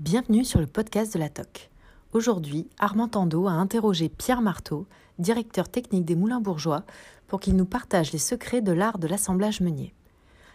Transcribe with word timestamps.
Bienvenue 0.00 0.46
sur 0.46 0.60
le 0.60 0.66
podcast 0.66 1.12
de 1.12 1.18
la 1.18 1.28
TOC. 1.28 1.68
Aujourd'hui, 2.14 2.70
Armand 2.78 3.08
Tando 3.08 3.46
a 3.48 3.50
interrogé 3.50 4.08
Pierre 4.08 4.40
Marteau, 4.40 4.86
directeur 5.18 5.68
technique 5.68 6.06
des 6.06 6.16
Moulins 6.16 6.40
Bourgeois, 6.40 6.84
pour 7.26 7.38
qu'il 7.38 7.54
nous 7.54 7.66
partage 7.66 8.10
les 8.10 8.18
secrets 8.18 8.62
de 8.62 8.72
l'art 8.72 8.98
de 8.98 9.06
l'assemblage 9.06 9.60
meunier. 9.60 9.92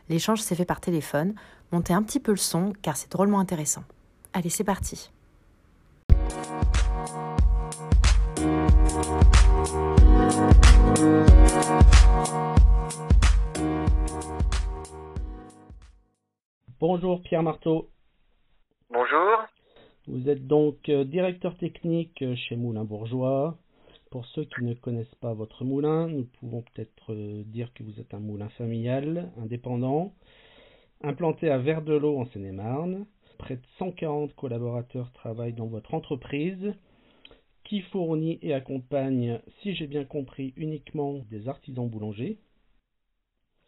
L'échange 0.09 0.41
s'est 0.41 0.55
fait 0.55 0.65
par 0.65 0.81
téléphone, 0.81 1.35
montez 1.71 1.93
un 1.93 2.01
petit 2.01 2.19
peu 2.19 2.31
le 2.31 2.37
son 2.37 2.73
car 2.81 2.97
c'est 2.97 3.11
drôlement 3.11 3.39
intéressant. 3.39 3.83
Allez, 4.33 4.49
c'est 4.49 4.63
parti. 4.63 5.11
Bonjour 16.79 17.21
Pierre 17.21 17.43
Marteau. 17.43 17.91
Bonjour. 18.91 19.43
Vous 20.05 20.29
êtes 20.29 20.45
donc 20.45 20.89
euh, 20.89 21.05
directeur 21.05 21.57
technique 21.57 22.21
euh, 22.21 22.35
chez 22.35 22.55
Moulin 22.55 22.83
Bourgeois. 22.83 23.57
Pour 24.11 24.27
ceux 24.27 24.43
qui 24.43 24.63
ne 24.63 24.75
connaissent 24.75 25.15
pas 25.15 25.33
votre 25.33 25.65
moulin, 25.65 26.07
nous 26.07 26.25
pouvons 26.39 26.61
peut-être 26.61 27.11
euh, 27.11 27.41
dire 27.47 27.73
que 27.73 27.81
vous 27.81 27.99
êtes 27.99 28.13
un 28.13 28.19
moulin 28.19 28.47
familial, 28.49 29.31
indépendant, 29.41 30.13
implanté 31.01 31.49
à 31.49 31.57
Verdelot 31.57 32.19
en 32.19 32.25
Seine-et-Marne. 32.27 33.07
Près 33.39 33.55
de 33.55 33.65
140 33.79 34.35
collaborateurs 34.35 35.11
travaillent 35.13 35.53
dans 35.53 35.65
votre 35.65 35.95
entreprise 35.95 36.75
qui 37.63 37.81
fournit 37.81 38.37
et 38.43 38.53
accompagne, 38.53 39.41
si 39.63 39.73
j'ai 39.73 39.87
bien 39.87 40.05
compris, 40.05 40.53
uniquement 40.57 41.23
des 41.31 41.47
artisans 41.47 41.89
boulangers. 41.89 42.37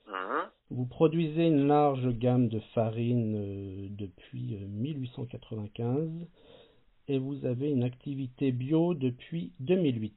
Mhm. 0.07 0.49
Vous 0.70 0.85
produisez 0.85 1.47
une 1.47 1.67
large 1.67 2.07
gamme 2.17 2.49
de 2.49 2.59
farines 2.73 3.35
euh, 3.35 3.88
depuis 3.91 4.55
euh, 4.55 4.67
1895 4.67 6.09
et 7.07 7.20
vous 7.20 7.45
avez 7.45 7.71
une 7.71 7.83
activité 7.83 8.52
bio 8.52 8.94
depuis 8.94 9.53
2008. 9.59 10.13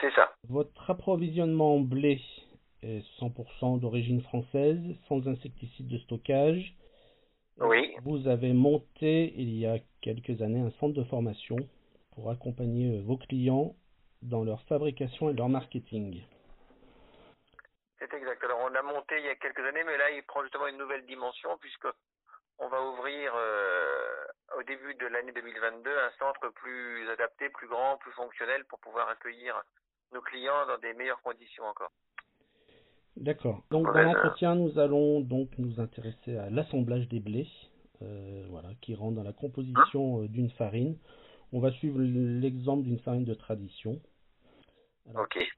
C'est 0.00 0.12
ça. 0.14 0.32
Votre 0.48 0.90
approvisionnement 0.90 1.76
en 1.76 1.80
blé 1.80 2.20
est 2.82 3.04
100% 3.20 3.78
d'origine 3.78 4.22
française, 4.22 4.80
sans 5.08 5.26
insecticides 5.28 5.88
de 5.88 5.98
stockage. 5.98 6.74
Oui. 7.60 7.94
Vous 8.02 8.26
avez 8.26 8.52
monté 8.52 9.34
il 9.36 9.50
y 9.56 9.66
a 9.66 9.78
quelques 10.00 10.40
années 10.40 10.60
un 10.60 10.70
centre 10.80 10.94
de 10.94 11.04
formation 11.04 11.56
pour 12.12 12.30
accompagner 12.30 12.96
euh, 12.96 13.02
vos 13.02 13.18
clients 13.18 13.74
dans 14.22 14.44
leur 14.44 14.62
fabrication 14.62 15.30
et 15.30 15.34
leur 15.34 15.48
marketing. 15.48 16.22
C'est 18.00 18.12
exact. 18.14 18.42
Alors 18.44 18.60
on 18.60 18.74
a 18.74 18.82
monté 18.82 19.18
il 19.18 19.26
y 19.26 19.28
a 19.28 19.36
quelques 19.36 19.60
années, 19.60 19.84
mais 19.84 19.96
là 19.98 20.10
il 20.10 20.22
prend 20.24 20.42
justement 20.42 20.66
une 20.66 20.78
nouvelle 20.78 21.04
dimension 21.04 21.56
puisque 21.58 21.86
on 22.58 22.68
va 22.68 22.82
ouvrir 22.82 23.32
euh, 23.36 24.58
au 24.58 24.62
début 24.62 24.94
de 24.94 25.06
l'année 25.06 25.32
2022 25.32 25.90
un 25.90 26.10
centre 26.18 26.48
plus 26.54 27.08
adapté, 27.10 27.50
plus 27.50 27.68
grand, 27.68 27.98
plus 27.98 28.12
fonctionnel 28.12 28.64
pour 28.64 28.78
pouvoir 28.80 29.08
accueillir 29.08 29.62
nos 30.12 30.22
clients 30.22 30.66
dans 30.66 30.78
des 30.78 30.94
meilleures 30.94 31.22
conditions 31.22 31.64
encore. 31.64 31.92
D'accord. 33.16 33.62
Donc 33.70 33.86
dans 33.86 33.92
Ouais, 33.92 34.04
l'entretien, 34.04 34.54
nous 34.54 34.78
allons 34.78 35.20
donc 35.20 35.50
nous 35.58 35.78
intéresser 35.80 36.38
à 36.38 36.48
l'assemblage 36.48 37.06
des 37.08 37.20
blés, 37.20 37.48
euh, 38.02 38.46
voilà, 38.48 38.70
qui 38.80 38.94
rentre 38.94 39.16
dans 39.16 39.22
la 39.22 39.32
composition 39.32 40.22
euh, 40.22 40.28
d'une 40.28 40.50
farine. 40.50 40.96
On 41.52 41.60
va 41.60 41.70
suivre 41.72 41.98
l'exemple 42.00 42.84
d'une 42.84 42.98
farine 43.00 43.24
de 43.24 43.34
tradition. 43.34 44.00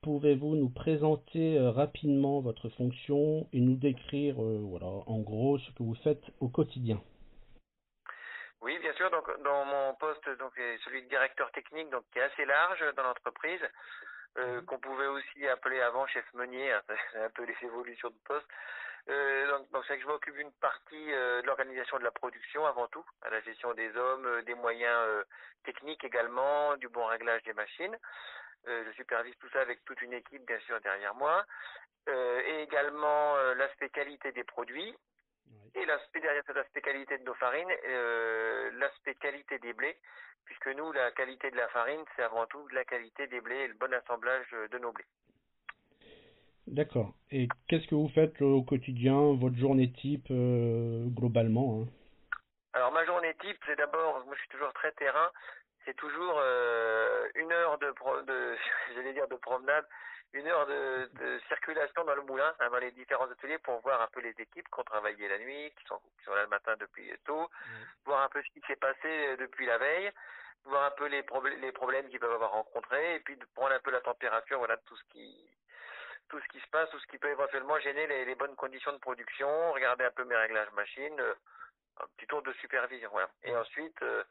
Pouvez-vous 0.03 0.57
nous 0.57 0.71
présenter 0.71 1.59
euh, 1.59 1.71
rapidement 1.71 2.41
votre 2.41 2.69
fonction 2.71 3.49
et 3.53 3.61
nous 3.61 3.77
décrire, 3.77 4.43
euh, 4.43 4.59
voilà, 4.61 4.87
en 4.87 5.21
gros, 5.21 5.59
ce 5.59 5.71
que 5.73 5.83
vous 5.83 5.97
faites 6.03 6.25
au 6.41 6.49
quotidien? 6.49 7.01
Oui, 8.61 8.79
bien 8.81 8.93
sûr. 8.95 9.11
Donc, 9.11 9.27
dans 9.43 9.65
mon 9.65 9.95
poste, 9.95 10.29
donc 10.39 10.53
celui 10.85 11.03
de 11.03 11.09
directeur 11.09 11.51
technique, 11.53 11.91
donc 11.91 12.05
qui 12.13 12.19
est 12.19 12.23
assez 12.23 12.45
large 12.45 12.85
dans 12.97 13.03
l'entreprise, 13.03 13.61
euh, 14.39 14.63
qu'on 14.63 14.79
pouvait 14.79 15.07
aussi 15.07 15.47
appeler 15.49 15.81
avant 15.81 16.07
chef 16.07 16.25
meunier. 16.35 16.73
hein, 16.73 16.83
un 17.17 17.31
peu 17.31 17.45
les 17.45 17.57
évolutions 17.63 18.11
de 18.11 18.19
poste. 18.25 18.47
Donc, 19.09 19.69
donc 19.73 19.85
c'est 19.89 19.97
que 19.97 20.03
je 20.03 20.07
m'occupe 20.07 20.37
d'une 20.37 20.53
partie 20.61 21.07
de 21.07 21.45
l'organisation 21.45 21.99
de 21.99 22.05
la 22.05 22.13
production 22.13 22.65
avant 22.67 22.87
tout, 22.87 23.05
à 23.23 23.31
la 23.31 23.41
gestion 23.41 23.75
des 23.75 23.97
hommes, 23.97 24.43
des 24.47 24.55
moyens 24.55 25.25
techniques 25.65 26.05
également, 26.05 26.77
du 26.77 26.89
bon 26.89 27.05
réglage 27.07 27.43
des 27.43 27.53
machines. 27.53 27.97
Euh, 28.69 28.85
je 28.87 28.93
supervise 28.93 29.35
tout 29.41 29.49
ça 29.51 29.61
avec 29.61 29.85
toute 29.85 30.01
une 30.03 30.13
équipe, 30.13 30.47
bien 30.47 30.59
sûr, 30.61 30.81
derrière 30.81 31.15
moi. 31.15 31.45
Euh, 32.09 32.41
et 32.47 32.63
également 32.63 33.37
euh, 33.37 33.55
l'aspect 33.55 33.89
qualité 33.91 34.33
des 34.33 34.45
produits. 34.45 34.95
Et 35.75 35.85
l'aspect 35.87 36.21
derrière 36.21 36.43
cet 36.47 36.57
aspect 36.57 36.83
qualité 36.83 37.19
de 37.19 37.25
nos 37.25 37.35
farines, 37.35 37.71
l'aspect 38.79 39.15
qualité 39.15 39.59
des 39.59 39.73
blés, 39.73 39.97
puisque 40.45 40.69
nous, 40.69 40.93
la 40.93 41.11
qualité 41.13 41.51
de 41.51 41.57
la 41.57 41.69
farine, 41.69 42.05
c'est 42.15 42.23
avant 42.23 42.47
tout 42.47 42.69
la 42.69 42.85
qualité 42.85 43.27
des 43.27 43.41
blés 43.41 43.57
et 43.57 43.69
le 43.69 43.75
bon 43.75 43.93
assemblage 43.93 44.51
de 44.51 44.79
nos 44.79 44.93
blés. 44.93 45.07
D'accord. 46.67 47.15
Et 47.31 47.49
qu'est-ce 47.69 47.87
que 47.87 47.95
vous 47.95 48.11
faites 48.15 48.41
au 48.43 48.63
quotidien, 48.63 49.35
votre 49.35 49.57
journée 49.57 49.91
type, 49.93 50.29
globalement 50.29 51.83
hein? 51.83 51.89
Alors 52.75 52.93
ma 52.93 53.05
journée 53.05 53.35
type, 53.41 53.59
c'est 53.67 53.77
d'abord, 53.77 54.25
moi 54.25 54.35
je 54.35 54.41
suis 54.41 54.49
toujours 54.49 54.73
très 54.73 54.93
terrain, 54.93 55.31
c'est 55.85 55.95
toujours 55.97 56.37
euh, 56.39 57.29
une 57.35 57.53
heure 57.53 57.79
de, 57.79 57.91
pro- 57.93 58.23
de 58.23 58.57
j'allais 58.95 59.13
dire 59.13 59.29
de 59.29 59.37
promenade, 59.37 59.87
une 60.33 60.47
heure 60.49 60.67
de, 60.67 61.11
de 61.13 61.39
circulation 61.49 62.05
dans 62.05 62.15
le 62.15 62.23
moulin, 62.23 62.55
hein, 62.61 62.71
dans 62.71 62.79
les 62.79 62.91
différents 62.93 63.31
ateliers 63.31 63.59
pour 63.59 63.81
voir 63.81 64.01
un 64.01 64.07
peu 64.09 64.21
les 64.21 64.35
équipes 64.39 64.67
qui 64.69 64.81
ont 64.81 64.85
travaillé 64.85 65.29
la 65.29 65.39
nuit, 65.39 65.73
qui 65.79 65.85
sont, 65.87 66.01
qui 66.19 66.25
sont 66.25 66.35
là 66.35 66.43
le 66.43 66.49
matin 66.49 66.75
depuis 66.79 67.13
tôt, 67.25 67.51
voir 68.05 68.23
un 68.23 68.29
peu 68.29 68.43
ce 68.43 68.49
qui 68.53 68.61
s'est 68.67 68.77
passé 68.77 68.99
euh, 69.05 69.37
depuis 69.37 69.67
la 69.67 69.79
veille, 69.79 70.11
voir 70.65 70.85
un 70.85 70.91
peu 70.93 71.07
les, 71.07 71.23
probl- 71.23 71.59
les 71.61 71.73
problèmes 71.73 72.09
qu'ils 72.09 72.21
peuvent 72.21 72.33
avoir 72.33 72.53
rencontrés, 72.53 73.17
et 73.17 73.21
puis 73.21 73.37
de 73.37 73.45
prendre 73.55 73.75
un 73.75 73.81
peu 73.81 73.91
la 73.91 74.01
température, 74.01 74.59
voilà, 74.59 74.77
tout 74.79 74.97
ce 74.97 75.05
qui 75.13 75.49
tout 76.29 76.41
ce 76.41 76.49
qui 76.49 76.61
se 76.61 76.69
passe, 76.69 76.89
tout 76.89 76.99
ce 76.99 77.07
qui 77.09 77.19
peut 77.19 77.29
éventuellement 77.29 77.79
gêner 77.81 78.07
les, 78.07 78.25
les 78.25 78.35
bonnes 78.35 78.57
conditions 78.57 78.93
de 78.93 78.99
production, 78.99 79.73
regarder 79.73 80.05
un 80.05 80.11
peu 80.13 80.25
mes 80.25 80.37
réglages 80.37 80.71
machines, 80.73 81.21
euh, 81.21 81.35
un 82.01 82.07
petit 82.17 82.27
tour 82.27 82.41
de 82.41 82.53
supervision, 82.55 83.11
voilà. 83.13 83.29
Et 83.43 83.55
ensuite, 83.55 84.01
euh, 84.01 84.25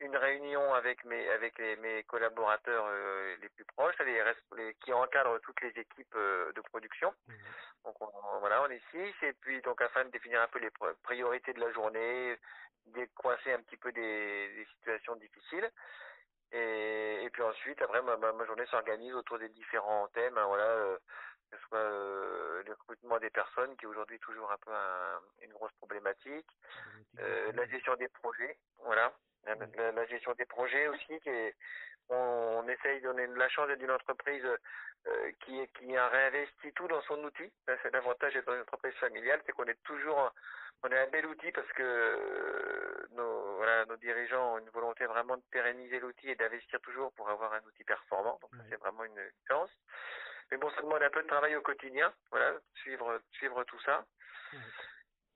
une 0.00 0.16
réunion 0.16 0.74
avec 0.74 1.04
mes 1.04 1.28
avec 1.30 1.58
les- 1.58 1.76
mes 1.76 2.02
collaborateurs 2.04 2.86
euh, 2.88 3.36
les 3.42 3.48
plus 3.50 3.64
proches, 3.66 3.98
les, 4.00 4.74
qui 4.82 4.92
encadrent 4.92 5.40
toutes 5.40 5.60
les 5.60 5.78
équipes 5.78 6.14
euh, 6.16 6.52
de 6.52 6.60
production. 6.62 7.14
Donc 7.84 8.00
on- 8.00 8.10
on- 8.34 8.38
voilà, 8.40 8.62
on 8.62 8.68
est 8.70 8.82
six, 8.90 9.14
et 9.26 9.32
puis 9.40 9.60
donc 9.62 9.80
afin 9.82 10.04
de 10.04 10.10
définir 10.10 10.40
un 10.42 10.48
peu 10.48 10.58
les 10.58 10.70
priorités 11.02 11.52
de 11.52 11.60
la 11.60 11.70
journée, 11.72 12.38
décoincer 12.86 13.52
un 13.52 13.60
petit 13.62 13.76
peu 13.76 13.92
des, 13.92 14.48
des 14.54 14.64
situations 14.76 15.16
difficiles. 15.16 15.70
Et, 16.52 17.22
et 17.24 17.30
puis 17.30 17.42
ensuite, 17.42 17.80
après, 17.80 18.02
ma, 18.02 18.16
ma, 18.16 18.32
ma 18.32 18.44
journée 18.44 18.66
s'organise 18.66 19.14
autour 19.14 19.38
des 19.38 19.50
différents 19.50 20.08
thèmes, 20.08 20.36
hein, 20.36 20.46
voilà, 20.46 20.64
euh, 20.64 20.98
que 21.50 21.56
ce 21.56 21.62
soit 21.68 21.78
euh, 21.78 22.62
le 22.64 22.72
recrutement 22.72 23.18
des 23.18 23.30
personnes, 23.30 23.76
qui 23.76 23.84
est 23.84 23.88
aujourd'hui 23.88 24.18
toujours 24.20 24.50
un 24.52 24.58
peu 24.58 24.70
un- 24.72 25.20
une 25.42 25.52
grosse 25.52 25.72
problématique, 25.74 26.46
euh, 27.18 27.52
la 27.52 27.66
gestion 27.66 27.94
des 27.96 28.08
projets, 28.08 28.56
voilà, 28.84 29.12
la, 29.44 29.54
la- 29.76 29.92
la 29.92 30.06
gestion 30.06 30.32
des 30.34 30.46
projets 30.46 30.88
aussi, 30.88 31.20
qui 31.20 31.28
est, 31.28 31.56
on, 32.08 32.62
on 32.64 32.68
essaye, 32.68 33.06
on 33.06 33.16
a 33.18 33.26
la 33.26 33.48
chance 33.48 33.68
d'être 33.68 33.82
une 33.82 33.90
entreprise 33.90 34.44
euh, 35.06 35.32
qui, 35.40 35.66
qui 35.78 35.96
a 35.96 36.08
réinvesti 36.08 36.72
tout 36.74 36.86
dans 36.88 37.00
son 37.02 37.22
outil. 37.24 37.52
C'est 37.82 37.90
l'avantage 37.92 38.34
d'être 38.34 38.52
une 38.52 38.60
entreprise 38.60 38.94
familiale, 38.96 39.40
c'est 39.46 39.52
qu'on 39.52 39.64
est 39.64 39.82
toujours, 39.84 40.32
on 40.82 40.88
est 40.88 40.98
un 40.98 41.08
bel 41.08 41.26
outil 41.26 41.50
parce 41.52 41.70
que 41.72 43.06
nos, 43.12 43.56
voilà, 43.56 43.84
nos 43.86 43.96
dirigeants 43.96 44.54
ont 44.54 44.58
une 44.58 44.70
volonté 44.70 45.06
vraiment 45.06 45.36
de 45.36 45.42
pérenniser 45.50 46.00
l'outil 46.00 46.28
et 46.30 46.34
d'investir 46.36 46.80
toujours 46.80 47.12
pour 47.12 47.28
avoir 47.30 47.52
un 47.54 47.62
outil 47.64 47.84
performant. 47.84 48.38
Donc 48.42 48.50
ça, 48.52 48.58
Ouais. 48.62 48.66
c'est 48.70 48.76
vraiment 48.80 49.04
une 49.04 49.30
chance. 49.48 49.70
Mais 50.50 50.58
bon, 50.58 50.70
ça 50.70 50.82
demande 50.82 51.02
un 51.02 51.10
peu 51.10 51.22
de 51.22 51.28
travail 51.28 51.54
au 51.56 51.62
quotidien, 51.62 52.12
voilà, 52.30 52.54
suivre, 52.76 53.20
suivre 53.32 53.62
tout 53.64 53.80
ça. 53.82 54.04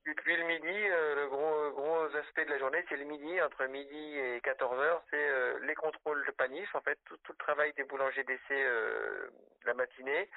Et 0.06 0.14
puis 0.14 0.36
le 0.36 0.44
midi, 0.44 0.69
euh, 0.91 1.14
le 1.14 1.28
gros 1.28 1.70
gros 1.70 2.16
aspect 2.16 2.44
de 2.44 2.50
la 2.50 2.58
journée, 2.58 2.84
c'est 2.88 2.97
le 2.97 3.04
midi, 3.04 3.41
entre 3.41 3.65
midi 3.66 4.18
et 4.18 4.41
14 4.42 4.78
heures, 4.80 5.03
c'est 5.09 5.16
euh, 5.28 5.59
les 5.60 5.74
contrôles 5.74 6.24
de 6.27 6.30
panif, 6.33 6.74
en 6.74 6.80
fait, 6.83 6.98
tout, 7.06 7.16
tout 7.24 7.33
le 7.33 7.39
travail 7.39 7.72
des 7.74 7.84
boulangers 7.84 8.24
d'essai 8.24 8.42
euh, 8.65 9.30
la 9.65 9.72
matinée, 9.72 10.28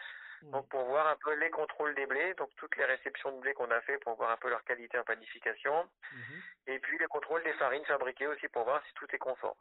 donc 0.44 0.69
pour 0.69 0.86
voir 0.86 1.07
un 1.07 1.18
peu 1.18 1.34
les 1.34 1.50
contrôles 1.50 1.96
des 1.96 2.06
blés, 2.06 2.34
donc 2.36 2.50
toutes 2.56 2.75
les 2.78 2.86
réceptions 2.86 3.31
de 3.34 3.40
blé 3.42 3.54
qu'on 3.56 3.72
a 3.72 3.81
fait 3.81 3.98
pour 3.98 4.16
voir 4.16 4.30
un 4.31 4.38
peu 4.38 4.50
leur 4.50 4.63
qualité 4.63 4.98
en 5.00 5.04
panification, 5.04 5.90
Mhm. 6.13 6.42
et 6.68 6.80
puis 6.80 6.98
les 7.00 7.07
contrôles 7.07 7.44
des 7.44 7.54
farines 7.54 7.84
fabriquées 7.86 8.28
aussi 8.28 8.48
pour 8.50 8.63
voir 8.63 8.81
si 8.86 8.94
tout 8.94 9.07
est 9.13 9.18
conforme. 9.18 9.57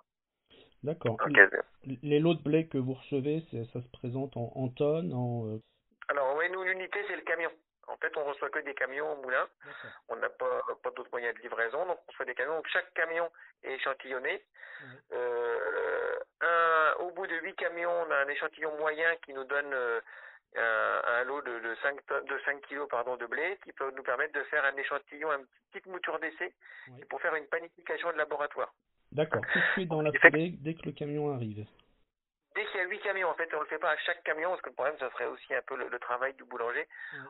D'accord. 0.86 1.16
Les 2.02 2.20
lots 2.20 2.34
de 2.34 2.42
blé 2.42 2.66
que 2.68 2.78
vous 2.78 2.94
recevez, 2.94 3.42
ça 3.72 3.80
se 3.80 3.88
présente 3.92 4.36
en, 4.36 4.52
en 4.54 4.68
tonnes, 4.68 5.12
en... 5.12 5.46
euh, 5.46 5.58
Alors 6.08 6.36
oui, 6.36 6.48
nous 6.50 6.62
l'unité 6.62 6.98
c'est 7.08 7.16
le 7.16 7.22
camion. 7.22 7.50
En 7.88 7.96
fait, 7.98 8.16
on 8.16 8.24
reçoit 8.24 8.50
que 8.50 8.58
des 8.60 8.74
camions 8.74 9.12
au 9.12 9.22
moulin. 9.22 9.46
On 10.08 10.16
n'a 10.16 10.28
pas, 10.28 10.60
pas 10.82 10.90
d'autres 10.90 11.10
moyens 11.12 11.34
de 11.36 11.42
livraison, 11.42 11.86
donc 11.86 11.98
on 12.06 12.10
reçoit 12.10 12.24
des 12.26 12.34
camions. 12.34 12.56
Donc 12.56 12.66
chaque 12.68 12.92
camion 12.94 13.30
est 13.62 13.74
échantillonné. 13.74 14.42
Euh, 15.12 16.18
un, 16.40 16.94
au 17.00 17.10
bout 17.12 17.26
de 17.26 17.36
huit 17.36 17.54
camions, 17.54 17.90
on 17.90 18.10
a 18.10 18.16
un 18.16 18.28
échantillon 18.28 18.76
moyen 18.78 19.14
qui 19.24 19.32
nous 19.34 19.44
donne 19.44 19.72
euh, 19.72 20.00
un, 20.56 21.24
lot 21.24 21.42
de, 21.42 21.58
de 21.60 21.74
5 21.82 21.96
de 22.26 22.38
5 22.44 22.60
kilos 22.62 22.88
pardon 22.88 23.16
de 23.16 23.26
blé 23.26 23.58
qui 23.64 23.72
peut 23.72 23.90
nous 23.96 24.02
permettre 24.02 24.32
de 24.34 24.42
faire 24.44 24.64
un 24.64 24.76
échantillon, 24.76 25.30
une 25.32 25.46
petite 25.70 25.86
mouture 25.86 26.18
d'essai 26.18 26.52
pour 27.08 27.20
faire 27.20 27.34
une 27.36 27.46
panification 27.46 28.10
de 28.12 28.16
laboratoire. 28.16 28.72
D'accord. 29.16 29.40
Tout 29.50 29.58
de 29.58 29.64
suite 29.72 29.88
dans 29.88 30.02
la 30.02 30.12
foulée 30.12 30.54
dès 30.60 30.74
que 30.74 30.84
le 30.84 30.92
camion 30.92 31.32
arrive. 31.32 31.64
Dès 32.54 32.64
qu'il 32.66 32.80
y 32.80 32.84
a 32.84 32.86
8 32.86 32.98
camions, 33.00 33.28
en 33.28 33.34
fait, 33.34 33.48
on 33.52 33.56
ne 33.56 33.62
le 33.62 33.66
fait 33.66 33.78
pas 33.78 33.90
à 33.90 33.96
chaque 33.98 34.22
camion, 34.24 34.50
parce 34.50 34.62
que 34.62 34.68
le 34.68 34.74
problème, 34.74 34.96
ça 34.98 35.10
serait 35.10 35.26
aussi 35.26 35.54
un 35.54 35.60
peu 35.66 35.76
le, 35.76 35.98
travail 35.98 36.34
du 36.34 36.44
boulanger. 36.44 36.86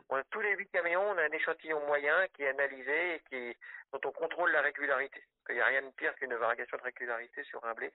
On 0.09 0.15
a, 0.15 0.23
tous 0.31 0.39
les 0.41 0.55
8 0.55 0.69
camions, 0.71 1.01
on 1.01 1.17
a 1.17 1.23
un 1.23 1.31
échantillon 1.31 1.85
moyen 1.85 2.15
qui 2.33 2.43
est 2.43 2.49
analysé 2.49 3.15
et 3.15 3.21
qui, 3.29 3.57
dont 3.91 3.99
on 4.05 4.11
contrôle 4.11 4.51
la 4.51 4.61
régularité. 4.61 5.21
Il 5.49 5.55
n'y 5.55 5.61
a 5.61 5.65
rien 5.65 5.81
de 5.81 5.91
pire 5.97 6.13
qu'une 6.15 6.33
variation 6.33 6.77
de 6.77 6.83
régularité 6.83 7.43
sur 7.45 7.63
un 7.65 7.73
blé. 7.73 7.91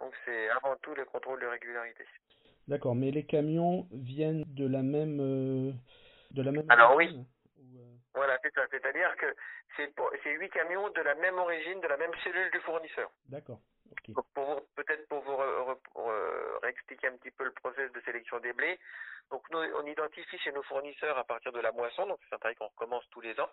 Donc 0.00 0.14
c'est 0.24 0.48
avant 0.50 0.76
tout 0.82 0.94
le 0.94 1.04
contrôle 1.04 1.40
de 1.40 1.46
régularité. 1.46 2.04
D'accord, 2.68 2.94
mais 2.94 3.10
les 3.10 3.24
camions 3.24 3.86
viennent 3.92 4.44
de 4.46 4.66
la 4.66 4.82
même 4.82 5.20
euh, 5.20 5.72
de 6.30 6.42
la 6.42 6.52
même 6.52 6.70
Alors 6.70 6.94
oui. 6.96 7.26
Voilà, 8.14 8.38
c'est 8.42 8.54
ça. 8.54 8.66
C'est-à-dire 8.70 9.14
que 9.16 9.34
c'est 9.76 10.30
huit 10.30 10.50
camions 10.50 10.88
de 10.90 11.00
la 11.00 11.14
même 11.16 11.38
origine, 11.38 11.80
de 11.80 11.88
la 11.88 11.96
même 11.96 12.14
cellule 12.22 12.50
du 12.50 12.60
fournisseur. 12.60 13.10
D'accord. 13.28 13.58
Pour 14.34 14.66
peut-être 14.74 15.06
pour 15.08 15.20
vous 15.22 15.36
réexpliquer 16.62 17.08
un 17.08 17.16
petit 17.16 17.30
peu 17.30 17.44
le 17.44 17.52
process 17.52 17.92
de 17.92 18.00
sélection 18.00 18.38
des 18.40 18.52
blés. 18.52 18.78
Donc 19.30 19.48
nous, 19.50 19.58
on 19.58 19.86
identifie 19.86 20.38
chez 20.38 20.52
nos 20.52 20.62
fournisseurs 20.64 21.16
à 21.16 21.24
partir 21.24 21.50
de 21.52 21.60
la 21.60 21.72
moisson, 21.72 22.06
donc 22.06 22.18
c'est 22.28 22.34
un 22.34 22.38
travail 22.38 22.56
qu'on 22.56 22.66
recommence 22.66 23.08
tous 23.10 23.22
les 23.22 23.38
ans, 23.40 23.48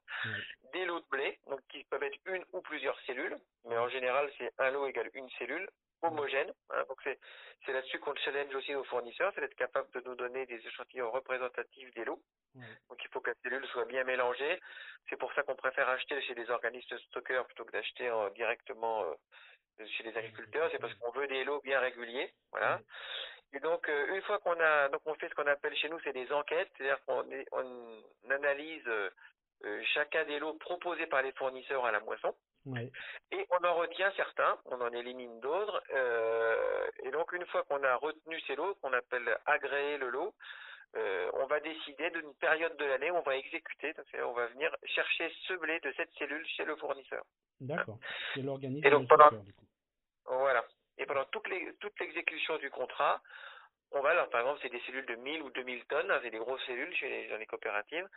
des 0.73 0.83
lots 0.85 0.99
de 0.99 1.05
blé, 1.09 1.39
donc 1.47 1.61
qui 1.69 1.85
peuvent 1.85 2.03
être 2.03 2.17
une 2.25 2.43
ou 2.51 2.61
plusieurs 2.61 2.99
cellules, 3.01 3.37
mais 3.65 3.77
en 3.77 3.87
général 3.87 4.29
c'est 4.37 4.51
un 4.57 4.69
lot 4.71 4.85
égale 4.87 5.09
une 5.13 5.29
cellule 5.39 5.69
homogène. 6.01 6.51
Hein, 6.71 6.83
donc 6.89 6.99
c'est 7.03 7.71
là-dessus 7.71 7.99
qu'on 7.99 8.15
challenge 8.15 8.53
aussi 8.53 8.73
nos 8.73 8.83
fournisseurs, 8.83 9.31
c'est 9.33 9.41
d'être 9.41 9.55
capable 9.55 9.89
de 9.91 10.01
nous 10.01 10.15
donner 10.15 10.45
des 10.45 10.59
échantillons 10.67 11.09
représentatifs 11.09 11.93
des 11.93 12.03
lots. 12.03 12.21
Donc 12.55 13.03
il 13.03 13.09
faut 13.11 13.21
que 13.21 13.29
la 13.29 13.35
cellule 13.43 13.65
soit 13.67 13.85
bien 13.85 14.03
mélangée. 14.03 14.59
C'est 15.09 15.17
pour 15.17 15.33
ça 15.33 15.43
qu'on 15.43 15.55
préfère 15.55 15.89
acheter 15.89 16.21
chez 16.21 16.35
des 16.35 16.49
organismes 16.49 16.97
stockeurs 17.09 17.45
plutôt 17.45 17.65
que 17.65 17.71
d'acheter 17.71 18.11
directement 18.35 19.03
euh, 19.03 19.85
chez 19.85 20.03
les 20.03 20.17
agriculteurs. 20.17 20.69
C'est 20.71 20.79
parce 20.79 20.93
qu'on 20.95 21.11
veut 21.11 21.27
des 21.27 21.43
lots 21.43 21.61
bien 21.61 21.79
réguliers. 21.79 22.33
Voilà. 22.51 22.79
Et 23.53 23.59
donc, 23.59 23.87
euh, 23.89 24.15
une 24.15 24.21
fois 24.21 24.39
qu'on 24.39 24.59
a, 24.59 24.89
donc 24.89 25.01
on 25.05 25.15
fait 25.15 25.29
ce 25.29 25.35
qu'on 25.35 25.47
appelle 25.47 25.75
chez 25.75 25.89
nous, 25.89 25.99
c'est 26.03 26.13
des 26.13 26.31
enquêtes, 26.31 26.71
c'est-à-dire 26.77 27.03
qu'on 27.05 27.25
on 27.51 28.29
analyse 28.29 28.87
euh, 28.87 29.83
chacun 29.93 30.23
des 30.25 30.39
lots 30.39 30.53
proposés 30.53 31.05
par 31.07 31.21
les 31.21 31.33
fournisseurs 31.33 31.85
à 31.85 31.91
la 31.91 31.99
moisson. 31.99 32.33
Et 33.31 33.47
on 33.49 33.65
en 33.65 33.73
retient 33.73 34.11
certains, 34.15 34.57
on 34.65 34.79
en 34.81 34.91
élimine 34.91 35.39
d'autres. 35.39 35.81
Euh, 35.93 36.87
et 37.03 37.11
donc 37.11 37.31
une 37.33 37.45
fois 37.47 37.63
qu'on 37.63 37.83
a 37.83 37.95
retenu 37.95 38.39
ces 38.41 38.55
lots, 38.55 38.75
qu'on 38.75 38.93
appelle 38.93 39.37
agréer 39.45 39.97
le 39.97 40.09
lot, 40.09 40.33
euh, 40.95 41.29
on 41.33 41.45
va 41.45 41.59
décider 41.59 42.09
d'une 42.11 42.33
période 42.35 42.75
de 42.77 42.85
l'année 42.85 43.11
où 43.11 43.15
on 43.15 43.21
va 43.21 43.37
exécuter, 43.37 43.93
on 44.25 44.33
va 44.33 44.47
venir 44.47 44.75
chercher 44.83 45.31
ce 45.47 45.53
blé 45.53 45.79
de 45.79 45.93
cette 45.95 46.11
cellule 46.17 46.45
chez 46.47 46.65
le 46.65 46.75
fournisseur. 46.75 47.23
D'accord. 47.59 47.97
C'est 48.33 48.41
l'organisme. 48.41 48.85
Et 48.85 48.89
donc 48.89 49.07
pendant, 49.07 49.29
voilà. 50.25 50.65
Et 50.97 51.05
pendant 51.05 51.25
toute 51.25 51.47
l'exécution 51.99 52.57
du 52.57 52.69
contrat, 52.69 53.21
on 53.91 54.01
va, 54.01 54.09
alors 54.09 54.29
par 54.29 54.41
exemple, 54.41 54.59
c'est 54.61 54.69
des 54.69 54.81
cellules 54.81 55.05
de 55.05 55.15
1000 55.15 55.41
ou 55.41 55.49
2000 55.51 55.85
tonnes, 55.85 56.11
hein, 56.11 56.19
c'est 56.23 56.29
des 56.29 56.37
grosses 56.37 56.65
cellules 56.65 56.93
chez 56.95 57.09
les, 57.09 57.27
dans 57.29 57.37
les 57.37 57.45
coopératives 57.45 58.07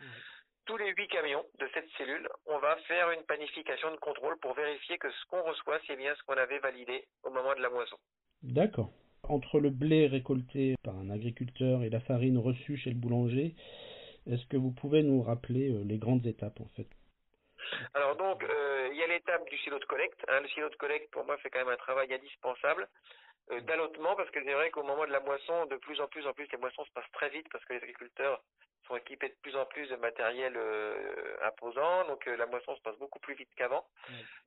tous 0.66 0.76
les 0.76 0.92
huit 0.94 1.08
camions 1.08 1.44
de 1.58 1.68
cette 1.74 1.88
cellule, 1.98 2.28
on 2.46 2.58
va 2.58 2.76
faire 2.88 3.10
une 3.10 3.22
panification 3.24 3.90
de 3.90 3.96
contrôle 3.96 4.38
pour 4.38 4.54
vérifier 4.54 4.98
que 4.98 5.10
ce 5.10 5.26
qu'on 5.26 5.42
reçoit, 5.42 5.78
c'est 5.86 5.96
bien 5.96 6.14
ce 6.14 6.22
qu'on 6.24 6.36
avait 6.36 6.58
validé 6.58 7.06
au 7.22 7.30
moment 7.30 7.54
de 7.54 7.60
la 7.60 7.70
moisson. 7.70 7.96
D'accord. 8.42 8.90
Entre 9.28 9.58
le 9.58 9.70
blé 9.70 10.06
récolté 10.06 10.74
par 10.82 10.96
un 10.96 11.10
agriculteur 11.10 11.82
et 11.82 11.90
la 11.90 12.00
farine 12.00 12.38
reçue 12.38 12.76
chez 12.76 12.90
le 12.90 12.96
boulanger, 12.96 13.54
est-ce 14.30 14.46
que 14.46 14.56
vous 14.56 14.70
pouvez 14.72 15.02
nous 15.02 15.22
rappeler 15.22 15.70
euh, 15.70 15.82
les 15.84 15.98
grandes 15.98 16.26
étapes 16.26 16.60
en 16.60 16.68
fait? 16.76 16.88
Alors 17.94 18.16
donc, 18.16 18.42
euh, 18.44 18.88
il 18.92 18.98
y 18.98 19.02
a 19.02 19.06
l'étape 19.06 19.48
du 19.48 19.56
silo 19.58 19.78
de 19.78 19.84
collecte. 19.84 20.20
Hein. 20.28 20.40
Le 20.40 20.48
silo 20.48 20.68
de 20.68 20.76
collecte, 20.76 21.10
pour 21.10 21.24
moi, 21.24 21.36
fait 21.38 21.50
quand 21.50 21.60
même 21.60 21.68
un 21.68 21.76
travail 21.76 22.12
indispensable. 22.12 22.88
Euh, 23.50 23.60
d'allotement 23.62 24.16
parce 24.16 24.30
que 24.30 24.42
c'est 24.42 24.54
vrai 24.54 24.70
qu'au 24.70 24.82
moment 24.82 25.04
de 25.04 25.12
la 25.12 25.20
moisson, 25.20 25.66
de 25.66 25.76
plus 25.76 26.00
en 26.00 26.08
plus 26.08 26.26
en 26.26 26.32
plus, 26.32 26.50
les 26.50 26.58
moissons 26.58 26.84
se 26.84 26.92
passent 26.92 27.12
très 27.12 27.28
vite 27.28 27.46
parce 27.52 27.64
que 27.64 27.74
les 27.74 27.82
agriculteurs 27.82 28.42
sont 28.86 28.96
équipés 28.96 29.28
de 29.28 29.36
plus 29.42 29.56
en 29.56 29.64
plus 29.66 29.88
de 29.88 29.96
matériel 29.96 30.54
euh, 30.56 31.36
imposant, 31.42 32.04
donc 32.06 32.26
euh, 32.26 32.36
la 32.36 32.46
moisson 32.46 32.76
se 32.76 32.82
passe 32.82 32.96
beaucoup 32.98 33.18
plus 33.18 33.34
vite 33.34 33.50
qu'avant. 33.56 33.86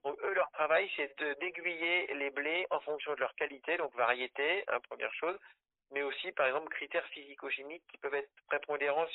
Donc 0.03 0.17
eux, 0.23 0.33
leur 0.33 0.49
travail, 0.51 0.89
c'est 0.95 1.17
d'aiguiller 1.39 2.13
les 2.13 2.29
blés 2.29 2.65
en 2.69 2.79
fonction 2.81 3.13
de 3.13 3.19
leur 3.19 3.33
qualité, 3.35 3.77
donc 3.77 3.95
variété, 3.95 4.63
hein, 4.67 4.79
première 4.87 5.13
chose, 5.13 5.37
mais 5.91 6.03
aussi, 6.03 6.31
par 6.33 6.47
exemple, 6.47 6.69
critères 6.69 7.05
physico-chimiques 7.07 7.83
qui 7.89 7.97
peuvent 7.97 8.13
être 8.15 8.29
prépondérants 8.47 9.07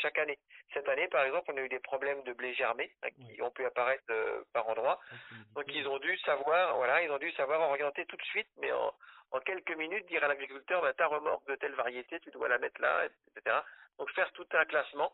chaque 0.00 0.18
année. 0.18 0.38
Cette 0.72 0.88
année, 0.88 1.08
par 1.08 1.24
exemple, 1.24 1.50
on 1.52 1.56
a 1.56 1.62
eu 1.62 1.68
des 1.68 1.80
problèmes 1.80 2.22
de 2.22 2.32
blé 2.32 2.54
germé 2.54 2.92
hein, 3.02 3.08
qui 3.10 3.42
ont 3.42 3.50
pu 3.50 3.64
apparaître 3.64 4.04
euh, 4.10 4.42
par 4.52 4.68
endroits. 4.68 5.00
Donc 5.54 5.64
ils 5.68 5.86
ont 5.88 5.98
dû 5.98 6.16
savoir, 6.18 6.76
voilà, 6.76 7.02
ils 7.02 7.10
ont 7.10 7.18
dû 7.18 7.30
savoir 7.32 7.60
orienter 7.68 8.06
tout 8.06 8.16
de 8.16 8.22
suite, 8.24 8.48
mais 8.60 8.70
en, 8.72 8.94
en 9.32 9.40
quelques 9.40 9.76
minutes, 9.76 10.06
dire 10.06 10.22
à 10.24 10.28
l'agriculteur, 10.28 10.80
bah, 10.82 10.92
ta 10.92 11.06
remorque 11.06 11.46
de 11.48 11.56
telle 11.56 11.74
variété, 11.74 12.20
tu 12.20 12.30
dois 12.30 12.48
la 12.48 12.58
mettre 12.58 12.80
là, 12.80 13.04
etc. 13.36 13.56
Donc 13.98 14.10
faire 14.12 14.30
tout 14.32 14.46
un 14.52 14.64
classement 14.64 15.12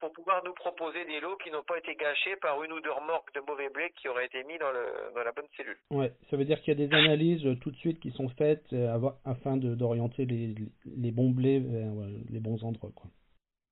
pour 0.00 0.12
pouvoir 0.12 0.42
nous 0.44 0.54
proposer 0.54 1.04
des 1.04 1.20
lots 1.20 1.36
qui 1.36 1.50
n'ont 1.50 1.62
pas 1.62 1.78
été 1.78 1.94
gâchés 1.94 2.36
par 2.36 2.62
une 2.64 2.72
ou 2.72 2.80
deux 2.80 2.90
remorques 2.90 3.32
de 3.34 3.40
mauvais 3.40 3.68
blé 3.68 3.90
qui 3.96 4.08
auraient 4.08 4.26
été 4.26 4.42
mis 4.44 4.58
dans, 4.58 4.72
le, 4.72 5.12
dans 5.14 5.22
la 5.22 5.32
bonne 5.32 5.46
cellule. 5.56 5.78
Ouais, 5.90 6.12
ça 6.30 6.36
veut 6.36 6.44
dire 6.44 6.60
qu'il 6.60 6.78
y 6.78 6.82
a 6.82 6.86
des 6.86 6.94
analyses 6.94 7.46
euh, 7.46 7.56
tout 7.56 7.70
de 7.70 7.76
suite 7.76 8.00
qui 8.00 8.10
sont 8.12 8.28
faites 8.30 8.72
euh, 8.72 9.10
afin 9.24 9.56
d'orienter 9.56 10.24
les, 10.24 10.54
les 10.84 11.10
bons 11.12 11.30
blés 11.30 11.60
vers 11.60 11.92
euh, 11.92 12.08
les 12.30 12.40
bons 12.40 12.64
endroits. 12.64 12.90
Quoi. 12.94 13.10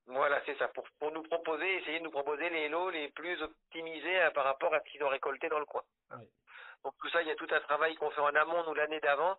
Voilà, 0.07 0.41
c'est 0.45 0.57
ça, 0.57 0.67
pour, 0.69 0.85
pour 0.99 1.11
nous 1.11 1.23
proposer, 1.23 1.77
essayer 1.77 1.99
de 1.99 2.03
nous 2.03 2.11
proposer 2.11 2.49
les 2.49 2.69
lots 2.69 2.89
les 2.89 3.09
plus 3.09 3.41
optimisés 3.41 4.17
par 4.33 4.45
rapport 4.45 4.73
à 4.73 4.79
ce 4.79 4.91
qu'ils 4.91 5.03
ont 5.03 5.09
récolté 5.09 5.49
dans 5.49 5.59
le 5.59 5.65
coin. 5.65 5.83
Donc 6.83 6.93
tout 6.99 7.09
ça, 7.09 7.21
il 7.21 7.27
y 7.27 7.31
a 7.31 7.35
tout 7.35 7.47
un 7.51 7.59
travail 7.59 7.95
qu'on 7.95 8.09
fait 8.09 8.21
en 8.21 8.33
amont, 8.35 8.63
nous, 8.65 8.73
l'année 8.73 9.01
d'avant, 9.01 9.35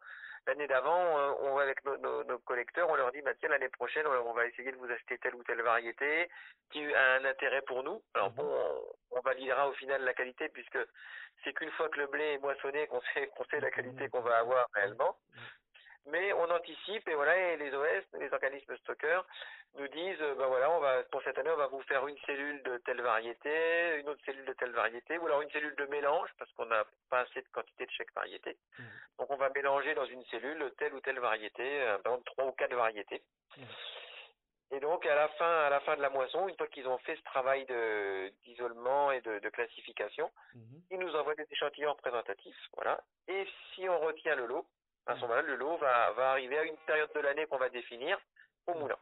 l'année 0.47 0.67
d'avant, 0.67 1.19
euh, 1.19 1.33
on 1.41 1.55
va 1.55 1.63
avec 1.63 1.85
nos, 1.85 1.97
nos, 2.25 2.39
collecteurs, 2.41 2.89
on 2.89 2.97
leur 2.97 3.13
dit, 3.13 3.23
bah, 3.23 3.33
tiens, 3.39 3.49
l'année 3.49 3.69
prochaine, 3.69 4.07
on 4.07 4.33
va 4.33 4.47
essayer 4.47 4.73
de 4.73 4.77
vous 4.77 4.91
acheter 4.91 5.19
telle 5.19 5.35
ou 5.35 5.45
telle 5.45 5.63
variété 5.63 6.29
qui 6.71 6.95
a 6.95 7.15
un 7.15 7.25
intérêt 7.25 7.63
pour 7.63 7.83
nous. 7.83 8.03
Alors 8.15 8.31
bon, 8.31 8.45
on, 8.45 9.19
on 9.19 9.21
validera 9.21 9.69
au 9.69 9.73
final 9.75 10.03
la 10.03 10.15
qualité 10.15 10.49
puisque 10.49 10.79
c'est 11.45 11.53
qu'une 11.53 11.71
fois 11.73 11.89
que 11.89 12.01
le 12.01 12.07
blé 12.07 12.35
est 12.35 12.39
moissonné 12.39 12.87
qu'on 12.87 13.01
sait, 13.15 13.27
qu'on 13.37 13.45
sait 13.45 13.61
la 13.61 13.71
qualité 13.71 14.09
qu'on 14.09 14.21
va 14.21 14.39
avoir 14.39 14.67
réellement 14.75 15.17
mais 16.06 16.32
on 16.32 16.50
anticipe 16.50 17.08
et 17.08 17.14
voilà 17.14 17.37
et 17.37 17.56
les 17.56 17.75
OS, 17.75 18.05
les 18.19 18.32
organismes 18.32 18.76
stockeurs 18.79 19.26
nous 19.79 19.88
disent 19.88 20.19
ben 20.19 20.47
voilà 20.47 20.70
on 20.70 20.81
va 20.81 21.02
pour 21.05 21.23
cette 21.23 21.38
année 21.38 21.50
on 21.50 21.56
va 21.56 21.67
vous 21.67 21.82
faire 21.82 22.06
une 22.06 22.19
cellule 22.26 22.62
de 22.62 22.79
telle 22.79 23.00
variété, 23.02 23.99
une 23.99 24.08
autre 24.08 24.23
cellule 24.25 24.44
de 24.44 24.52
telle 24.55 24.73
variété 24.73 25.19
ou 25.19 25.26
alors 25.26 25.43
une 25.43 25.50
cellule 25.50 25.75
de 25.76 25.87
mélange 25.87 26.31
parce 26.38 26.50
qu'on 26.52 26.67
n'a 26.67 26.85
pas 27.08 27.20
assez 27.20 27.41
de 27.43 27.49
quantité 27.52 27.87
de 27.87 27.91
chaque 27.91 28.12
variété. 28.14 28.56
Mmh. 28.79 28.82
Donc 29.19 29.31
on 29.31 29.36
va 29.36 29.51
mélanger 29.51 29.94
dans 29.94 30.06
une 30.06 30.25
cellule 30.27 30.72
telle 30.79 30.94
ou 30.94 31.01
telle 31.01 31.20
variété, 31.20 31.82
euh, 31.82 31.98
par 31.98 32.15
exemple 32.15 32.31
trois 32.32 32.46
ou 32.46 32.53
quatre 32.53 32.75
variétés. 32.75 33.22
Mmh. 33.56 33.63
Et 34.72 34.81
donc 34.81 35.05
à 35.05 35.15
la 35.15 35.29
fin, 35.29 35.65
à 35.67 35.70
la 35.70 35.81
fin 35.81 35.96
de 35.96 36.03
la 36.03 36.10
moisson, 36.10 36.48
une 36.48 36.56
fois 36.56 36.69
qu'ils 36.69 36.86
ont 36.86 36.98
fait 36.98 37.17
ce 37.17 37.22
travail 37.22 37.67
d'isolement 38.44 39.10
et 39.10 39.20
de, 39.20 39.41
de 39.41 39.48
classification, 39.48 40.31
mmh. 40.55 40.60
ils 40.93 40.98
nous 40.98 41.15
envoient 41.17 41.34
des 41.34 41.46
échantillons 41.51 41.93
représentatifs, 41.93 42.69
voilà. 42.75 43.01
Et 43.29 43.46
si 43.75 43.89
on 43.89 43.98
retient 43.98 44.36
le 44.36 44.46
lot, 44.46 44.67
à 45.07 45.15
ce 45.17 45.21
moment-là, 45.23 45.43
le 45.43 45.57
lot 45.57 45.77
va, 45.79 46.13
va 46.13 46.31
arriver 46.33 46.59
à 46.59 46.65
une 46.65 46.77
période 46.79 47.13
de 47.15 47.21
l'année 47.21 47.47
qu'on 47.47 47.59
va 47.59 47.69
définir 47.69 48.19
au 48.67 48.75
moulin. 48.75 48.99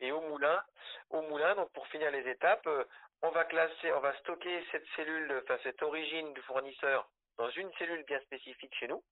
Et 0.00 0.12
au 0.12 0.20
moulin, 0.20 0.62
au 1.10 1.22
moulin, 1.22 1.54
donc 1.54 1.72
pour 1.72 1.86
finir 1.88 2.10
les 2.10 2.28
étapes, 2.28 2.66
euh, 2.66 2.84
on 3.22 3.30
va 3.30 3.44
classer, 3.44 3.92
on 3.92 4.00
va 4.00 4.16
stocker 4.18 4.64
cette 4.70 4.86
cellule, 4.94 5.42
enfin 5.42 5.58
cette 5.62 5.82
origine 5.82 6.32
du 6.34 6.42
fournisseur 6.42 7.08
dans 7.36 7.50
une 7.50 7.72
cellule 7.78 8.04
bien 8.04 8.20
spécifique 8.20 8.74
chez 8.78 8.88
nous. 8.88 9.02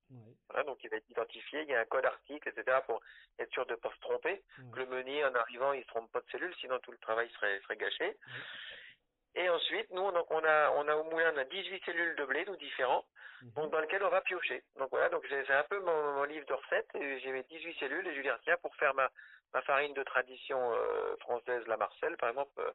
Voilà, 0.49 0.65
donc 0.65 0.83
il 0.83 0.91
va 0.91 0.97
être 0.97 1.09
identifié, 1.09 1.63
il 1.63 1.69
y 1.69 1.75
a 1.75 1.81
un 1.81 1.85
code 1.85 2.05
article, 2.05 2.49
etc. 2.49 2.79
pour 2.87 3.01
être 3.39 3.53
sûr 3.53 3.65
de 3.67 3.73
ne 3.73 3.77
pas 3.77 3.91
se 3.91 4.01
tromper. 4.01 4.43
Que 4.73 4.79
le 4.81 4.87
meunier, 4.87 5.25
en 5.25 5.35
arrivant, 5.35 5.73
il 5.73 5.79
ne 5.79 5.83
se 5.83 5.89
trompe 5.89 6.11
pas 6.13 6.21
de 6.21 6.31
cellule, 6.31 6.55
sinon 6.61 6.79
tout 6.81 6.93
le 6.93 6.99
travail 6.99 7.31
serait, 7.31 7.61
serait 7.61 7.77
gâché. 7.77 8.17
Et 9.37 9.49
ensuite, 9.51 9.91
nous, 9.91 10.11
donc, 10.13 10.31
on 10.31 10.43
a, 10.43 10.71
on 10.77 10.89
a 10.89 10.97
au 10.97 11.05
moulin, 11.05 11.33
on 11.35 11.39
a 11.39 11.45
18 11.45 11.85
cellules 11.85 12.17
de 12.17 12.25
blé, 12.25 12.45
nous 12.47 12.57
différents, 12.57 13.05
mhm. 13.43 13.51
donc, 13.53 13.71
dans 13.71 13.81
lesquelles 13.81 14.03
on 14.03 14.09
va 14.09 14.23
piocher. 14.23 14.65
Donc 14.79 14.89
voilà, 14.91 15.11
donc 15.11 15.25
c'est 15.29 15.51
un 15.51 15.63
peu 15.65 15.79
mon, 15.81 16.15
mon, 16.15 16.25
livre 16.25 16.47
de 16.47 16.55
recettes. 16.55 16.89
J'ai 16.95 17.33
mes 17.33 17.43
18 17.43 17.79
cellules 17.79 18.07
et 18.07 18.11
je 18.13 18.21
lui 18.21 18.23
dis, 18.23 18.35
tiens, 18.45 18.57
pour 18.63 18.75
faire 18.77 18.95
ma, 18.95 19.11
ma 19.53 19.61
farine 19.63 19.93
de 19.93 20.03
tradition 20.03 20.73
euh, 20.73 21.17
française, 21.21 21.67
la 21.67 21.77
Marcel, 21.77 22.17
par 22.17 22.31
exemple, 22.31 22.59
euh, 22.59 22.71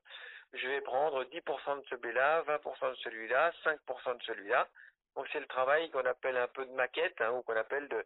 je 0.54 0.68
vais 0.68 0.82
prendre 0.82 1.24
10% 1.24 1.82
de 1.82 1.86
ce 1.90 1.96
blé-là, 1.96 2.44
20% 2.44 2.92
de 2.92 2.96
celui-là, 2.96 3.52
5% 3.64 4.18
de 4.18 4.24
celui-là. 4.24 4.68
Donc 5.16 5.28
c'est 5.34 5.40
le 5.40 5.48
travail 5.48 5.90
qu'on 5.90 6.06
appelle 6.06 6.38
un 6.38 6.48
peu 6.48 6.66
de 6.66 6.72
maquette, 6.72 7.20
hein, 7.22 7.32
ou 7.32 7.42
qu'on 7.42 7.56
appelle 7.56 7.88
de, 7.88 8.06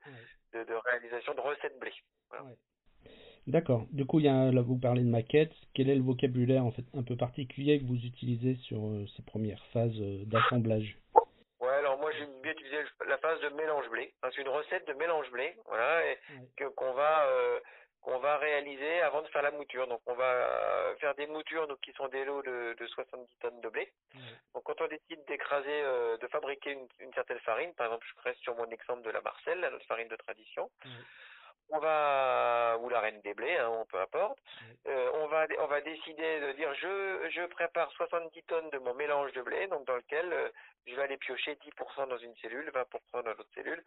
de, 0.54 0.64
de, 0.64 0.74
réalisation 0.74 1.34
de 1.34 1.42
recettes 1.42 1.78
blé. 1.78 1.94
Voilà. 2.30 2.46
D'accord. 3.48 3.86
Du 3.92 4.06
coup, 4.06 4.20
il 4.20 4.25
y 4.25 4.30
a, 4.30 4.52
là, 4.52 4.62
vous 4.62 4.78
parlez 4.78 5.04
de 5.04 5.10
maquette. 5.10 5.54
Quel 5.75 5.90
est 5.90 5.96
le 5.96 6.02
vocabulaire 6.02 6.66
en 6.66 6.72
fait 6.72 6.86
un 6.96 7.04
peu 7.04 7.16
particulier 7.16 7.80
que 7.80 7.86
vous 7.86 8.04
utilisez 8.04 8.56
sur 8.56 8.88
euh, 8.88 9.06
ces 9.16 9.22
premières 9.22 9.64
phases 9.72 10.00
euh, 10.00 10.25
d'assemblage? 10.25 10.98
Ouais, 11.60 11.70
alors 11.70 12.00
moi 12.00 12.12
j'aime 12.12 12.42
bien 12.42 12.52
utiliser 12.52 12.78
la 13.08 13.18
phase 13.20 13.40
de 13.42 13.50
mélange 13.50 13.88
blé. 13.90 14.14
c'est 14.34 14.42
une 14.42 14.50
recette 14.50 14.88
de 14.88 14.94
mélange 14.94 15.30
blé, 15.32 15.56
voilà, 15.66 16.06
et 16.06 16.18
que 16.58 16.66
qu'on 16.66 16.94
va 16.94 17.28
euh, 17.28 17.60
qu'on 18.02 18.20
va 18.20 18.38
réaliser 18.38 19.02
avant 19.02 19.22
de 19.22 19.28
faire 19.28 19.42
la 19.42 19.52
mouture. 19.52 19.88
Donc 19.88 20.02
on 20.06 20.16
va 20.16 20.96
faire 21.00 21.16
des 21.16 21.28
moutures 21.28 21.68
donc, 21.68 21.80
qui 21.82 21.92
sont 21.94 22.08
des 22.08 22.25
lots 22.25 22.44
de, 22.44 22.75
de 22.80 22.88
70 22.88 23.28
tonnes 23.42 23.62
de 23.62 23.70
blé. 23.70 23.92
Donc 24.54 24.64
quand 24.64 24.80
on 24.82 24.88
décide 24.88 25.25
d'écraser, 25.28 25.82
de 26.22 26.28
fabriquer 26.28 26.72
une, 26.72 26.88
une, 27.00 27.14
certaine 27.14 27.40
farine, 27.40 27.74
par 27.75 27.88
exemple 27.88 28.06
je 28.16 28.22
reste 28.22 28.42
sur 28.42 28.56
mon 28.56 28.70
exemple 28.70 29.02
de 29.04 29.12
la 29.12 29.22
Marcelle, 29.22 29.62
notre 29.62 29.86
farine 29.86 30.08
de 30.08 30.16
tradition, 30.18 30.70
on 31.69 31.79
va 31.79 32.77
ou 32.81 32.89
la 32.89 33.00
reine 33.00 33.19
des 33.24 33.34
blés, 33.34 33.57
hein, 33.57 33.84
peu 33.91 34.00
importe. 34.00 34.38
Euh, 34.88 35.10
on 35.15 35.27
va 35.27 35.48
on 35.60 35.67
va 35.67 35.81
décider 35.81 36.39
de 36.39 36.55
dire 36.55 36.74
je 36.75 37.29
je 37.31 37.45
prépare 37.48 37.91
70 37.93 38.43
tonnes 38.43 38.69
de 38.72 38.77
mon 38.79 38.93
mélange 38.93 39.31
de 39.34 39.41
blé, 39.41 39.67
donc 39.67 39.86
dans 39.88 39.95
lequel 39.95 40.31
euh, 40.31 40.50
je 40.86 40.95
vais 40.95 41.01
aller 41.01 41.17
piocher 41.17 41.55
10% 41.55 42.07
dans 42.10 42.17
une 42.17 42.36
cellule, 42.36 42.69
20% 42.69 43.24
dans 43.24 43.29
l'autre 43.29 43.50
cellule, 43.55 43.84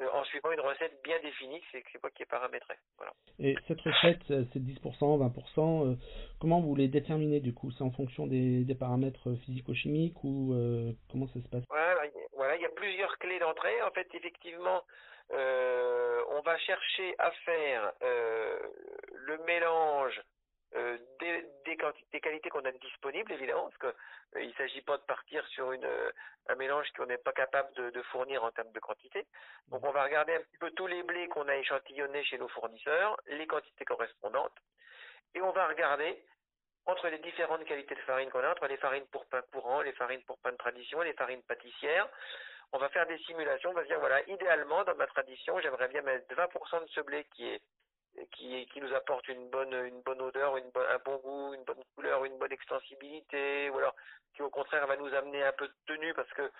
euh, 0.00 0.08
en 0.12 0.24
suivant 0.24 0.50
une 0.50 0.60
recette 0.60 1.00
bien 1.04 1.18
définie, 1.20 1.62
c'est 1.70 1.84
c'est 1.92 2.00
quoi 2.00 2.10
qui 2.10 2.22
est 2.22 2.26
paramétré. 2.26 2.74
Voilà. 2.96 3.12
Et 3.38 3.54
cette 3.68 3.80
recette, 3.80 4.22
c'est 4.26 4.58
10%, 4.58 4.82
20%, 4.82 5.96
comment 6.40 6.60
vous 6.60 6.74
les 6.74 6.88
déterminez 6.88 7.40
du 7.40 7.54
coup? 7.54 7.70
C'est 7.70 7.84
en 7.84 7.92
fonction 7.92 8.26
des, 8.26 8.64
des 8.64 8.74
paramètres 8.74 9.34
physico-chimiques 9.44 10.22
ou 10.24 10.54
comment 11.10 11.28
ça 11.28 11.40
se 11.40 11.48
passe? 11.48 11.64
Voilà, 11.68 11.94
voilà, 12.34 12.56
il 12.56 12.62
y 12.62 12.66
a 12.66 12.70
plusieurs 12.70 13.16
clés 13.18 13.38
d'entrée. 13.38 13.82
En 13.82 13.90
fait, 13.90 14.08
effectivement, 14.14 14.82
on 15.32 16.40
va 16.42 16.56
chercher 16.58 17.14
à 17.18 17.30
faire 17.44 17.92
euh, 18.02 18.58
le 19.12 19.38
mélange 19.44 20.20
euh, 20.74 20.96
des, 21.18 21.76
qualités 22.20 22.48
qu'on 22.48 22.64
a 22.64 22.72
disponibles, 22.72 23.32
évidemment, 23.32 23.68
parce 23.68 23.94
qu'il 24.34 24.48
ne 24.48 24.52
s'agit 24.54 24.82
pas 24.82 24.96
de 24.96 25.02
partir 25.02 25.46
sur 25.48 25.70
un 25.70 26.54
mélange 26.54 26.86
qu'on 26.96 27.06
n'est 27.06 27.18
pas 27.18 27.32
capable 27.32 27.72
de, 27.74 27.90
de, 27.90 28.02
fournir 28.02 28.44
en 28.44 28.50
termes 28.52 28.72
de 28.72 28.80
quantité. 28.80 29.26
Donc 29.68 29.84
on 29.84 29.90
va 29.90 30.04
regarder 30.04 30.34
un 30.34 30.40
petit 30.40 30.58
peu 30.58 30.70
tous 30.70 30.86
les 30.86 31.02
blés 31.02 31.28
qu'on 31.28 31.48
a 31.48 31.56
échantillonnés 31.56 32.24
chez 32.24 32.38
nos 32.38 32.48
fournisseurs, 32.48 33.16
les 33.26 33.46
quantités 33.46 33.84
correspondantes, 33.84 34.56
et 35.34 35.42
on 35.42 35.50
va 35.50 35.66
regarder 35.68 36.22
entre 36.86 37.08
les 37.08 37.18
différentes 37.18 37.64
qualités 37.64 37.94
de 37.94 38.00
farine 38.00 38.30
qu'on 38.30 38.40
a, 38.40 38.50
entre 38.50 38.66
les 38.66 38.76
farines 38.78 39.06
pour 39.12 39.26
pain 39.26 39.42
courant, 39.52 39.82
les 39.82 39.92
farines 39.92 40.22
pour 40.22 40.38
pain 40.38 40.52
de 40.52 40.56
tradition, 40.56 41.02
les 41.02 41.12
farines 41.12 41.42
pâtissières, 41.42 42.08
on 42.72 42.78
va 42.78 42.88
faire 42.90 43.06
des 43.06 43.18
simulations, 43.18 43.70
on 43.70 43.74
va 43.74 43.82
se 43.82 43.88
dire 43.88 43.98
voilà, 44.00 44.22
idéalement 44.28 44.84
dans 44.84 44.94
ma 44.94 45.06
tradition, 45.06 45.58
j'aimerais 45.60 45.88
bien 45.88 46.02
mettre 46.02 46.32
20% 46.34 46.82
de 46.84 46.88
ce 46.88 47.00
blé 47.00 47.24
qui 47.34 47.48
est 47.48 47.62
qui, 48.32 48.66
qui 48.72 48.80
nous 48.80 48.92
apporte 48.94 49.28
une 49.28 49.48
bonne 49.50 49.72
une 49.72 50.02
bonne 50.02 50.20
odeur, 50.20 50.56
une 50.56 50.70
un 50.74 50.98
bon 51.04 51.16
goût, 51.18 51.54
une 51.54 51.64
bonne 51.64 51.82
couleur, 51.94 52.24
une 52.24 52.38
bonne 52.38 52.52
extensibilité, 52.52 53.70
ou 53.70 53.78
alors 53.78 53.94
qui 54.34 54.42
au 54.42 54.50
contraire 54.50 54.86
va 54.86 54.96
nous 54.96 55.12
amener 55.14 55.42
un 55.42 55.52
peu 55.52 55.68
de 55.68 55.74
tenue 55.86 56.14
parce 56.14 56.30
que 56.32 56.50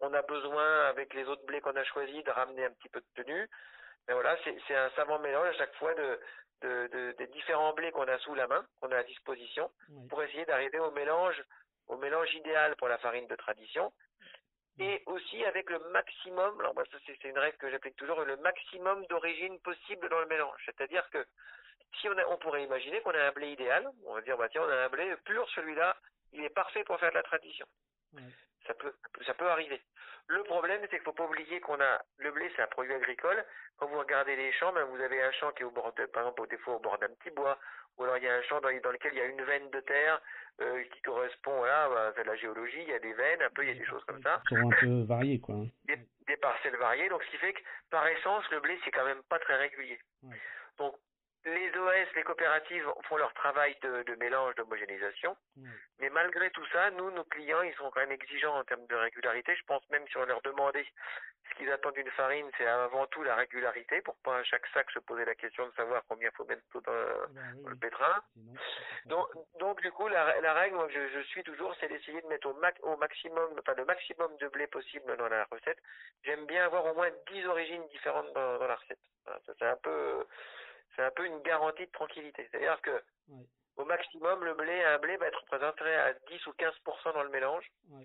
on 0.00 0.12
a 0.14 0.22
besoin 0.22 0.86
avec 0.86 1.14
les 1.14 1.24
autres 1.24 1.44
blés 1.46 1.60
qu'on 1.60 1.76
a 1.76 1.84
choisis 1.84 2.24
de 2.24 2.30
ramener 2.30 2.64
un 2.64 2.70
petit 2.72 2.88
peu 2.88 3.00
de 3.00 3.22
tenue. 3.22 3.48
Mais 4.08 4.14
voilà, 4.14 4.36
c'est 4.44 4.74
un 4.74 4.90
savant 4.90 5.20
mélange 5.20 5.46
à 5.46 5.52
chaque 5.58 5.74
fois 5.76 5.94
de, 5.94 6.20
de, 6.62 6.88
de 6.88 7.12
des 7.18 7.28
différents 7.28 7.72
blés 7.72 7.92
qu'on 7.92 8.08
a 8.08 8.18
sous 8.18 8.34
la 8.34 8.48
main, 8.48 8.66
qu'on 8.80 8.90
a 8.90 8.98
à 8.98 9.02
disposition, 9.04 9.70
oui. 9.90 10.08
pour 10.08 10.22
essayer 10.24 10.44
d'arriver 10.44 10.80
au 10.80 10.90
mélange 10.90 11.40
au 11.88 11.96
mélange 11.96 12.32
idéal 12.34 12.74
pour 12.76 12.88
la 12.88 12.98
farine 12.98 13.26
de 13.26 13.36
tradition 13.36 13.92
et 14.78 15.02
aussi 15.06 15.44
avec 15.44 15.68
le 15.70 15.78
maximum, 15.90 16.58
alors 16.60 16.74
moi 16.74 16.84
ça 16.90 16.98
c'est 17.06 17.24
une 17.24 17.38
règle 17.38 17.58
que 17.58 17.70
j'applique 17.70 17.96
toujours, 17.96 18.20
le 18.22 18.36
maximum 18.38 19.04
d'origine 19.06 19.58
possible 19.60 20.08
dans 20.08 20.20
le 20.20 20.26
mélange. 20.26 20.62
C'est-à-dire 20.64 21.08
que 21.10 21.24
si 22.00 22.08
on 22.08 22.16
a, 22.16 22.26
on 22.26 22.38
pourrait 22.38 22.64
imaginer 22.64 23.00
qu'on 23.02 23.10
a 23.10 23.22
un 23.22 23.32
blé 23.32 23.52
idéal, 23.52 23.88
on 24.06 24.14
va 24.14 24.20
dire 24.22 24.36
bah 24.36 24.48
tiens 24.48 24.62
on 24.62 24.68
a 24.70 24.84
un 24.84 24.88
blé 24.88 25.14
pur, 25.24 25.48
celui-là, 25.50 25.96
il 26.32 26.42
est 26.44 26.50
parfait 26.50 26.84
pour 26.84 26.98
faire 26.98 27.10
de 27.10 27.16
la 27.16 27.22
tradition. 27.22 27.66
Ça 28.66 28.74
peut, 28.74 28.94
ça 29.26 29.34
peut 29.34 29.48
arriver. 29.48 29.80
Le 30.28 30.42
problème, 30.44 30.80
c'est 30.82 30.96
qu'il 30.96 31.00
faut 31.00 31.12
pas 31.12 31.24
oublier 31.24 31.60
qu'on 31.60 31.80
a 31.80 32.00
le 32.18 32.30
blé, 32.30 32.50
c'est 32.54 32.62
un 32.62 32.68
produit 32.68 32.94
agricole. 32.94 33.44
Quand 33.76 33.86
vous 33.86 33.98
regardez 33.98 34.36
les 34.36 34.52
champs, 34.52 34.72
ben, 34.72 34.84
vous 34.84 35.00
avez 35.00 35.20
un 35.20 35.32
champ 35.32 35.50
qui 35.52 35.62
est 35.62 35.66
au 35.66 35.70
bord 35.70 35.92
de, 35.94 36.06
par 36.06 36.22
exemple, 36.22 36.48
des 36.48 36.58
fois 36.58 36.76
au 36.76 36.78
bord 36.78 36.96
d'un 36.98 37.08
petit 37.08 37.30
bois, 37.30 37.58
ou 37.98 38.04
alors 38.04 38.16
il 38.16 38.24
y 38.24 38.28
a 38.28 38.34
un 38.34 38.42
champ 38.42 38.60
dans, 38.60 38.68
lequel 38.68 39.12
il 39.12 39.18
y 39.18 39.22
a 39.22 39.26
une 39.26 39.42
veine 39.42 39.70
de 39.70 39.80
terre 39.80 40.20
euh, 40.60 40.82
qui 40.92 41.02
correspond 41.02 41.56
voilà, 41.56 42.12
à 42.16 42.24
la 42.24 42.36
géologie, 42.36 42.82
il 42.82 42.88
y 42.88 42.94
a 42.94 42.98
des 42.98 43.12
veines, 43.12 43.42
un 43.42 43.50
peu, 43.50 43.62
il 43.64 43.68
y 43.68 43.72
a 43.72 43.78
des 43.78 43.84
choses 43.84 44.04
comme 44.04 44.22
ça. 44.22 44.42
Qui 44.48 44.56
sont 44.56 44.70
un 44.70 44.76
peu 44.80 45.02
variées, 45.02 45.40
quoi. 45.40 45.56
Des, 45.84 45.98
des, 46.26 46.36
parcelles 46.36 46.76
variées, 46.76 47.08
donc 47.08 47.22
ce 47.24 47.30
qui 47.30 47.38
fait 47.38 47.52
que 47.52 47.60
par 47.90 48.06
essence, 48.06 48.44
le 48.50 48.60
blé, 48.60 48.78
c'est 48.84 48.90
quand 48.90 49.04
même 49.04 49.22
pas 49.28 49.38
très 49.38 49.56
régulier. 49.56 49.98
Ouais. 50.22 50.36
Donc 50.78 50.94
les 51.44 51.70
OS, 51.76 52.08
les 52.14 52.22
coopératives 52.22 52.86
font 53.08 53.16
leur 53.16 53.32
travail 53.34 53.76
de, 53.82 54.02
de 54.04 54.14
mélange, 54.16 54.54
d'homogénéisation. 54.54 55.36
Mmh. 55.56 55.68
Mais 56.00 56.10
malgré 56.10 56.50
tout 56.50 56.66
ça, 56.72 56.90
nous, 56.92 57.10
nos 57.10 57.24
clients, 57.24 57.62
ils 57.62 57.74
sont 57.74 57.90
quand 57.90 58.00
même 58.00 58.12
exigeants 58.12 58.56
en 58.58 58.64
termes 58.64 58.86
de 58.86 58.94
régularité. 58.94 59.54
Je 59.56 59.64
pense 59.64 59.82
même 59.90 60.06
si 60.08 60.16
on 60.16 60.24
leur 60.24 60.40
demandait 60.42 60.86
ce 61.50 61.54
qu'ils 61.56 61.70
attendent 61.70 61.94
d'une 61.94 62.10
farine, 62.12 62.48
c'est 62.56 62.66
avant 62.66 63.06
tout 63.06 63.22
la 63.22 63.34
régularité, 63.34 64.00
pour 64.02 64.16
pas 64.16 64.38
à 64.38 64.42
chaque 64.44 64.66
sac 64.68 64.90
se 64.90 65.00
poser 65.00 65.24
la 65.24 65.34
question 65.34 65.66
de 65.66 65.72
savoir 65.74 66.02
combien 66.08 66.28
il 66.28 66.36
faut 66.36 66.44
mettre 66.44 66.62
tout 66.70 66.80
dans, 66.80 66.92
bah 67.30 67.40
dans 67.62 67.70
le 67.70 67.76
pétrin. 67.76 68.22
Donc, 69.06 69.26
donc, 69.58 69.80
du 69.82 69.90
coup, 69.92 70.08
la, 70.08 70.40
la 70.40 70.54
règle, 70.54 70.76
moi, 70.76 70.88
je, 70.90 71.08
je 71.08 71.20
suis 71.28 71.42
toujours, 71.42 71.74
c'est 71.80 71.88
d'essayer 71.88 72.20
de 72.22 72.26
mettre 72.28 72.48
au, 72.48 72.54
max, 72.54 72.78
au 72.82 72.96
maximum, 72.96 73.50
enfin, 73.58 73.74
le 73.76 73.84
maximum 73.84 74.36
de 74.38 74.48
blé 74.48 74.66
possible 74.66 75.16
dans 75.16 75.28
la 75.28 75.44
recette. 75.50 75.78
J'aime 76.24 76.46
bien 76.46 76.64
avoir 76.64 76.86
au 76.86 76.94
moins 76.94 77.10
10 77.32 77.46
origines 77.46 77.86
différentes 77.88 78.32
dans, 78.32 78.58
dans 78.58 78.68
la 78.68 78.76
recette. 78.76 79.00
Voilà, 79.24 79.40
ça, 79.46 79.52
c'est 79.58 79.66
un 79.66 79.76
peu 79.76 80.26
c'est 80.96 81.02
un 81.02 81.10
peu 81.10 81.26
une 81.26 81.40
garantie 81.42 81.86
de 81.86 81.92
tranquillité. 81.92 82.48
C'est-à-dire 82.50 82.80
que 82.82 82.90
ouais. 83.28 83.46
au 83.76 83.84
maximum, 83.84 84.44
le 84.44 84.54
blé, 84.54 84.82
un 84.84 84.98
blé 84.98 85.16
va 85.16 85.26
être 85.26 85.40
représenté 85.40 85.84
à 85.84 86.12
10 86.12 86.46
ou 86.46 86.50
15% 86.52 87.14
dans 87.14 87.22
le 87.22 87.30
mélange. 87.30 87.64
Ouais. 87.90 88.04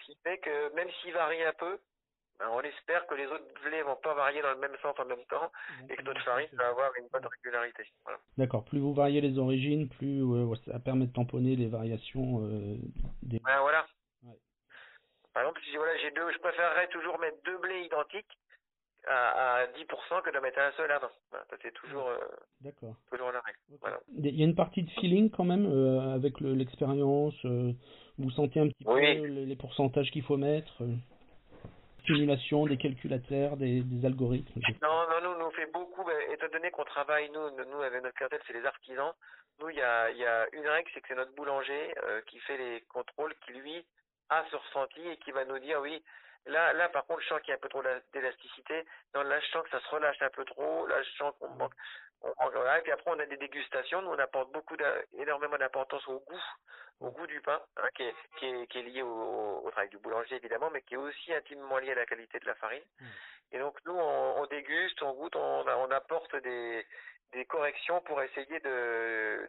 Ce 0.00 0.06
qui 0.06 0.18
fait 0.22 0.38
que 0.38 0.74
même 0.74 0.90
s'il 1.02 1.12
varie 1.12 1.42
un 1.42 1.52
peu, 1.54 1.78
ben 2.38 2.48
on 2.52 2.60
espère 2.60 3.04
que 3.06 3.16
les 3.16 3.26
autres 3.26 3.62
blés 3.64 3.82
vont 3.82 3.96
pas 3.96 4.14
varier 4.14 4.40
dans 4.42 4.52
le 4.52 4.58
même 4.58 4.76
sens 4.80 4.94
en 4.98 5.04
même 5.04 5.24
temps 5.28 5.50
et 5.88 5.96
que 5.96 6.02
notre 6.02 6.22
farine 6.22 6.48
va 6.52 6.68
avoir 6.68 6.92
une 6.96 7.08
bonne 7.08 7.26
régularité. 7.26 7.84
Voilà. 8.04 8.20
D'accord. 8.36 8.64
Plus 8.64 8.78
vous 8.78 8.94
variez 8.94 9.20
les 9.20 9.38
origines, 9.38 9.88
plus 9.88 10.22
euh, 10.22 10.54
ça 10.66 10.78
permet 10.78 11.06
de 11.06 11.12
tamponner 11.12 11.56
les 11.56 11.66
variations 11.66 12.44
euh, 12.44 12.76
des. 13.22 13.40
Ben 13.40 13.60
voilà. 13.60 13.86
Ouais. 14.22 14.38
Par 15.34 15.42
exemple, 15.42 15.60
si 15.64 15.76
voilà, 15.76 15.96
j'ai 15.98 16.12
deux, 16.12 16.30
je 16.32 16.38
préférerais 16.38 16.86
toujours 16.88 17.18
mettre 17.18 17.42
deux 17.42 17.58
blés 17.58 17.80
identiques 17.80 18.38
à, 19.08 19.56
à 19.60 19.66
10% 19.66 20.22
que 20.22 20.30
de 20.30 20.38
mettre 20.40 20.58
un 20.58 20.70
seul 20.72 20.90
avant. 20.90 21.10
Voilà, 21.30 21.44
c'est 21.62 21.72
toujours, 21.74 22.08
euh, 22.08 22.18
D'accord. 22.60 22.94
toujours 23.10 23.32
la 23.32 23.40
règle. 23.40 23.58
Okay. 23.70 23.78
Voilà. 23.80 24.00
Il 24.16 24.38
y 24.38 24.42
a 24.42 24.44
une 24.44 24.54
partie 24.54 24.82
de 24.82 24.90
feeling 25.00 25.30
quand 25.30 25.44
même 25.44 25.66
euh, 25.66 26.14
avec 26.14 26.40
l'expérience. 26.40 27.34
Euh, 27.44 27.72
vous 28.18 28.30
sentez 28.30 28.60
un 28.60 28.68
petit 28.68 28.84
oui. 28.86 29.20
peu 29.20 29.26
les, 29.26 29.46
les 29.46 29.56
pourcentages 29.56 30.10
qu'il 30.10 30.22
faut 30.22 30.36
mettre. 30.36 30.82
Euh, 30.82 30.94
simulation, 32.06 32.66
des 32.66 32.76
calculateurs, 32.76 33.56
des, 33.56 33.82
des, 33.82 34.06
algorithmes. 34.06 34.60
Non, 34.82 35.04
non, 35.10 35.20
nous, 35.22 35.44
nous 35.44 35.50
fait 35.50 35.70
beaucoup. 35.72 36.04
Étant 36.32 36.48
donné 36.52 36.70
qu'on 36.70 36.84
travaille 36.84 37.30
nous, 37.30 37.50
nous 37.70 37.82
avec 37.82 38.02
notre 38.02 38.14
clientèle, 38.14 38.40
c'est 38.46 38.54
les 38.54 38.64
artisans. 38.64 39.12
Nous, 39.60 39.70
il 39.70 39.76
y 39.76 39.82
a, 39.82 40.10
y 40.12 40.24
a 40.24 40.46
une 40.52 40.66
règle, 40.66 40.88
c'est 40.94 41.00
que 41.00 41.08
c'est 41.08 41.16
notre 41.16 41.34
boulanger 41.34 41.94
euh, 42.04 42.20
qui 42.26 42.38
fait 42.40 42.56
les 42.56 42.80
contrôles, 42.88 43.34
qui 43.44 43.52
lui 43.52 43.84
a 44.30 44.44
ce 44.50 44.56
ressenti 44.56 45.00
et 45.06 45.16
qui 45.18 45.32
va 45.32 45.44
nous 45.44 45.58
dire 45.58 45.80
oui 45.82 46.02
Là, 46.46 46.72
là, 46.72 46.88
par 46.88 47.04
contre, 47.06 47.20
je 47.20 47.28
sens 47.28 47.40
qu'il 47.40 47.50
y 47.50 47.52
a 47.52 47.56
un 47.56 47.60
peu 47.60 47.68
trop 47.68 47.82
d'élasticité. 48.12 48.84
Là, 49.14 49.40
je 49.40 49.46
sens 49.48 49.64
que 49.64 49.70
ça 49.70 49.80
se 49.80 49.88
relâche 49.88 50.20
un 50.22 50.30
peu 50.30 50.44
trop. 50.44 50.86
Là, 50.86 51.02
je 51.02 51.10
sens 51.16 51.34
qu'on 51.38 51.48
manque. 51.50 51.74
On. 52.22 52.30
Et 52.30 52.82
puis 52.82 52.92
après, 52.92 53.10
on 53.10 53.18
a 53.18 53.26
des 53.26 53.36
dégustations. 53.36 54.02
Nous, 54.02 54.10
on 54.10 54.18
apporte 54.18 54.50
beaucoup, 54.52 54.76
énormément 55.18 55.58
d'importance 55.58 56.06
au 56.08 56.20
goût, 56.20 56.42
au 57.00 57.10
goût 57.10 57.26
du 57.26 57.40
pain, 57.40 57.60
hein, 57.76 57.88
qui, 57.94 58.02
est, 58.04 58.14
qui, 58.38 58.46
est, 58.46 58.66
qui 58.66 58.78
est 58.78 58.82
lié 58.82 59.02
au, 59.02 59.62
au, 59.64 59.70
travail 59.70 59.88
du 59.90 59.98
boulanger, 59.98 60.36
évidemment, 60.36 60.70
mais 60.70 60.82
qui 60.82 60.94
est 60.94 60.98
aussi 60.98 61.32
intimement 61.32 61.78
lié 61.78 61.92
à 61.92 61.96
la 61.96 62.06
qualité 62.06 62.38
de 62.40 62.46
la 62.46 62.54
farine. 62.56 62.82
Mmh. 63.00 63.06
Et 63.52 63.58
donc, 63.58 63.78
nous, 63.84 63.94
on, 63.94 64.40
on, 64.40 64.46
déguste, 64.46 65.00
on 65.02 65.12
goûte, 65.12 65.36
on, 65.36 65.64
on 65.66 65.90
apporte 65.90 66.34
des, 66.36 66.84
des 67.32 67.44
corrections 67.44 68.00
pour 68.02 68.22
essayer 68.22 68.58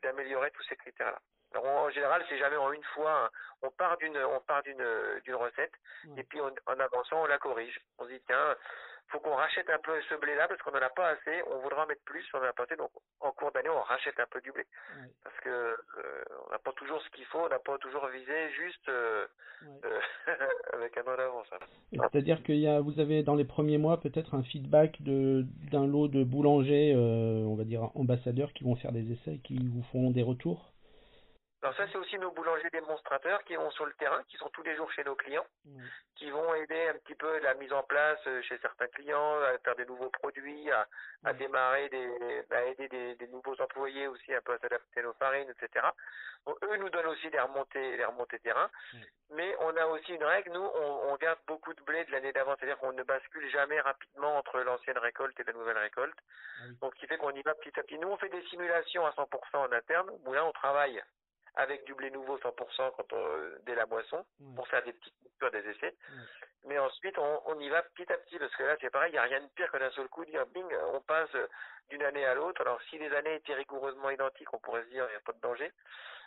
d'améliorer 0.01 0.51
tous 0.51 0.63
ces 0.63 0.75
critères-là. 0.75 1.19
Alors, 1.53 1.65
en 1.65 1.89
général, 1.89 2.24
c'est 2.29 2.38
jamais 2.38 2.58
en 2.58 2.72
une 2.72 2.84
fois. 2.96 3.25
Hein. 3.25 3.29
On 3.62 3.72
part 3.72 3.98
d'une, 3.98 4.18
on 4.18 4.39
part 4.41 4.63
d'une, 4.63 4.86
d'une 5.24 5.36
recette, 5.36 5.74
et 6.18 6.24
puis 6.24 6.39
on, 6.41 6.51
en 6.72 6.79
avançant, 6.79 7.24
on 7.24 7.25
la 7.25 7.38
corrige. 7.38 7.79
On 7.98 8.06
se 8.06 8.10
dit 8.10 8.22
tiens, 8.27 8.56
faut 9.10 9.20
qu'on 9.20 9.36
rachète 9.36 9.70
un 9.70 9.79
peu 9.79 10.00
ce 10.08 10.15
blé-là 10.15 10.48
parce 10.48 10.62
qu'on 10.62 10.72
en 10.72 10.82
a 10.82 10.89
pas 10.89 11.10
assez. 11.10 11.41
On 11.48 11.60
voudra 11.60 11.84
en 11.84 11.88
mettre 11.88 12.03
plus, 12.03 12.25
on 12.34 12.38
en 12.38 12.44
a 12.44 12.53
pas 12.53 12.63
assez. 12.63 12.75
Donc, 12.75 12.91
en 13.20 13.32
cours 13.32 13.51
d'année, 13.51 13.70
on 13.70 13.82
rachète 13.82 14.20
un 14.20 14.27
peu 14.29 14.39
du 14.41 14.51
blé 14.51 14.65
parce 15.24 15.39
que 15.39 15.50
euh, 15.50 16.24
on 16.48 16.51
n'a 16.51 16.60
pas 16.60 16.72
toujours 16.74 17.01
ce 17.01 17.10
qu'il 17.10 17.25
faut, 17.25 17.39
on 17.39 17.50
n'a 17.50 17.60
pas 17.60 17.77
toujours 17.79 18.08
visé 18.08 18.51
juste 18.51 18.88
euh, 18.89 19.25
euh, 19.63 20.00
avec 20.74 20.96
un 20.98 21.01
an 21.01 21.18
d'avance. 21.18 21.48
C'est-à-dire 21.91 22.44
qu'il 22.44 22.60
y 22.60 22.68
a, 22.68 22.79
vous 22.82 23.00
avez 23.00 23.24
dans 23.24 23.36
les 23.36 23.46
premiers 23.46 23.77
mois 23.77 24.00
peut-être 24.00 24.36
un 24.36 24.44
feedback 24.44 25.01
de 25.01 25.46
d'un 25.72 25.88
lot 25.88 26.08
de 26.08 26.24
boulangers, 26.24 26.94
euh, 26.96 27.44
on 27.46 27.56
va 27.56 27.63
dire 27.63 27.89
ambassadeurs, 27.96 28.53
qui 28.53 28.63
vont 28.63 28.75
faire 28.75 28.91
des 28.91 29.12
essais, 29.12 29.39
qui 29.44 29.58
vous 29.68 29.84
font 29.91 30.12
des 30.12 30.24
retours? 30.24 30.72
Alors 31.62 31.75
ça, 31.75 31.86
c'est 31.92 31.98
aussi 31.98 32.18
nos 32.18 32.32
boulangers 32.32 32.70
démonstrateurs 32.72 33.44
qui 33.44 33.56
vont 33.58 33.70
sur 33.72 33.86
le 33.86 33.92
terrain, 33.94 34.24
qui 34.30 34.38
sont 34.38 34.50
tous 34.50 34.63
les 34.63 34.78
jours 34.78 34.89
chez 34.94 35.04
nos 35.04 35.16
clients, 35.16 35.46
qui 36.16 36.30
vont 36.32 36.54
aider 36.54 36.88
un 36.88 36.98
petit 37.00 37.16
peu 37.16 37.38
la 37.39 37.54
mise 37.56 37.74
en 37.74 37.84
place 37.84 38.20
euh, 38.28 38.42
chez 38.44 38.58
certains 38.60 38.88
clients, 38.88 39.42
à 39.42 39.58
faire 39.58 39.75
des 39.75 39.86
nouveaux 39.86 40.10
produits, 40.10 40.72
à, 40.72 40.88
à 41.25 41.34
démarrer 41.34 41.89
des, 41.89 42.46
à 42.51 42.63
aider 42.63 42.88
des, 42.88 43.16
des, 43.16 43.28
nouveaux 43.28 43.60
employés 43.62 44.08
aussi 44.08 44.34
un 44.34 44.39
peu 44.42 44.54
à 44.54 44.60
s'adapter 44.60 45.01
à 45.01 45.04
nos 45.04 45.13
farines, 45.13 45.50
etc. 45.50 45.86
Donc, 46.46 46.58
eux 46.63 46.78
nous 46.78 46.89
donnent 46.89 47.08
aussi 47.08 47.30
des 47.30 47.39
remontées, 47.39 47.98
des 47.98 48.06
remontées 48.06 48.39
terrain. 48.39 48.70
Mais 49.32 49.54
on 49.60 49.75
a 49.75 49.86
aussi 49.88 50.13
une 50.13 50.24
règle, 50.24 50.51
nous, 50.54 50.63
on, 50.63 51.12
on 51.12 51.16
garde 51.18 51.39
beaucoup 51.46 51.74
de 51.74 51.82
blé 51.82 52.06
de 52.06 52.12
l'année 52.12 52.32
d'avant, 52.32 52.56
c'est-à-dire 52.58 52.78
qu'on 52.78 52.94
ne 52.94 53.04
bascule 53.04 53.50
jamais 53.50 53.82
rapidement 53.82 54.38
entre 54.38 54.60
l'ancienne 54.62 54.98
récolte 54.98 55.38
et 55.39 55.44
la 55.44 55.54
nouvelle 55.54 55.78
récolte. 55.78 56.18
Ah 56.62 56.63
Donc, 56.82 56.96
ce 56.96 57.01
qui 57.01 57.08
fait 57.08 57.18
qu'on 57.18 57.32
y 57.32 57.42
va 57.42 57.54
petit 57.56 57.78
à 57.78 57.84
petit. 57.84 58.00
Nous, 58.00 58.08
on 58.08 58.18
fait 58.18 58.30
des 58.30 58.44
simulations 58.44 59.06
à 59.06 59.12
100% 59.12 59.58
en 59.58 59.72
interne. 59.74 60.10
Au 60.10 60.18
moulin, 60.20 60.46
on 60.46 60.54
travaille 60.54 61.04
avec 61.60 61.84
du 61.86 61.94
blé 61.94 62.10
nouveau 62.10 62.38
100% 62.38 62.92
quand 62.96 63.13
on, 63.13 63.25
dès 63.66 63.75
la 63.75 63.86
moisson 63.86 64.24
pour 64.56 64.68
faire 64.70 64.84
des 64.84 64.94
petites 64.94 65.13
coupures, 65.24 65.51
des 65.51 65.70
essais. 65.70 65.94
Mais 66.68 66.78
ensuite, 66.80 67.18
on, 67.18 67.42
on, 67.48 67.60
y 67.60 67.70
va 67.70 67.82
petit 67.82 68.12
à 68.12 68.18
petit 68.18 68.38
parce 68.38 68.56
que 68.56 68.63
là, 68.63 68.75
c'est 68.80 68.89
pareil, 68.89 69.12
il 69.12 69.13
n'y 69.13 69.20
a 69.20 69.24
rien 69.24 69.42
de 69.42 69.48
pire 69.56 69.72
que 69.72 69.78
d'un 69.78 69.92
seul 69.92 70.08
coup 70.08 70.25
dire 70.25 70.46
bing, 70.54 70.66
on 70.94 71.01
passe 71.01 71.30
d'une 71.89 72.04
année 72.04 72.25
à 72.25 72.34
l'autre. 72.34 72.62
Alors, 72.62 72.80
si 72.89 72.98
les 72.98 73.12
années 73.13 73.36
étaient 73.36 73.54
rigoureusement 73.54 74.10
identiques, 74.10 74.54
on 74.54 74.60
pourrait 74.60 74.84
se 74.84 74.89
dire 74.89 75.06
il 75.08 75.12
n'y 75.12 75.18
a 75.18 75.25
pas 75.25 75.34
de 75.34 75.42
danger. 75.42 75.72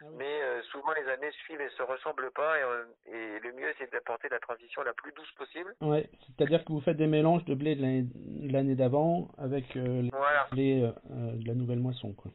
Ah 0.01 0.07
Mais 0.17 0.43
euh, 0.43 0.63
souvent, 0.65 0.93
les 0.93 1.09
années 1.09 1.31
suivent 1.45 1.61
et 1.61 1.69
se 1.71 1.83
ressemblent 1.83 2.31
pas 2.33 2.59
et, 2.59 3.13
et 3.13 3.39
le 3.41 3.53
mieux, 3.53 3.73
c'est 3.79 3.91
d'apporter 3.93 4.29
la 4.29 4.41
transition 4.41 4.83
la 4.83 4.93
plus 4.95 5.13
douce 5.13 5.31
possible. 5.33 5.75
Ouais, 5.81 6.09
c'est-à-dire 6.27 6.65
que 6.65 6.73
vous 6.73 6.81
faites 6.81 6.97
des 6.97 7.07
mélanges 7.07 7.45
de 7.45 7.55
blé 7.55 7.77
de 7.77 8.53
l'année 8.53 8.75
d'avant 8.75 9.29
avec 9.39 9.77
euh, 9.77 10.03
les 10.03 10.11
voilà. 10.11 10.47
blé 10.51 10.83
euh, 10.83 11.33
de 11.37 11.47
la 11.47 11.55
nouvelle 11.55 11.81
moisson, 11.81 12.13
quoi. 12.15 12.31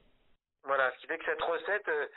Voilà, 0.68 0.92
ce 0.92 1.00
qui 1.00 1.08
fait 1.08 1.18
que 1.18 1.26
cette 1.26 1.42
recette, 1.42 1.88
euh, 1.88 2.08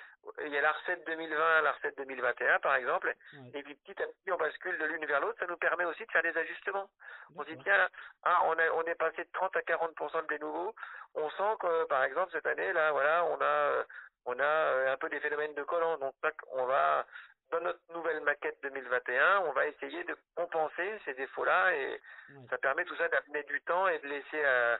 il 0.44 0.52
y 0.52 0.58
a 0.58 0.60
la 0.60 0.72
recette 0.72 1.04
2020, 1.06 1.62
la 1.62 1.72
recette 1.72 1.96
2021 1.96 2.58
par 2.60 2.74
exemple, 2.74 3.14
et 3.54 3.62
puis 3.62 3.74
petit 3.76 4.02
à 4.02 4.06
petit 4.06 4.32
on 4.32 4.36
bascule 4.36 4.78
de 4.78 4.84
l'une 4.84 5.04
vers 5.06 5.20
l'autre, 5.20 5.38
ça 5.38 5.46
nous 5.46 5.56
permet 5.56 5.84
aussi 5.84 6.04
de 6.04 6.10
faire 6.10 6.22
des 6.22 6.36
ajustements. 6.36 6.88
On 7.36 7.44
se 7.44 7.50
dit 7.50 7.58
tiens, 7.62 7.88
ah, 8.24 8.42
on, 8.46 8.52
a, 8.52 8.70
on 8.74 8.82
est 8.82 8.94
passé 8.94 9.24
de 9.24 9.30
30 9.32 9.56
à 9.56 9.60
40% 9.60 10.22
de 10.22 10.26
blé 10.26 10.38
nouveau, 10.38 10.74
on 11.14 11.30
sent 11.30 11.56
que 11.60 11.84
par 11.86 12.04
exemple 12.04 12.32
cette 12.32 12.46
année 12.46 12.72
là, 12.72 12.92
voilà, 12.92 13.24
on 13.24 13.38
a 13.40 13.84
on 14.26 14.38
a 14.38 14.44
euh, 14.44 14.92
un 14.92 14.96
peu 14.96 15.08
des 15.08 15.20
phénomènes 15.20 15.54
de 15.54 15.62
collant, 15.62 15.96
donc 15.98 16.14
on 16.52 16.66
va 16.66 17.06
dans 17.50 17.60
notre 17.60 17.80
nouvelle 17.92 18.20
maquette 18.20 18.58
2021, 18.62 19.40
on 19.46 19.52
va 19.52 19.66
essayer 19.66 20.04
de 20.04 20.16
compenser 20.36 21.00
ces 21.04 21.14
défauts-là. 21.14 21.74
Et 21.74 22.00
ça 22.48 22.58
permet 22.58 22.84
tout 22.84 22.96
ça 22.96 23.08
d'amener 23.08 23.42
du 23.44 23.60
temps 23.62 23.88
et 23.88 23.98
de 23.98 24.06
laisser 24.06 24.44
à 24.44 24.78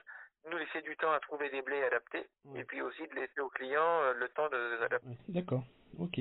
nous 0.49 0.57
laisser 0.57 0.81
du 0.81 0.95
temps 0.97 1.11
à 1.11 1.19
trouver 1.19 1.49
des 1.49 1.61
blés 1.61 1.83
adaptés 1.83 2.27
et 2.55 2.63
puis 2.63 2.81
aussi 2.81 3.07
de 3.07 3.15
laisser 3.15 3.39
aux 3.39 3.49
clients 3.49 4.01
euh, 4.01 4.13
le 4.13 4.29
temps 4.29 4.49
de 4.49 4.75
les 4.75 4.83
adapter. 4.83 5.07
D'accord, 5.27 5.63
ok. 5.99 6.19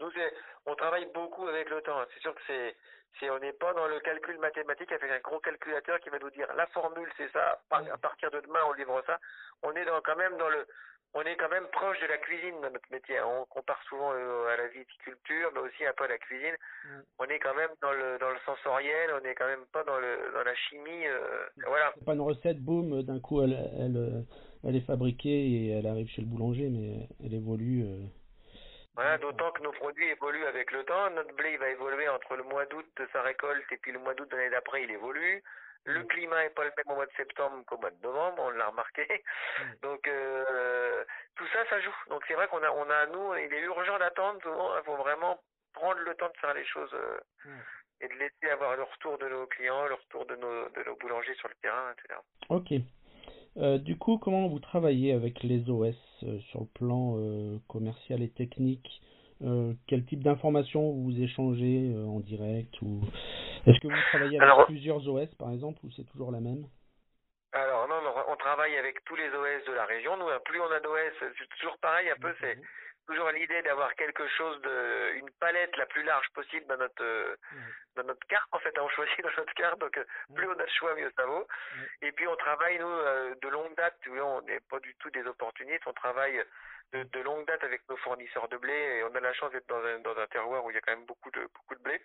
Nous, 0.00 0.10
on 0.66 0.74
travaille 0.74 1.06
beaucoup 1.14 1.46
avec 1.46 1.70
le 1.70 1.80
temps. 1.82 2.02
C'est 2.12 2.20
sûr 2.20 2.34
que 2.34 2.40
c'est, 2.46 2.76
c'est, 3.18 3.30
on 3.30 3.38
n'est 3.38 3.52
pas 3.52 3.72
dans 3.74 3.86
le 3.86 4.00
calcul 4.00 4.38
mathématique 4.38 4.92
avec 4.92 5.10
un 5.10 5.20
gros 5.20 5.38
calculateur 5.40 6.00
qui 6.00 6.10
va 6.10 6.18
nous 6.18 6.30
dire 6.30 6.52
la 6.54 6.66
formule 6.68 7.10
c'est 7.16 7.30
ça, 7.32 7.60
à 7.70 7.98
partir 7.98 8.30
de 8.30 8.40
demain 8.40 8.60
on 8.66 8.72
livre 8.72 9.02
ça. 9.06 9.18
On 9.62 9.72
est 9.72 9.84
dans, 9.84 10.00
quand 10.02 10.16
même 10.16 10.36
dans 10.36 10.48
le, 10.48 10.66
on 11.14 11.22
est 11.22 11.36
quand 11.36 11.48
même 11.48 11.66
proche 11.70 12.00
de 12.00 12.06
la 12.06 12.18
cuisine 12.18 12.60
dans 12.60 12.70
notre 12.70 12.90
métier. 12.90 13.20
On 13.22 13.44
compare 13.46 13.80
souvent 13.88 14.12
euh, 14.12 14.52
à 14.52 14.56
la 14.56 14.66
viticulture, 14.68 15.50
mais 15.54 15.60
aussi 15.60 15.86
un 15.86 15.92
peu 15.96 16.04
à 16.04 16.08
la 16.08 16.18
cuisine. 16.18 16.56
Mm. 16.84 17.00
On 17.20 17.24
est 17.26 17.38
quand 17.38 17.54
même 17.54 17.70
dans 17.80 17.92
le 17.92 18.18
dans 18.18 18.30
le 18.30 18.38
sensoriel. 18.44 19.10
On 19.14 19.24
est 19.24 19.34
quand 19.34 19.46
même 19.46 19.64
pas 19.72 19.84
dans 19.84 19.98
le 19.98 20.32
dans 20.34 20.42
la 20.42 20.54
chimie. 20.54 21.06
Euh, 21.06 21.46
voilà. 21.66 21.92
C'est 21.96 22.04
pas 22.04 22.14
une 22.14 22.20
recette, 22.20 22.58
boum, 22.58 23.02
d'un 23.02 23.20
coup 23.20 23.42
elle, 23.42 23.56
elle 23.78 23.96
euh, 23.96 24.22
elle 24.66 24.76
est 24.76 24.86
fabriquée 24.86 25.46
et 25.46 25.70
elle 25.78 25.86
arrive 25.86 26.08
chez 26.08 26.22
le 26.22 26.28
boulanger, 26.28 26.68
mais 26.68 27.08
elle 27.24 27.34
évolue. 27.34 27.84
Euh... 27.84 28.06
Voilà, 28.96 29.18
d'autant 29.18 29.50
que 29.52 29.62
nos 29.62 29.72
produits 29.72 30.08
évoluent 30.08 30.46
avec 30.46 30.72
le 30.72 30.84
temps. 30.84 31.10
Notre 31.10 31.34
blé 31.34 31.56
va 31.58 31.68
évoluer 31.68 32.08
entre 32.08 32.36
le 32.36 32.44
mois 32.44 32.64
d'août 32.66 32.86
de 32.96 33.06
sa 33.12 33.22
récolte 33.22 33.64
et 33.70 33.76
puis 33.76 33.92
le 33.92 33.98
mois 33.98 34.14
d'août 34.14 34.30
de 34.30 34.36
l'année 34.36 34.50
d'après, 34.50 34.82
il 34.84 34.90
évolue. 34.90 35.42
Le 35.84 36.02
climat 36.04 36.44
est 36.44 36.54
pas 36.54 36.64
le 36.64 36.72
même 36.76 36.90
au 36.92 36.94
mois 36.94 37.06
de 37.06 37.12
septembre 37.16 37.62
qu'au 37.66 37.76
mois 37.76 37.90
de 37.90 38.02
novembre, 38.02 38.42
on 38.42 38.50
l'a 38.50 38.68
remarqué. 38.68 39.06
Donc 39.82 40.06
euh, 40.08 41.04
tout 41.36 41.46
ça, 41.52 41.58
ça 41.68 41.80
joue. 41.80 41.94
Donc 42.08 42.22
c'est 42.26 42.34
vrai 42.34 42.48
qu'on 42.48 42.62
a, 42.62 42.70
on 42.70 42.88
a 42.88 43.06
nous, 43.06 43.34
il 43.34 43.52
est 43.52 43.60
urgent 43.60 43.98
d'attendre. 43.98 44.40
Il 44.44 44.84
faut 44.84 44.96
vraiment 44.96 45.38
prendre 45.74 46.00
le 46.00 46.14
temps 46.14 46.28
de 46.28 46.38
faire 46.40 46.54
les 46.54 46.64
choses 46.64 46.94
euh, 46.94 47.18
et 48.00 48.08
de 48.08 48.14
laisser 48.14 48.50
avoir 48.50 48.76
le 48.76 48.84
retour 48.84 49.18
de 49.18 49.28
nos 49.28 49.46
clients, 49.46 49.84
le 49.86 49.94
retour 49.94 50.24
de 50.26 50.36
nos, 50.36 50.68
de 50.70 50.82
nos 50.84 50.96
boulangers 50.96 51.34
sur 51.34 51.48
le 51.48 51.54
terrain, 51.60 51.92
etc. 51.92 52.18
Ok. 52.48 52.72
Euh, 53.56 53.78
du 53.78 53.98
coup, 53.98 54.18
comment 54.18 54.48
vous 54.48 54.58
travaillez 54.60 55.12
avec 55.12 55.42
les 55.42 55.68
OS 55.68 55.94
sur 56.48 56.60
le 56.60 56.66
plan 56.74 57.18
commercial 57.68 58.22
et 58.22 58.30
technique? 58.30 59.02
Quel 59.86 60.04
type 60.06 60.22
d'informations 60.22 60.92
vous 60.92 61.20
échangez 61.20 61.92
euh, 61.94 62.06
en 62.06 62.20
direct 62.20 62.74
ou 62.82 63.02
est-ce 63.66 63.78
que 63.80 63.88
vous 63.88 64.02
travaillez 64.10 64.38
avec 64.38 64.42
Alors, 64.42 64.66
plusieurs 64.66 65.06
OS 65.08 65.34
par 65.34 65.50
exemple 65.52 65.78
ou 65.84 65.90
c'est 65.92 66.04
toujours 66.04 66.30
la 66.30 66.40
même? 66.40 66.64
Alors 67.52 67.86
non, 67.88 68.02
non, 68.02 68.12
on 68.28 68.36
travaille 68.36 68.76
avec 68.76 69.04
tous 69.04 69.16
les 69.16 69.28
OS 69.28 69.64
de 69.66 69.72
la 69.72 69.84
région. 69.84 70.16
Nous, 70.16 70.26
plus 70.44 70.60
on 70.60 70.70
a 70.72 70.80
d'OS, 70.80 71.14
c'est 71.38 71.48
toujours 71.58 71.78
pareil 71.78 72.10
un 72.10 72.16
peu. 72.20 72.34
C'est 72.40 72.58
toujours 73.06 73.30
l'idée 73.30 73.62
d'avoir 73.62 73.94
quelque 73.94 74.26
chose 74.28 74.60
de, 74.62 75.12
une 75.14 75.30
palette 75.40 75.76
la 75.76 75.86
plus 75.86 76.02
large 76.02 76.28
possible 76.34 76.66
dans 76.66 76.76
notre 76.76 77.04
mmh. 77.04 77.58
dans 77.96 78.04
notre 78.04 78.26
carte. 78.26 78.48
En 78.52 78.58
fait, 78.58 78.78
on 78.78 78.88
choisit 78.88 79.22
dans 79.22 79.36
notre 79.36 79.54
carte. 79.54 79.78
Donc, 79.80 79.98
plus 80.34 80.46
on 80.46 80.52
a 80.52 80.64
de 80.64 80.70
choix, 80.70 80.94
mieux 80.94 81.12
ça 81.16 81.26
vaut. 81.26 81.46
Et 82.02 82.12
puis, 82.12 82.26
on 82.26 82.36
travaille 82.36 82.78
nous 82.78 82.98
de 83.40 83.48
longue 83.48 83.74
date. 83.76 83.96
On 84.08 84.42
n'est 84.42 84.60
pas 84.60 84.80
du 84.80 84.94
tout 84.96 85.10
des 85.10 85.26
opportunistes. 85.26 85.86
On 85.86 85.92
travaille 85.92 86.42
de, 86.92 87.02
de, 87.02 87.20
longue 87.20 87.46
date 87.46 87.64
avec 87.64 87.82
nos 87.88 87.96
fournisseurs 87.98 88.48
de 88.48 88.56
blé 88.56 88.72
et 88.72 89.04
on 89.04 89.14
a 89.14 89.20
la 89.20 89.32
chance 89.32 89.52
d'être 89.52 89.68
dans 89.68 89.84
un, 89.84 89.98
dans 90.00 90.16
un 90.16 90.26
terroir 90.26 90.64
où 90.64 90.70
il 90.70 90.74
y 90.74 90.76
a 90.76 90.80
quand 90.80 90.92
même 90.92 91.06
beaucoup 91.06 91.30
de 91.30 91.48
beaucoup 91.52 91.74
de 91.74 91.82
blé 91.82 92.00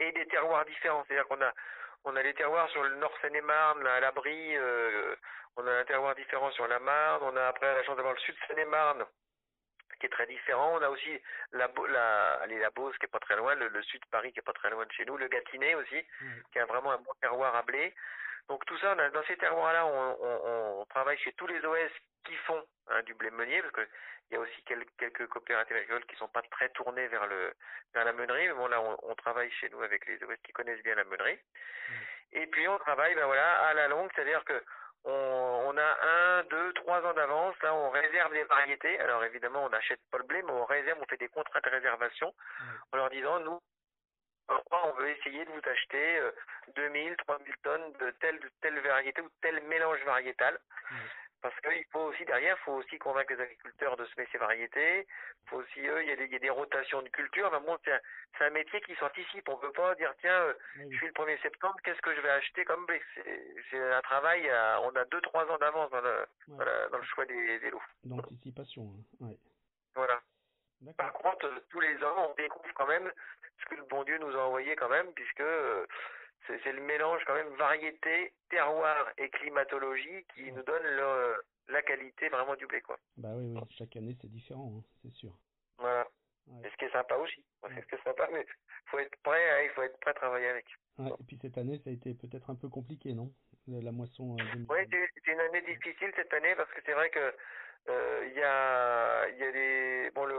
et 0.00 0.12
des 0.12 0.26
terroirs 0.26 0.64
différents. 0.64 1.04
C'est-à-dire 1.06 1.26
qu'on 1.28 1.40
a 1.42 1.52
on 2.04 2.16
a 2.16 2.22
les 2.22 2.34
terroirs 2.34 2.68
sur 2.70 2.82
le 2.82 2.96
Nord 2.96 3.12
Seine-et-Marne, 3.22 3.86
à 3.86 4.00
l'Abri, 4.00 4.56
euh, 4.56 5.16
on 5.56 5.66
a 5.66 5.72
un 5.72 5.84
terroir 5.84 6.14
différent 6.14 6.50
sur 6.50 6.68
la 6.68 6.78
Marne, 6.78 7.22
on 7.22 7.36
a 7.36 7.46
après 7.46 7.74
la 7.74 7.82
chance 7.84 7.96
d'avoir 7.96 8.14
le 8.14 8.20
Sud 8.20 8.36
Seine-et-Marne 8.46 9.06
qui 10.00 10.06
est 10.06 10.10
très 10.10 10.26
différent. 10.26 10.78
On 10.78 10.82
a 10.82 10.88
aussi 10.88 11.20
la, 11.52 11.70
la, 11.88 12.34
allez, 12.42 12.58
la 12.58 12.70
Beauce 12.70 12.96
qui 12.98 13.06
est 13.06 13.08
pas 13.08 13.20
très 13.20 13.36
loin, 13.36 13.54
le, 13.54 13.68
le 13.68 13.82
Sud 13.82 14.04
Paris 14.06 14.32
qui 14.32 14.40
est 14.40 14.42
pas 14.42 14.52
très 14.52 14.70
loin 14.70 14.84
de 14.86 14.92
chez 14.92 15.04
nous, 15.04 15.16
le 15.16 15.28
Gâtinais 15.28 15.74
aussi, 15.74 15.96
oui. 16.22 16.28
qui 16.52 16.58
a 16.58 16.66
vraiment 16.66 16.92
un 16.92 16.98
bon 16.98 17.12
terroir 17.20 17.54
à 17.54 17.62
blé. 17.62 17.94
Donc 18.48 18.64
tout 18.66 18.76
ça, 18.78 18.94
dans 18.94 19.24
ces 19.24 19.36
terroirs-là, 19.36 19.86
on, 19.86 20.16
on, 20.20 20.80
on, 20.80 20.84
travaille 20.86 21.18
chez 21.18 21.32
tous 21.32 21.46
les 21.46 21.64
OS 21.64 21.90
qui 22.24 22.36
font 22.46 22.62
hein, 22.88 23.02
du 23.04 23.14
blé 23.14 23.30
meunier, 23.30 23.62
parce 23.62 23.72
que 23.72 23.88
il 24.30 24.34
y 24.34 24.36
a 24.36 24.40
aussi 24.40 24.62
quelques, 24.64 24.94
quelques 24.98 25.26
coopératives 25.28 25.76
agricoles 25.76 26.04
qui 26.06 26.16
sont 26.16 26.28
pas 26.28 26.42
très 26.50 26.68
tournées 26.70 27.08
vers 27.08 27.26
le 27.26 27.54
vers 27.94 28.04
la 28.04 28.12
meunerie, 28.12 28.48
mais 28.48 28.54
bon 28.54 28.68
là 28.68 28.80
on, 28.80 28.98
on 29.02 29.14
travaille 29.14 29.50
chez 29.52 29.68
nous 29.70 29.82
avec 29.82 30.06
les 30.06 30.22
OS 30.24 30.36
qui 30.44 30.52
connaissent 30.52 30.82
bien 30.82 30.94
la 30.94 31.04
meunerie. 31.04 31.38
Mmh. 31.88 31.92
Et 32.32 32.46
puis 32.46 32.66
on 32.68 32.78
travaille 32.78 33.14
ben 33.14 33.26
voilà 33.26 33.60
à 33.66 33.74
la 33.74 33.88
longue, 33.88 34.10
c'est-à-dire 34.14 34.44
que 34.44 34.62
on, 35.04 35.64
on, 35.66 35.76
a 35.76 36.06
un, 36.06 36.42
deux, 36.44 36.72
trois 36.74 37.00
ans 37.04 37.14
d'avance. 37.14 37.54
Là, 37.62 37.74
on 37.74 37.90
réserve 37.90 38.32
des 38.32 38.44
variétés. 38.44 38.98
Alors 39.00 39.24
évidemment, 39.24 39.64
on 39.64 39.70
n'achète 39.70 40.00
pas 40.10 40.18
le 40.18 40.24
blé, 40.24 40.42
mais 40.42 40.52
on 40.52 40.64
réserve, 40.64 40.98
on 41.00 41.06
fait 41.06 41.16
des 41.16 41.28
contrats 41.28 41.60
de 41.60 41.70
réservation 41.70 42.28
mmh. 42.28 42.64
en 42.92 42.96
leur 42.96 43.10
disant, 43.10 43.40
nous, 43.40 43.60
on 44.48 44.90
veut 44.98 45.10
essayer 45.10 45.44
de 45.44 45.50
vous 45.50 45.70
acheter 45.70 46.20
2000, 46.76 47.16
3000 47.16 47.54
tonnes 47.62 47.92
de 48.00 48.10
telle, 48.20 48.38
de 48.40 48.50
telle 48.60 48.78
variété 48.80 49.22
ou 49.22 49.28
tel 49.40 49.62
mélange 49.64 50.02
variétal. 50.04 50.58
Mmh. 50.90 50.96
Parce 51.44 51.60
qu'il 51.60 51.84
faut 51.92 52.06
aussi, 52.08 52.24
derrière, 52.24 52.56
il 52.58 52.64
faut 52.64 52.72
aussi 52.72 52.96
convaincre 52.96 53.34
les 53.34 53.42
agriculteurs 53.42 53.98
de 53.98 54.06
semer 54.06 54.26
ces 54.32 54.38
variétés. 54.38 55.06
faut 55.44 55.58
aussi, 55.58 55.80
eux, 55.80 56.02
il 56.02 56.08
y, 56.08 56.12
a 56.12 56.16
des, 56.16 56.24
il 56.24 56.32
y 56.32 56.36
a 56.36 56.38
des 56.38 56.48
rotations 56.48 57.02
de 57.02 57.08
culture. 57.10 57.50
Mais 57.52 57.60
bon, 57.60 57.76
c'est 57.84 57.92
un, 57.92 58.00
un, 58.46 58.48
métier 58.48 58.80
qui 58.80 58.94
s'anticipe. 58.94 59.46
On 59.50 59.56
ne 59.56 59.60
peut 59.60 59.72
pas 59.72 59.94
dire, 59.96 60.14
tiens, 60.22 60.40
euh, 60.40 60.54
je 60.90 60.96
suis 60.96 61.06
le 61.06 61.12
1er 61.12 61.38
septembre, 61.42 61.76
qu'est-ce 61.84 62.00
que 62.00 62.14
je 62.16 62.22
vais 62.22 62.30
acheter 62.30 62.64
comme 62.64 62.86
blé? 62.86 62.98
C'est 63.70 63.92
un 63.92 64.00
travail, 64.00 64.48
à, 64.48 64.80
on 64.84 64.96
a 64.96 65.04
2-3 65.04 65.50
ans 65.50 65.58
d'avance 65.58 65.90
dans, 65.90 66.00
le, 66.00 66.26
ouais. 66.48 66.56
dans, 66.56 66.64
la, 66.64 66.88
dans 66.88 66.96
le 66.96 67.04
choix 67.04 67.26
des, 67.26 67.58
des 67.58 67.70
lots. 67.70 67.82
D'anticipation, 68.04 68.94
hein. 69.20 69.26
ouais. 69.26 69.38
Voilà. 69.94 70.22
Par 70.96 71.12
contre, 71.12 71.52
tous 71.68 71.80
les 71.80 72.02
ans, 72.02 72.30
on 72.30 72.34
découvre 72.42 72.72
quand 72.72 72.86
même 72.86 73.12
ce 73.60 73.66
que 73.66 73.74
le 73.74 73.84
bon 73.84 74.02
Dieu 74.04 74.16
nous 74.16 74.34
a 74.34 74.46
envoyé 74.46 74.76
quand 74.76 74.88
même, 74.88 75.12
puisque 75.12 75.40
euh, 75.40 75.84
c'est 76.46 76.72
le 76.72 76.80
mélange 76.82 77.22
quand 77.26 77.34
même 77.34 77.54
variété, 77.54 78.32
terroir 78.50 79.10
et 79.18 79.28
climatologie 79.30 80.24
qui 80.34 80.52
nous 80.52 80.62
donne 80.62 80.82
le, 80.82 81.42
la 81.68 81.82
qualité 81.82 82.28
vraiment 82.28 82.54
du 82.56 82.66
blé 82.66 82.80
quoi. 82.82 82.98
Bah 83.16 83.30
oui, 83.34 83.52
oui. 83.54 83.60
chaque 83.70 83.96
année 83.96 84.16
c'est 84.20 84.30
différent, 84.30 84.72
hein, 84.76 84.82
c'est 85.02 85.12
sûr. 85.12 85.32
Voilà. 85.78 86.06
Ouais. 86.46 86.68
Et 86.68 86.70
ce 86.70 86.76
qui 86.76 86.84
est 86.84 86.92
sympa 86.92 87.16
aussi. 87.16 87.42
C'est 87.62 87.80
ce 87.80 87.86
qui 87.86 87.94
est 87.94 88.04
sympa, 88.04 88.28
mais 88.32 88.44
faut 88.86 88.98
être 88.98 89.16
prêt, 89.22 89.50
hein, 89.50 89.62
il 89.64 89.70
faut 89.70 89.82
être 89.82 89.98
prêt 90.00 90.10
à 90.10 90.14
travailler 90.14 90.48
avec. 90.48 90.66
Ouais, 90.98 91.08
et 91.08 91.24
puis 91.26 91.38
cette 91.40 91.56
année 91.56 91.80
ça 91.82 91.90
a 91.90 91.92
été 91.92 92.14
peut-être 92.14 92.50
un 92.50 92.54
peu 92.54 92.68
compliqué, 92.68 93.14
non? 93.14 93.32
La 93.66 93.92
moisson. 93.92 94.36
Euh, 94.38 94.44
oui, 94.68 94.78
c'est 94.90 95.32
une 95.32 95.40
année 95.40 95.62
difficile 95.62 96.12
cette 96.14 96.32
année 96.34 96.54
parce 96.54 96.70
que 96.72 96.80
c'est 96.84 96.92
vrai 96.92 97.08
que 97.08 97.34
euh, 97.88 98.26
il 98.28 98.38
y 98.38 98.42
a 98.42 99.28
il 99.28 99.38
y 99.38 99.42
a 99.42 99.52
des 99.52 100.10
bon 100.14 100.24
le 100.24 100.34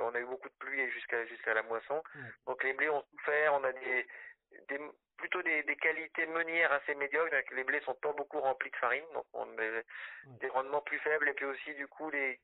on 0.00 0.14
a 0.14 0.20
eu 0.20 0.24
beaucoup 0.24 0.48
de 0.48 0.54
pluie 0.58 0.90
jusqu'à 0.90 1.24
jusqu'à 1.26 1.54
la 1.54 1.62
moisson 1.62 1.94
ouais. 1.94 2.30
donc 2.46 2.64
les 2.64 2.72
blés 2.72 2.88
ont 2.88 3.04
souffert 3.10 3.54
on 3.54 3.62
a 3.62 3.72
des 3.72 4.06
des 4.68 4.80
plutôt 5.16 5.42
des, 5.42 5.62
des 5.64 5.76
qualités 5.76 6.26
meunières 6.26 6.72
assez 6.72 6.94
médiocres 6.94 7.30
donc 7.30 7.50
les 7.50 7.64
blés 7.64 7.80
sont 7.80 7.94
pas 7.94 8.12
beaucoup 8.12 8.40
remplis 8.40 8.70
de 8.70 8.76
farine 8.76 9.04
donc 9.14 9.24
on 9.32 9.46
a 9.58 9.62
ouais. 9.62 9.84
des 10.40 10.48
rendements 10.48 10.82
plus 10.82 10.98
faibles 11.00 11.28
et 11.28 11.34
puis 11.34 11.46
aussi 11.46 11.74
du 11.74 11.86
coup 11.88 12.08
les 12.10 12.38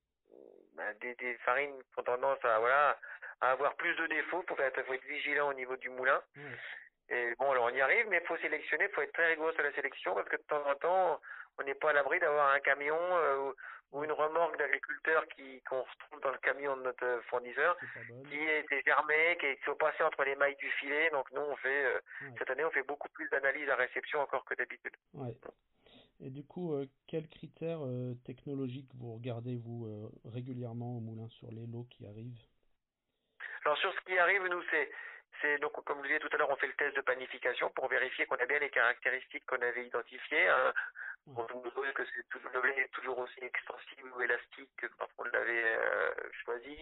bah, 0.75 0.93
des, 0.95 1.15
des 1.15 1.35
farines 1.39 1.79
qui 1.79 2.01
ont 2.01 2.03
tendance 2.03 2.45
à 2.45 2.59
voilà 2.59 2.99
à 3.41 3.51
avoir 3.51 3.75
plus 3.77 3.95
de 3.95 4.07
défauts. 4.07 4.45
Il 4.49 4.55
faut, 4.55 4.63
être, 4.63 4.83
faut 4.85 4.95
être 4.95 5.05
vigilant 5.05 5.51
au 5.51 5.55
niveau 5.55 5.77
du 5.77 5.91
moulin. 5.91 6.21
Et 7.11 7.35
bon, 7.39 7.51
alors 7.51 7.67
on 7.67 7.75
y 7.75 7.81
arrive, 7.81 8.07
mais 8.09 8.21
il 8.23 8.27
faut 8.27 8.37
sélectionner, 8.39 8.87
il 8.87 8.95
faut 8.95 9.03
être 9.03 9.13
très 9.13 9.29
rigoureux 9.29 9.53
sur 9.53 9.63
la 9.63 9.73
sélection 9.73 10.15
parce 10.15 10.29
que 10.29 10.37
de 10.37 10.43
temps 10.43 10.67
en 10.67 10.75
temps, 10.77 11.21
on 11.59 11.65
n'est 11.65 11.75
pas 11.75 11.91
à 11.91 11.93
l'abri 11.93 12.19
d'avoir 12.21 12.53
un 12.53 12.61
camion 12.61 12.99
euh, 12.99 13.53
ou, 13.93 14.03
une 14.03 14.13
remorque 14.13 14.59
d'agriculteurs 14.59 15.25
qui 15.29 15.63
qu'on 15.63 15.83
retrouve 15.83 16.21
dans 16.21 16.33
le 16.33 16.39
camion 16.39 16.77
de 16.77 16.83
notre 16.83 17.23
fournisseur 17.29 17.77
qui 18.29 18.37
est 18.37 18.61
été 18.61 18.83
germé, 18.85 19.37
qui 19.39 19.47
est, 19.47 19.79
passé 19.79 20.03
entre 20.03 20.25
les 20.25 20.35
mailles 20.35 20.57
du 20.57 20.69
filet. 20.73 21.11
Donc 21.11 21.31
nous, 21.31 21.43
on 21.43 21.55
fait 21.57 21.85
euh, 21.85 22.01
cette 22.37 22.51
année, 22.51 22.65
on 22.65 22.71
fait 22.71 22.83
beaucoup 22.83 23.09
plus 23.11 23.29
d'analyses 23.29 23.69
à 23.69 23.77
réception 23.77 24.21
encore 24.21 24.45
que 24.47 24.55
d'habitude. 24.55 24.97
Ouais. 25.13 25.37
Et 26.21 26.31
du 26.31 26.43
coup, 26.43 26.75
euh, 26.75 26.87
quels 27.07 27.29
critères 27.29 27.83
technologiques 28.25 28.91
vous 28.97 29.15
regardez 29.15 29.57
vous 29.57 30.11
régulièrement 30.25 30.97
au 30.97 31.01
moulin 31.01 31.29
sur 31.29 31.53
les 31.53 31.67
lots 31.67 31.87
qui 31.89 32.05
arrivent? 32.05 32.43
Alors 33.65 33.79
sur 33.79 33.95
ce 33.95 34.01
qui 34.01 34.19
arrive, 34.19 34.43
nous 34.43 34.63
c'est 34.73 34.91
c'est 35.41 35.59
donc, 35.59 35.73
comme 35.85 35.99
je 36.03 36.09
disais 36.09 36.21
tout 36.21 36.29
à 36.33 36.37
l'heure, 36.37 36.51
on 36.51 36.57
fait 36.57 36.67
le 36.67 36.75
test 36.75 36.97
de 36.97 37.01
panification 37.03 37.71
pour 37.71 37.89
vérifier 37.89 38.27
qu'on 38.27 38.37
a 38.37 38.47
bien 38.47 38.59
les 38.59 38.71
caractéristiques 38.71 39.45
qu'on 39.47 39.61
avait 39.61 39.87
identifiées. 39.87 40.49
Hein. 41.27 41.33
On 41.37 41.45
trouve 41.45 41.71
que 41.71 42.61
blé 42.61 42.73
est 42.77 42.93
toujours 42.93 43.19
aussi 43.19 43.41
extensible 43.41 44.11
ou 44.17 44.23
élastique 44.23 44.71
que 44.77 44.87
quand 44.99 45.09
on 45.19 45.25
l'avait 45.25 45.77
euh, 45.77 46.13
choisi. 46.45 46.77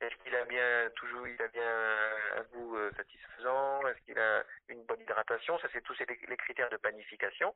Est-ce 0.00 0.14
qu'il 0.22 0.34
a 0.36 0.44
bien 0.44 0.90
toujours, 0.96 1.26
il 1.26 1.40
a 1.40 1.48
bien 1.48 1.98
un 2.36 2.42
goût 2.52 2.76
euh, 2.76 2.90
satisfaisant? 2.96 3.86
Est-ce 3.88 4.00
qu'il 4.04 4.18
a 4.18 4.44
une 4.68 4.84
bonne 4.84 5.00
hydratation? 5.00 5.58
Ça, 5.58 5.68
c'est 5.72 5.82
tous 5.82 5.96
les, 5.98 6.36
critères 6.36 6.68
de 6.70 6.76
panification. 6.76 7.54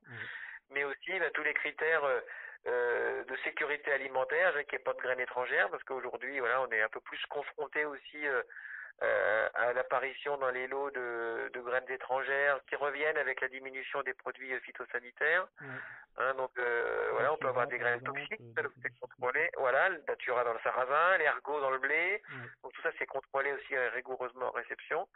Mais 0.71 0.85
aussi 0.85 1.19
ben, 1.19 1.31
tous 1.33 1.43
les 1.43 1.55
critères 1.55 2.05
euh, 2.67 3.25
de 3.25 3.37
sécurité 3.45 3.93
alimentaire, 3.93 4.53
qu'il 4.53 4.77
n'y 4.79 4.81
ait 4.83 4.85
pas 4.85 4.95
de 4.95 5.01
graines 5.01 5.21
étrangères, 5.21 5.69
parce 5.71 5.83
qu'aujourd'hui, 5.85 6.39
voilà, 6.39 6.63
on 6.63 6.71
est 6.71 6.83
un 6.83 6.89
peu 6.89 7.01
plus 7.01 7.25
confronté 7.27 7.85
aussi 7.85 8.27
euh, 9.03 9.49
à 9.55 9.73
l'apparition 9.73 10.37
dans 10.39 10.51
les 10.51 10.67
lots 10.67 10.91
de, 10.91 11.51
de, 11.55 11.61
graines 11.61 11.89
étrangères 11.89 12.61
qui 12.69 12.77
reviennent 12.77 13.17
avec 13.17 13.41
la 13.41 13.49
diminution 13.49 14.03
des 14.03 14.15
produits 14.15 14.53
phytosanitaires. 14.61 15.47
Hein, 16.19 16.35
donc 16.35 16.51
euh, 16.59 17.09
voilà, 17.13 17.33
on 17.33 17.37
peut 17.37 17.49
avoir 17.49 17.67
des 17.67 17.79
graines 17.79 18.03
toxiques, 18.03 18.43
c'est 18.83 18.99
contrôlé. 19.01 19.51
Voilà, 19.57 19.89
le 19.89 19.99
datura 20.07 20.45
dans 20.45 20.53
le 20.53 20.59
sarrasin, 20.63 21.17
l'ergot 21.19 21.61
dans 21.61 21.71
le 21.71 21.79
blé. 21.79 22.23
Donc 22.63 22.73
tout 22.73 22.83
ça 22.83 22.91
c'est 22.99 23.07
contrôlé 23.07 23.53
aussi 23.53 23.75
euh, 23.75 23.89
rigoureusement 23.95 24.49
en 24.49 24.53
réception. 24.53 25.09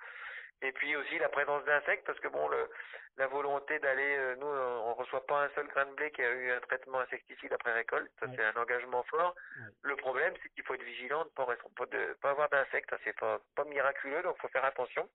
Et 0.63 0.73
puis 0.73 0.97
aussi 0.97 1.19
la 1.19 1.29
présence 1.29 1.65
d'insectes, 1.65 2.07
parce 2.07 2.19
que 2.21 2.29
bon, 2.29 2.49
le, 2.49 2.69
la 3.17 3.27
volonté 3.27 3.79
d'aller, 3.79 4.17
euh, 4.17 4.37
nous, 4.37 4.47
on 4.47 4.95
reçoit 4.95 5.27
pas 5.27 5.45
un 5.45 5.49
seul 5.51 5.67
grain 5.69 5.87
de 5.87 5.95
blé 5.95 6.11
qui 6.11 6.23
a 6.23 6.31
eu 6.31 6.51
un 6.53 6.61
traitement 6.61 7.01
insecticide 7.01 7.53
après 7.53 7.73
récolte, 7.73 8.11
ça 8.21 8.27
c'est 8.35 8.45
un 8.45 8.61
engagement 8.61 9.03
fort. 9.05 9.35
Le 9.83 9.97
problème, 9.97 10.35
c'est 10.43 10.49
qu'il 10.51 10.65
faut 10.65 10.75
être 10.75 10.83
vigilant, 10.83 11.25
de 11.25 11.31
pas, 11.31 11.47
de 11.87 12.15
pas 12.21 12.31
avoir 12.31 12.49
d'insectes, 12.49 12.95
c'est 13.05 13.19
pas, 13.19 13.41
pas 13.55 13.65
miraculeux, 13.65 14.23
donc 14.23 14.39
faut 14.41 14.49
faire 14.49 14.65
attention. 14.65 15.09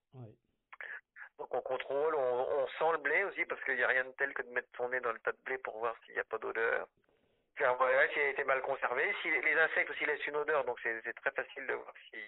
Donc 1.38 1.54
on 1.54 1.62
contrôle, 1.62 2.14
on, 2.14 2.60
on, 2.60 2.66
sent 2.66 2.92
le 2.92 2.98
blé 2.98 3.24
aussi, 3.24 3.44
parce 3.46 3.62
qu'il 3.64 3.76
n'y 3.76 3.82
a 3.82 3.88
rien 3.88 4.04
de 4.04 4.12
tel 4.12 4.34
que 4.34 4.42
de 4.42 4.50
mettre 4.50 4.68
son 4.76 4.90
nez 4.90 5.00
dans 5.00 5.12
le 5.12 5.18
tas 5.20 5.32
de 5.32 5.38
blé 5.44 5.58
pour 5.58 5.78
voir 5.78 5.94
s'il 6.04 6.14
n'y 6.14 6.20
a 6.20 6.24
pas 6.24 6.38
d'odeur 6.38 6.86
faire 7.60 7.76
voilà, 7.76 8.08
s'il 8.08 8.22
a 8.22 8.28
été 8.30 8.44
mal 8.44 8.62
conservé. 8.62 9.14
Si 9.22 9.30
les 9.30 9.54
insectes 9.54 9.90
aussi 9.90 10.06
laissent 10.06 10.26
une 10.26 10.36
odeur, 10.36 10.64
donc 10.64 10.78
c'est 10.82 11.14
très 11.14 11.30
facile 11.32 11.66
de 11.66 11.74
voir 11.74 11.92
si 12.10 12.18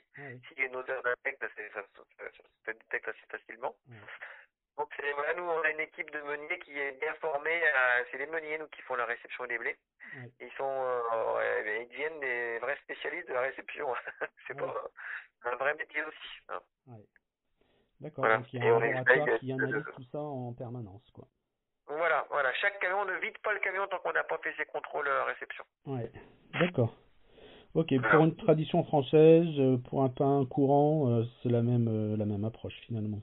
s'il 0.46 0.58
y 0.58 0.62
a 0.62 0.66
une 0.66 0.76
odeur 0.76 1.02
d'insecte, 1.02 1.40
ça, 1.40 1.82
se 2.66 2.70
détecte 2.70 3.08
assez 3.08 3.26
facilement. 3.30 3.74
Donc 4.76 4.88
voilà, 5.14 5.34
nous 5.34 5.44
on 5.44 5.62
a 5.62 5.70
une 5.70 5.80
équipe 5.80 6.10
de 6.10 6.20
meuniers 6.20 6.58
qui 6.60 6.78
est 6.78 7.00
bien 7.00 7.14
formée. 7.14 7.60
C'est 8.10 8.18
les 8.18 8.26
meuniers 8.26 8.58
nous 8.58 8.68
qui 8.68 8.82
font 8.82 8.94
la 8.94 9.06
réception 9.06 9.46
des 9.46 9.58
blés. 9.58 9.76
Ils 10.40 10.52
sont, 10.58 10.68
euh, 10.68 11.80
ils 11.80 11.88
deviennent 11.88 12.20
des 12.20 12.58
vrais 12.58 12.76
spécialistes 12.84 13.28
de 13.28 13.34
la 13.34 13.40
réception. 13.40 13.88
c'est 14.46 14.56
pas 14.56 14.84
un 15.44 15.56
vrai 15.56 15.74
métier 15.74 16.02
aussi. 16.04 16.40
Hein. 16.50 16.60
D'accord. 18.00 18.28
Donc 18.28 18.52
il 18.52 18.62
y 18.62 18.68
a 18.68 18.74
un 18.74 18.80
laboratoire 18.80 19.38
qui 19.38 19.52
analyse 19.52 19.84
tout 19.94 20.04
ça 20.10 20.18
en 20.18 20.52
permanence, 20.52 21.08
quoi. 21.12 21.26
Voilà, 21.96 22.26
voilà. 22.30 22.52
Chaque 22.54 22.78
camion 22.80 23.04
ne 23.04 23.14
vide 23.18 23.36
pas 23.38 23.52
le 23.52 23.60
camion 23.60 23.86
tant 23.86 23.98
qu'on 23.98 24.12
n'a 24.12 24.24
pas 24.24 24.38
fait 24.38 24.54
ses 24.56 24.64
contrôles 24.66 25.08
à 25.08 25.24
réception. 25.24 25.64
Ouais, 25.86 26.10
d'accord. 26.58 26.94
Ok, 27.74 27.88
pour 28.10 28.24
une 28.24 28.36
tradition 28.36 28.84
française, 28.84 29.48
euh, 29.58 29.78
pour 29.88 30.02
un 30.02 30.10
pain 30.10 30.44
courant, 30.44 31.08
euh, 31.08 31.22
c'est 31.42 31.48
la 31.48 31.62
même, 31.62 31.88
euh, 31.88 32.16
la 32.18 32.26
même 32.26 32.44
approche 32.44 32.74
finalement. 32.86 33.22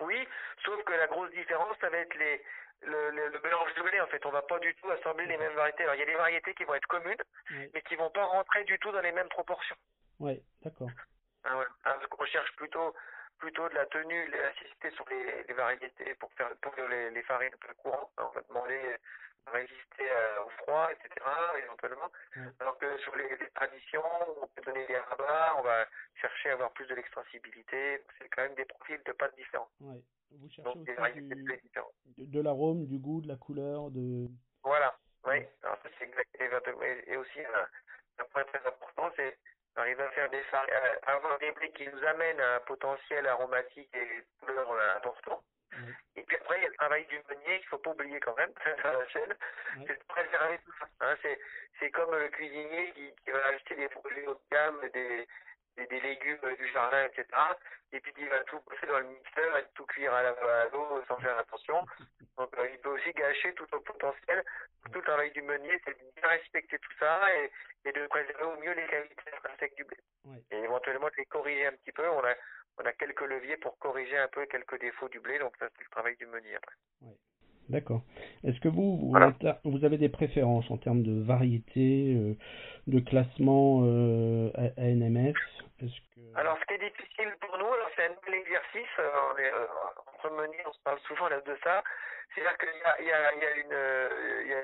Oui, 0.00 0.16
sauf 0.64 0.82
que 0.84 0.92
la 0.92 1.06
grosse 1.06 1.30
différence, 1.30 1.76
ça 1.80 1.88
va 1.88 1.98
être 1.98 2.16
les, 2.18 2.42
le, 2.82 3.10
le, 3.10 3.40
mélange 3.42 3.74
de 3.76 3.82
blé 3.82 4.00
en 4.00 4.06
fait. 4.08 4.24
On 4.26 4.30
va 4.30 4.42
pas 4.42 4.58
du 4.58 4.74
tout 4.74 4.90
assembler 4.90 5.26
les 5.26 5.36
mêmes 5.36 5.54
variétés. 5.54 5.84
Alors 5.84 5.94
il 5.94 6.00
y 6.00 6.02
a 6.02 6.06
des 6.06 6.16
variétés 6.16 6.54
qui 6.54 6.64
vont 6.64 6.74
être 6.74 6.88
communes, 6.88 7.22
mais 7.74 7.82
qui 7.82 7.94
vont 7.94 8.10
pas 8.10 8.24
rentrer 8.24 8.64
du 8.64 8.76
tout 8.80 8.90
dans 8.90 9.02
les 9.02 9.12
mêmes 9.12 9.28
proportions. 9.28 9.76
Ouais, 10.18 10.40
d'accord. 10.62 10.90
Ah 11.44 11.58
ouais. 11.58 11.66
Ah, 11.84 11.96
on 12.18 12.24
cherche 12.24 12.50
plutôt 12.56 12.92
plutôt 13.38 13.68
de 13.68 13.74
la 13.74 13.86
tenue, 13.86 14.28
l'assister 14.28 14.90
sur 14.90 15.04
les, 15.10 15.44
les, 15.46 15.54
variétés 15.54 16.14
pour 16.16 16.32
faire 16.32 16.50
pour 16.60 16.72
les, 16.90 17.10
les 17.10 17.22
farines 17.22 17.54
plus 17.60 17.74
courantes. 17.76 18.10
On 18.18 18.28
va 18.28 18.42
demander 18.48 18.80
de 19.46 19.52
résister 19.52 20.10
euh, 20.10 20.44
au 20.44 20.48
froid, 20.62 20.88
etc. 20.92 21.26
éventuellement. 21.62 22.10
Alors 22.60 22.78
que 22.78 22.98
sur 22.98 23.14
les, 23.16 23.28
traditions, 23.54 24.02
on 24.42 24.46
peut 24.48 24.62
donner 24.62 24.86
des 24.86 24.98
rabats, 24.98 25.56
on 25.58 25.62
va 25.62 25.86
chercher 26.20 26.50
à 26.50 26.52
avoir 26.54 26.72
plus 26.72 26.86
de 26.86 26.94
l'extensibilité. 26.94 28.02
C'est 28.18 28.28
quand 28.28 28.42
même 28.42 28.54
des 28.54 28.64
profils 28.64 29.00
de 29.04 29.12
pâtes 29.12 29.36
différents. 29.36 29.70
Ouais. 29.80 30.00
Vous 30.32 30.48
cherchez 30.50 30.62
Donc, 30.62 30.84
des 30.84 30.94
variétés 30.94 31.34
du, 31.34 31.56
différentes. 31.62 31.94
De, 32.18 32.40
l'arôme, 32.40 32.86
du 32.86 32.98
goût, 32.98 33.20
de 33.20 33.28
la 33.28 33.36
couleur, 33.36 33.90
de. 33.90 34.28
Voilà. 34.62 34.96
Oui. 35.24 35.44
Alors 35.62 35.78
ça 35.82 35.88
c'est 35.98 36.10
exactement. 36.38 36.82
Et 36.82 37.16
aussi 37.16 37.40
un 38.18 38.24
point 38.24 38.44
très 38.44 38.66
important, 38.66 39.10
c'est 39.16 39.36
arriver 39.78 40.02
à 40.02 40.10
faire 40.10 40.30
des 40.30 40.42
avoir 41.06 41.38
des 41.38 41.50
blés 41.52 41.70
qui 41.72 41.88
nous 41.88 42.04
amènent 42.04 42.40
à 42.40 42.56
un 42.56 42.60
potentiel 42.60 43.26
aromatique 43.26 43.90
et 43.94 44.24
couleur 44.40 44.70
euh, 44.72 44.96
important. 44.96 45.42
Et 46.16 46.22
puis 46.22 46.36
après, 46.36 46.58
il 46.58 46.62
y 46.62 46.66
a 46.66 46.70
le 46.70 46.74
travail 46.74 47.06
du 47.06 47.22
meunier 47.28 47.58
qu'il 47.58 47.68
faut 47.68 47.78
pas 47.78 47.90
oublier 47.90 48.18
quand 48.20 48.36
même 48.36 48.52
dans 48.84 48.92
la 48.92 49.08
chaîne, 49.08 49.34
c'est 49.86 49.98
de 49.98 50.04
préserver 50.08 50.58
tout 50.64 50.72
ça. 50.80 50.86
Hein, 51.00 51.14
c'est, 51.22 51.38
c'est 51.78 51.90
comme 51.90 52.14
le 52.14 52.28
cuisinier 52.28 52.92
qui, 52.92 53.14
qui 53.22 53.30
va 53.30 53.46
acheter 53.46 53.76
des 53.76 53.88
produits 53.88 54.26
haut 54.26 54.34
de 54.34 54.40
gamme, 54.50 54.80
des, 54.92 55.28
des, 55.86 56.00
légumes 56.00 56.54
du 56.58 56.68
jardin, 56.72 57.04
etc. 57.04 57.26
Et 57.92 58.00
puis 58.00 58.12
il 58.18 58.28
va 58.28 58.40
tout 58.44 58.60
passer 58.60 58.86
dans 58.86 58.98
le 58.98 59.06
mixeur 59.06 59.56
et 59.56 59.64
tout 59.74 59.86
cuire 59.86 60.12
à, 60.12 60.22
l'eau 60.72 61.02
sans 61.08 61.16
faire 61.18 61.38
attention. 61.38 61.84
Donc 62.36 62.56
euh, 62.58 62.68
il 62.70 62.78
peut 62.78 62.90
aussi 62.90 63.12
gâcher 63.12 63.54
tout 63.54 63.66
au 63.72 63.80
potentiel. 63.80 64.44
Tout 64.92 64.98
le 64.98 65.04
travail 65.04 65.30
du 65.32 65.42
meunier, 65.42 65.80
c'est 65.84 65.98
de 65.98 66.12
bien 66.16 66.28
respecter 66.28 66.78
tout 66.78 66.92
ça 66.98 67.20
et, 67.34 67.50
et 67.84 67.92
de 67.92 68.06
préserver 68.06 68.44
au 68.44 68.56
mieux 68.58 68.72
les 68.72 68.86
qualités 68.86 69.32
intrinsèques 69.36 69.76
du 69.76 69.84
blé. 69.84 69.96
Et 70.50 70.56
éventuellement 70.58 71.08
de 71.08 71.16
les 71.16 71.26
corriger 71.26 71.66
un 71.66 71.72
petit 71.72 71.92
peu. 71.92 72.08
On 72.08 72.24
a, 72.24 72.34
on 72.78 72.84
a 72.84 72.92
quelques 72.92 73.22
leviers 73.22 73.56
pour 73.56 73.78
corriger 73.78 74.18
un 74.18 74.28
peu 74.28 74.46
quelques 74.46 74.80
défauts 74.80 75.08
du 75.08 75.20
blé. 75.20 75.38
Donc 75.38 75.56
ça 75.58 75.68
c'est 75.76 75.84
le 75.84 75.90
travail 75.90 76.16
du 76.16 76.26
meunier 76.26 76.56
après. 76.56 76.76
D'accord. 77.68 78.00
Est-ce 78.44 78.58
que 78.60 78.68
vous, 78.68 79.12
vous, 79.64 79.84
avez 79.84 79.98
des 79.98 80.08
préférences 80.08 80.70
en 80.70 80.78
termes 80.78 81.02
de 81.02 81.22
variété, 81.22 82.14
euh, 82.16 82.34
de 82.86 82.98
classement 83.00 83.82
euh, 83.84 84.50
ANMF 84.78 85.36
Alors, 86.34 86.56
ce 86.60 86.64
qui 86.66 86.74
est 86.74 86.88
difficile 86.88 87.30
pour 87.40 87.58
nous, 87.58 87.66
alors 87.66 87.90
c'est 87.94 88.06
un 88.06 88.14
nouvel 88.14 88.40
exercice, 88.40 88.94
euh, 88.98 89.10
on 89.34 89.38
est, 89.38 89.52
euh, 89.52 89.66
entre 90.14 90.32
on 90.66 90.72
se 90.72 90.80
parle 90.82 90.98
souvent 91.00 91.28
là 91.28 91.40
de 91.42 91.58
ça, 91.62 91.84
c'est-à-dire 92.34 92.56
qu'il 92.56 92.68
y 92.68 92.84
a, 92.84 93.00
il 93.00 93.06
y 93.06 93.12
a, 93.12 93.34
il 93.34 93.42
y 93.42 93.46
a, 93.46 93.56
une, 93.56 94.44
il 94.44 94.50
y 94.50 94.54
a 94.54 94.62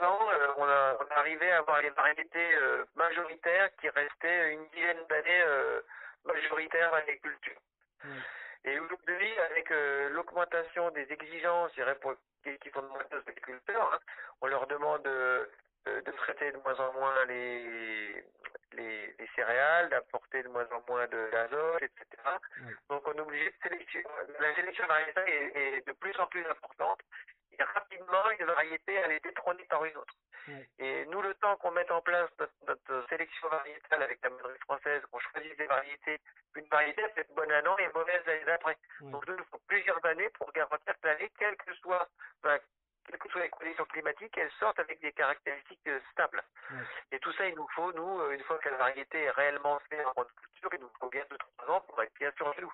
10-15 0.00 0.04
ans, 0.04 0.18
on, 0.58 0.64
a, 0.64 0.96
on 0.98 1.18
arrivé 1.20 1.52
à 1.52 1.58
avoir 1.58 1.80
les 1.80 1.90
variétés 1.90 2.56
majoritaires 2.96 3.70
qui 3.80 3.88
restaient 3.88 4.52
une 4.52 4.66
dizaine 4.74 5.04
d'années 5.08 5.44
majoritaires 6.24 6.94
à 6.94 6.98
l'agriculture. 7.00 7.60
Et 8.64 8.78
aujourd'hui, 8.78 9.38
avec 9.50 9.70
l'augmentation 10.10 10.90
des 10.90 11.10
exigences, 11.12 11.70
je 11.72 11.82
dirais, 11.82 11.96
pour 11.96 12.14
qui 12.44 12.70
moins 12.74 13.04
aux 13.12 13.28
agriculteurs. 13.28 13.94
Hein. 13.94 13.98
On 14.40 14.46
leur 14.46 14.66
demande 14.66 15.02
de, 15.02 15.48
de, 15.86 16.10
traiter 16.12 16.52
de 16.52 16.58
moins 16.58 16.78
en 16.78 16.92
moins 16.94 17.24
les, 17.26 18.24
les, 18.72 19.14
les 19.18 19.30
céréales, 19.34 19.88
d'apporter 19.90 20.42
de 20.42 20.48
moins 20.48 20.66
en 20.72 20.82
moins 20.88 21.06
de 21.06 21.28
l'azote, 21.32 21.82
etc. 21.82 22.06
Donc 22.88 23.06
on 23.06 23.12
est 23.12 23.20
obligé 23.20 23.50
de 23.50 23.68
sélectionner. 23.68 24.06
La 24.40 24.54
sélection 24.54 24.86
variétale 24.86 25.28
est, 25.28 25.56
est, 25.56 25.86
de 25.86 25.92
plus 25.92 26.16
en 26.18 26.26
plus 26.26 26.44
importante. 26.46 27.00
Et 27.58 27.62
rapidement, 27.62 28.30
une 28.38 28.46
variété, 28.46 28.94
elle 28.94 29.12
est 29.12 29.24
détrônée 29.24 29.64
par 29.64 29.84
une 29.84 29.96
autre. 29.96 30.14
Et 30.78 31.06
nous, 31.06 31.22
le 31.22 31.34
temps 31.34 31.56
qu'on 31.56 31.70
mette 31.70 31.90
en 31.90 32.00
place 32.00 32.28
notre, 32.38 32.52
notre 32.66 33.08
sélection 33.08 33.48
variétale 33.48 34.02
avec 34.02 34.18
la 34.22 34.30
mairie 34.30 34.58
française, 34.60 35.02
qu'on 35.10 35.20
choisisse 35.20 35.56
des 35.56 35.66
variétés, 35.66 36.20
une 36.56 36.66
variété 36.66 37.02
peut 37.14 37.20
être 37.20 37.34
bonne 37.34 37.52
un 37.52 37.64
an 37.66 37.76
et 37.78 37.88
mauvaise 37.94 38.22
l'année 38.26 38.44
d'après. 38.44 38.76
Donc, 39.00 39.24
il 39.28 39.34
nous 39.34 39.44
faut 39.44 39.60
plusieurs 39.68 40.04
années 40.04 40.28
pour 40.30 40.52
garantir 40.52 40.94
que 41.00 41.06
l'année, 41.06 41.30
quelle 41.38 41.56
que 41.56 41.72
soit, 41.74 42.08
enfin, 42.42 42.58
quelles 43.06 43.18
que 43.18 43.28
soient 43.28 43.42
les 43.42 43.50
conditions 43.50 43.84
climatiques, 43.86 44.36
elles 44.36 44.50
sortent 44.58 44.80
avec 44.80 45.00
des 45.00 45.12
caractéristiques 45.12 45.86
euh, 45.86 46.00
stables. 46.10 46.42
Et 47.12 47.18
tout 47.20 47.32
ça, 47.32 47.46
il 47.46 47.54
nous 47.54 47.68
faut, 47.74 47.92
nous, 47.92 48.20
euh, 48.20 48.32
une 48.32 48.42
fois 48.44 48.58
que 48.58 48.68
la 48.68 48.76
variété 48.76 49.22
est 49.22 49.30
réellement 49.30 49.78
faite 49.90 50.06
en 50.16 50.24
culture, 50.24 50.70
il 50.72 50.80
nous 50.80 50.90
faut 51.00 51.08
bien 51.08 51.24
2-3 51.58 51.70
ans 51.70 51.80
pour 51.82 52.02
être 52.02 52.14
bien 52.14 52.32
sûr 52.32 52.54
nous. 52.60 52.72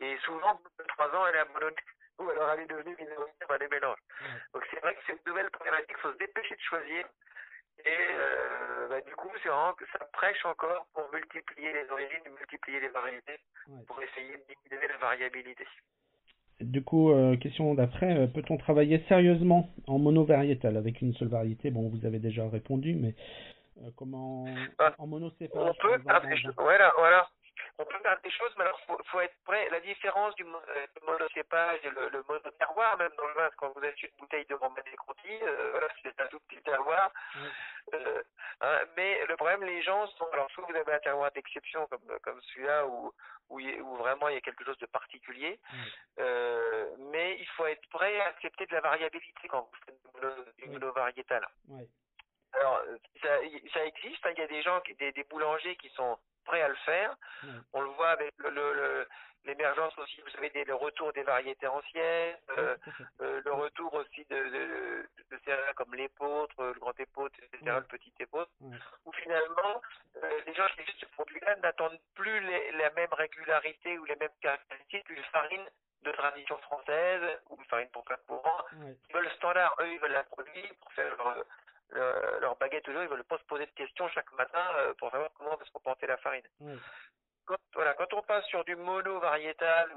Et 0.00 0.16
souvent, 0.18 0.60
2-3 0.78 1.16
ans, 1.16 1.26
elle 1.26 1.36
est 1.36 1.40
abandonnée 1.40 1.76
ou 2.18 2.28
alors 2.30 2.50
elle 2.52 2.60
est 2.60 2.66
devenue 2.66 2.96
minoritaire 2.98 3.48
dans 3.48 3.56
les 3.56 3.68
mélanges. 3.68 4.02
Donc 4.54 4.64
c'est 4.70 4.80
vrai 4.80 4.94
que 4.94 5.00
c'est 5.06 5.12
une 5.12 5.26
nouvelle 5.26 5.50
problématique, 5.50 5.90
il 5.90 6.00
faut 6.00 6.12
se 6.12 6.18
dépêcher 6.18 6.54
de 6.54 6.60
choisir. 6.60 7.06
Et 7.84 7.88
euh, 7.88 8.88
bah, 8.88 9.00
du 9.06 9.14
coup, 9.14 9.28
c'est 9.42 9.48
vraiment 9.48 9.74
que 9.74 9.84
ça 9.92 10.04
prêche 10.12 10.44
encore 10.44 10.86
pour 10.94 11.04
multiplier 11.12 11.72
les 11.72 11.90
origines, 11.90 12.24
multiplier 12.38 12.80
les 12.80 12.88
variétés, 12.88 13.38
pour 13.86 14.00
essayer 14.02 14.32
de 14.32 14.54
diminuer 14.64 14.88
la 14.88 14.96
variabilité. 14.96 15.64
Du 16.60 16.82
coup, 16.82 17.12
euh, 17.12 17.36
question 17.36 17.74
d'après, 17.74 18.16
euh, 18.16 18.26
peut-on 18.28 18.56
travailler 18.56 19.04
sérieusement 19.08 19.68
en 19.86 19.98
monovariétal 19.98 20.78
avec 20.78 21.02
une 21.02 21.12
seule 21.14 21.28
variété? 21.28 21.70
Bon, 21.70 21.90
vous 21.90 22.06
avez 22.06 22.18
déjà 22.18 22.48
répondu, 22.48 22.94
mais 22.94 23.14
comment 23.94 24.46
bah, 24.78 24.94
en 24.96 25.06
monocépage 25.06 25.62
On 25.62 25.74
peut, 25.74 26.00
voilà, 26.56 26.92
voilà 26.96 27.28
on 27.78 27.84
peut 27.84 27.98
faire 27.98 28.18
des 28.22 28.30
choses, 28.30 28.52
mais 28.56 28.64
alors 28.64 28.80
faut, 28.86 28.98
faut 29.06 29.20
être 29.20 29.36
prêt. 29.44 29.68
La 29.70 29.80
différence 29.80 30.34
du, 30.36 30.44
euh, 30.44 30.86
monocépage 31.06 31.80
et 31.84 31.90
le, 31.90 32.08
le 32.08 32.24
monoterroir, 32.28 32.96
même 32.98 33.12
dans 33.16 33.26
le 33.26 33.34
vin, 33.34 33.50
quand 33.56 33.72
vous 33.74 33.84
achetez 33.84 34.08
une 34.08 34.16
bouteille 34.18 34.46
de 34.46 34.54
Romanée 34.54 34.96
Conti, 34.96 35.28
euh, 35.42 35.70
voilà, 35.72 35.88
c'est 36.02 36.20
un 36.20 36.26
tout 36.26 36.40
petit 36.40 36.62
terroir. 36.62 37.10
Euh, 37.94 38.22
hein, 38.60 38.80
mais 38.96 39.24
le 39.26 39.36
problème, 39.36 39.62
les 39.64 39.82
gens 39.82 40.06
sont. 40.18 40.26
Alors, 40.32 40.50
soit 40.50 40.64
vous 40.68 40.74
avez 40.74 40.92
un 40.92 40.98
terroir 40.98 41.30
d'exception 41.32 41.86
comme, 41.86 42.18
comme 42.22 42.40
celui-là, 42.42 42.86
où, 42.86 43.12
où, 43.50 43.60
où, 43.60 43.96
vraiment 43.96 44.28
il 44.28 44.34
y 44.34 44.38
a 44.38 44.40
quelque 44.40 44.64
chose 44.64 44.78
de 44.78 44.86
particulier, 44.86 45.58
euh, 46.18 46.90
mais 47.12 47.36
il 47.38 47.46
faut 47.48 47.66
être 47.66 47.86
prêt 47.90 48.20
à 48.20 48.28
accepter 48.28 48.66
de 48.66 48.74
la 48.74 48.80
variabilité 48.80 49.48
quand 49.48 49.62
vous 49.62 49.76
faites 49.84 49.94
du, 50.00 50.20
mono, 50.20 50.44
du 50.58 50.68
monovariétal. 50.68 51.46
Alors, 52.52 52.82
ça, 53.22 53.28
ça 53.72 53.84
existe, 53.84 54.24
hein, 54.24 54.32
il 54.36 54.38
y 54.40 54.44
a 54.44 54.46
des 54.46 54.62
gens, 54.62 54.80
des, 54.98 55.12
des 55.12 55.24
boulangers 55.24 55.76
qui 55.76 55.88
sont 55.90 56.18
prêt 56.44 56.62
à 56.62 56.68
le 56.68 56.76
faire. 56.76 57.14
On 57.72 57.80
le 57.82 57.90
voit 57.90 58.10
avec 58.10 58.32
le, 58.38 59.06
l'émergence 59.46 59.96
aussi, 59.98 60.20
vous 60.20 60.30
savez, 60.30 60.50
des, 60.50 60.64
le 60.64 60.74
retour 60.74 61.12
des 61.12 61.22
variétés 61.22 61.66
anciennes, 61.66 62.36
euh, 62.58 62.76
euh, 63.20 63.40
le 63.44 63.52
retour 63.52 63.92
aussi 63.94 64.24
de, 64.28 64.36
de, 64.36 65.08
de, 65.30 65.38
céréales 65.44 65.74
comme 65.74 65.94
l'épeautre, 65.94 66.54
le 66.58 66.72
grand 66.74 66.98
épeautre, 66.98 67.36
etc., 67.42 67.76
le 67.78 67.84
petit 67.84 68.12
épeautre, 68.20 68.50
où 69.04 69.12
finalement, 69.12 69.80
euh, 70.22 70.40
les 70.46 70.54
gens 70.54 70.66
qui 70.74 70.82
utilisent 70.82 71.00
ce 71.00 71.06
produit-là 71.06 71.56
n'attendent 71.56 71.98
plus 72.14 72.40
la 72.72 72.90
même 72.90 73.12
régularité 73.12 73.98
ou 73.98 74.04
les 74.04 74.16
mêmes 74.16 74.30
caractéristiques 74.40 75.04
qu'une 75.04 75.22
farine 75.24 75.66
de 76.02 76.12
tradition 76.12 76.56
française 76.58 77.22
ou 77.50 77.56
une 77.58 77.64
farine 77.66 77.88
pour 77.90 78.04
faire 78.06 78.18
courant. 78.26 78.64
Ils 78.72 79.14
veulent 79.14 79.24
le 79.24 79.30
standard, 79.30 79.74
eux, 79.80 79.92
ils 79.92 79.98
veulent 79.98 80.12
la 80.12 80.24
produire 80.24 80.70
pour 80.80 80.92
faire 80.92 81.16
leur, 81.16 81.44
le, 81.90 82.40
leur 82.40 82.56
baguette 82.56 82.84
toujours, 82.84 83.02
ils 83.02 83.08
veulent 83.08 83.24
pas 83.24 83.38
se 83.38 83.44
poser 83.44 83.66
de 83.66 83.70
questions 83.72 84.08
chaque 84.08 84.30
matin 84.32 84.62
euh, 84.76 84.94
pour 84.94 85.10
savoir 85.10 85.30
comment 85.34 85.56
va 85.56 85.64
se 85.64 85.70
comporter 85.70 86.06
la 86.06 86.16
farine. 86.18 86.46
Quand, 87.44 87.56
voilà, 87.74 87.94
quand 87.94 88.12
on 88.14 88.22
passe 88.22 88.44
sur 88.46 88.64
du 88.64 88.74
mono 88.74 89.20
variétal, 89.20 89.90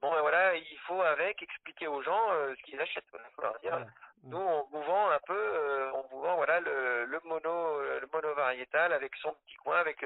bon 0.00 0.10
ben 0.10 0.20
voilà, 0.20 0.54
il 0.56 0.78
faut 0.86 1.02
avec 1.02 1.42
expliquer 1.42 1.88
aux 1.88 2.02
gens 2.02 2.32
euh, 2.32 2.54
ce 2.56 2.62
qu'ils 2.62 2.80
achètent. 2.80 3.04
Il 3.12 3.34
faut 3.34 3.42
leur 3.42 3.58
dire, 3.60 3.86
nous 4.22 4.38
on 4.38 4.64
vous 4.70 4.82
vend 4.82 5.10
un 5.10 5.20
peu, 5.26 5.36
euh, 5.36 5.92
on 5.92 6.02
vous 6.08 6.22
vend 6.22 6.36
voilà 6.36 6.60
le, 6.60 7.04
le 7.04 7.20
mono, 7.24 7.82
le 7.82 8.08
mono 8.12 8.34
variétal 8.34 8.92
avec 8.92 9.14
son 9.16 9.32
petit 9.32 9.56
coin, 9.56 9.78
avec 9.78 10.04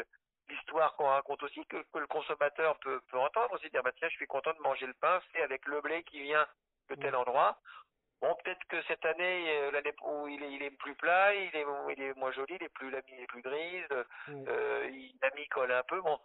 l'histoire 0.48 0.94
qu'on 0.96 1.08
raconte 1.08 1.42
aussi 1.42 1.64
que, 1.66 1.76
que, 1.92 1.98
le 1.98 2.06
consommateur 2.06 2.78
peut, 2.78 3.00
peut 3.11 3.18
entendre 3.18 3.52
aussi 3.52 3.70
dire 3.70 3.82
bah 3.82 3.92
tiens 3.96 4.08
je 4.08 4.16
suis 4.16 4.26
content 4.26 4.52
de 4.54 4.61
manger 4.61 4.87
le 4.87 4.94
pain 4.94 5.20
c'est 5.32 5.42
avec 5.42 5.66
le 5.66 5.80
blé 5.80 6.02
qui 6.04 6.22
vient 6.22 6.46
de 6.88 6.94
tel 6.94 7.14
endroit 7.14 7.58
Bon, 8.20 8.35
peut-être 8.42 8.64
que 8.68 8.83
cette 8.88 9.04
année, 9.04 9.44
euh, 9.48 9.70
l'année 9.70 9.92
où 10.04 10.26
il 10.26 10.42
est, 10.42 10.52
il 10.52 10.62
est 10.62 10.76
plus 10.76 10.94
plat, 10.94 11.35
il 11.35 11.54
est, 11.54 11.64
il 11.96 12.02
est 12.02 12.16
moins 12.16 12.33
joli, 12.33 12.57
il 12.59 12.64
est 12.64 12.68
plus, 12.68 12.90
la 12.90 12.98
est 12.98 13.26
plus 13.28 13.42
grise, 13.42 13.87
euh, 14.28 14.88
il, 14.90 15.14
la 15.22 15.31
mie 15.37 15.46
colle 15.48 15.70
un 15.70 15.85
peu. 15.87 16.00
Bon, 16.00 16.18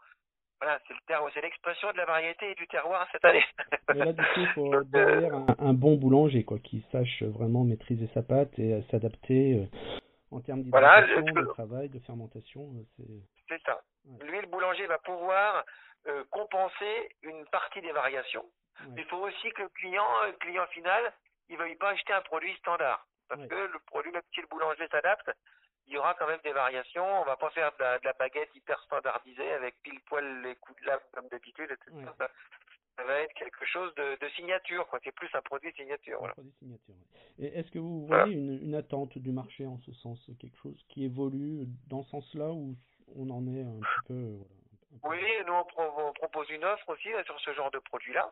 voilà, 0.59 0.79
c'est 0.87 0.93
le 0.93 0.99
terroir, 1.05 1.31
c'est 1.33 1.41
l'expression 1.41 1.91
de 1.91 1.97
la 1.97 2.05
variété 2.05 2.51
et 2.51 2.55
du 2.55 2.67
terroir 2.67 3.07
cette 3.11 3.25
année. 3.25 3.45
Et 3.93 3.97
là, 3.99 4.11
du 4.13 4.23
coup, 4.23 4.39
il 4.39 4.47
faut 4.47 4.73
euh, 4.73 4.83
derrière 4.85 5.35
un, 5.35 5.45
un, 5.59 5.73
bon 5.73 5.95
boulanger, 5.95 6.43
quoi, 6.43 6.57
qui 6.57 6.83
sache 6.91 7.21
vraiment 7.21 7.63
maîtriser 7.63 8.09
sa 8.15 8.23
pâte 8.23 8.57
et 8.57 8.83
s'adapter 8.89 9.67
en 10.31 10.41
termes 10.41 10.63
d'hydratation, 10.63 11.21
voilà, 11.21 11.41
de 11.41 11.47
travail, 11.47 11.89
de 11.89 11.99
fermentation. 11.99 12.71
C'est 13.47 13.61
ça. 13.63 13.81
Lui, 14.21 14.41
le 14.41 14.47
boulanger 14.47 14.87
va 14.87 14.97
pouvoir 14.97 15.63
euh, 16.07 16.23
compenser 16.31 17.09
une 17.21 17.45
partie 17.45 17.81
des 17.81 17.93
variations. 17.93 18.45
Il 18.97 19.05
faut 19.05 19.17
aussi 19.17 19.49
que 19.51 19.61
le 19.61 19.69
client, 19.69 20.05
le 20.25 20.33
client 20.33 20.65
final, 20.67 21.13
il 21.49 21.53
ne 21.55 21.59
veuille 21.59 21.75
pas 21.75 21.89
acheter 21.89 22.13
un 22.13 22.21
produit 22.21 22.55
standard. 22.57 23.05
Parce 23.29 23.47
que 23.47 23.55
le 23.55 23.79
produit, 23.87 24.11
même 24.11 24.21
si 24.33 24.41
le 24.41 24.47
boulanger 24.47 24.87
s'adapte, 24.89 25.31
il 25.87 25.93
y 25.93 25.97
aura 25.97 26.13
quand 26.13 26.27
même 26.27 26.39
des 26.43 26.51
variations. 26.51 27.21
On 27.21 27.25
va 27.25 27.37
pas 27.37 27.49
faire 27.51 27.71
de 27.79 28.05
la, 28.05 28.13
baguette 28.13 28.49
hyper 28.55 28.81
standardisée 28.83 29.51
avec 29.53 29.75
pile 29.81 29.99
poil 30.01 30.41
les 30.41 30.55
coups 30.55 30.79
de 30.81 30.87
lame 30.87 30.99
comme 31.13 31.27
d'habitude, 31.29 31.71
etc. 31.71 32.11
Ça, 32.95 33.03
va 33.05 33.21
être 33.21 33.33
quelque 33.33 33.65
chose 33.65 33.93
de, 33.95 34.17
de 34.23 34.29
signature, 34.35 34.87
quoi. 34.87 34.99
C'est 35.03 35.11
plus 35.11 35.29
un 35.33 35.41
produit 35.41 35.73
signature. 35.73 36.19
Voilà. 36.19 36.33
produit 36.33 36.53
signature. 36.59 36.93
Et 37.39 37.47
est-ce 37.47 37.71
que 37.71 37.79
vous 37.79 38.05
voyez 38.05 38.33
une, 38.35 38.61
une, 38.61 38.75
attente 38.75 39.17
du 39.17 39.31
marché 39.31 39.65
en 39.65 39.79
ce 39.79 39.91
sens, 39.93 40.29
quelque 40.39 40.57
chose 40.57 40.79
qui 40.89 41.05
évolue 41.05 41.65
dans 41.87 42.03
ce 42.03 42.11
sens-là 42.11 42.51
ou 42.51 42.75
on 43.15 43.29
en 43.31 43.47
est 43.47 43.63
un 43.63 43.79
petit 43.79 44.07
peu 44.07 44.37
voilà, 44.37 44.62
oui, 45.03 45.25
nous 45.45 45.53
on, 45.53 46.13
propose 46.13 46.49
une 46.49 46.63
offre 46.63 46.89
aussi 46.89 47.09
sur 47.25 47.39
ce 47.39 47.53
genre 47.53 47.71
de 47.71 47.79
produit-là. 47.79 48.31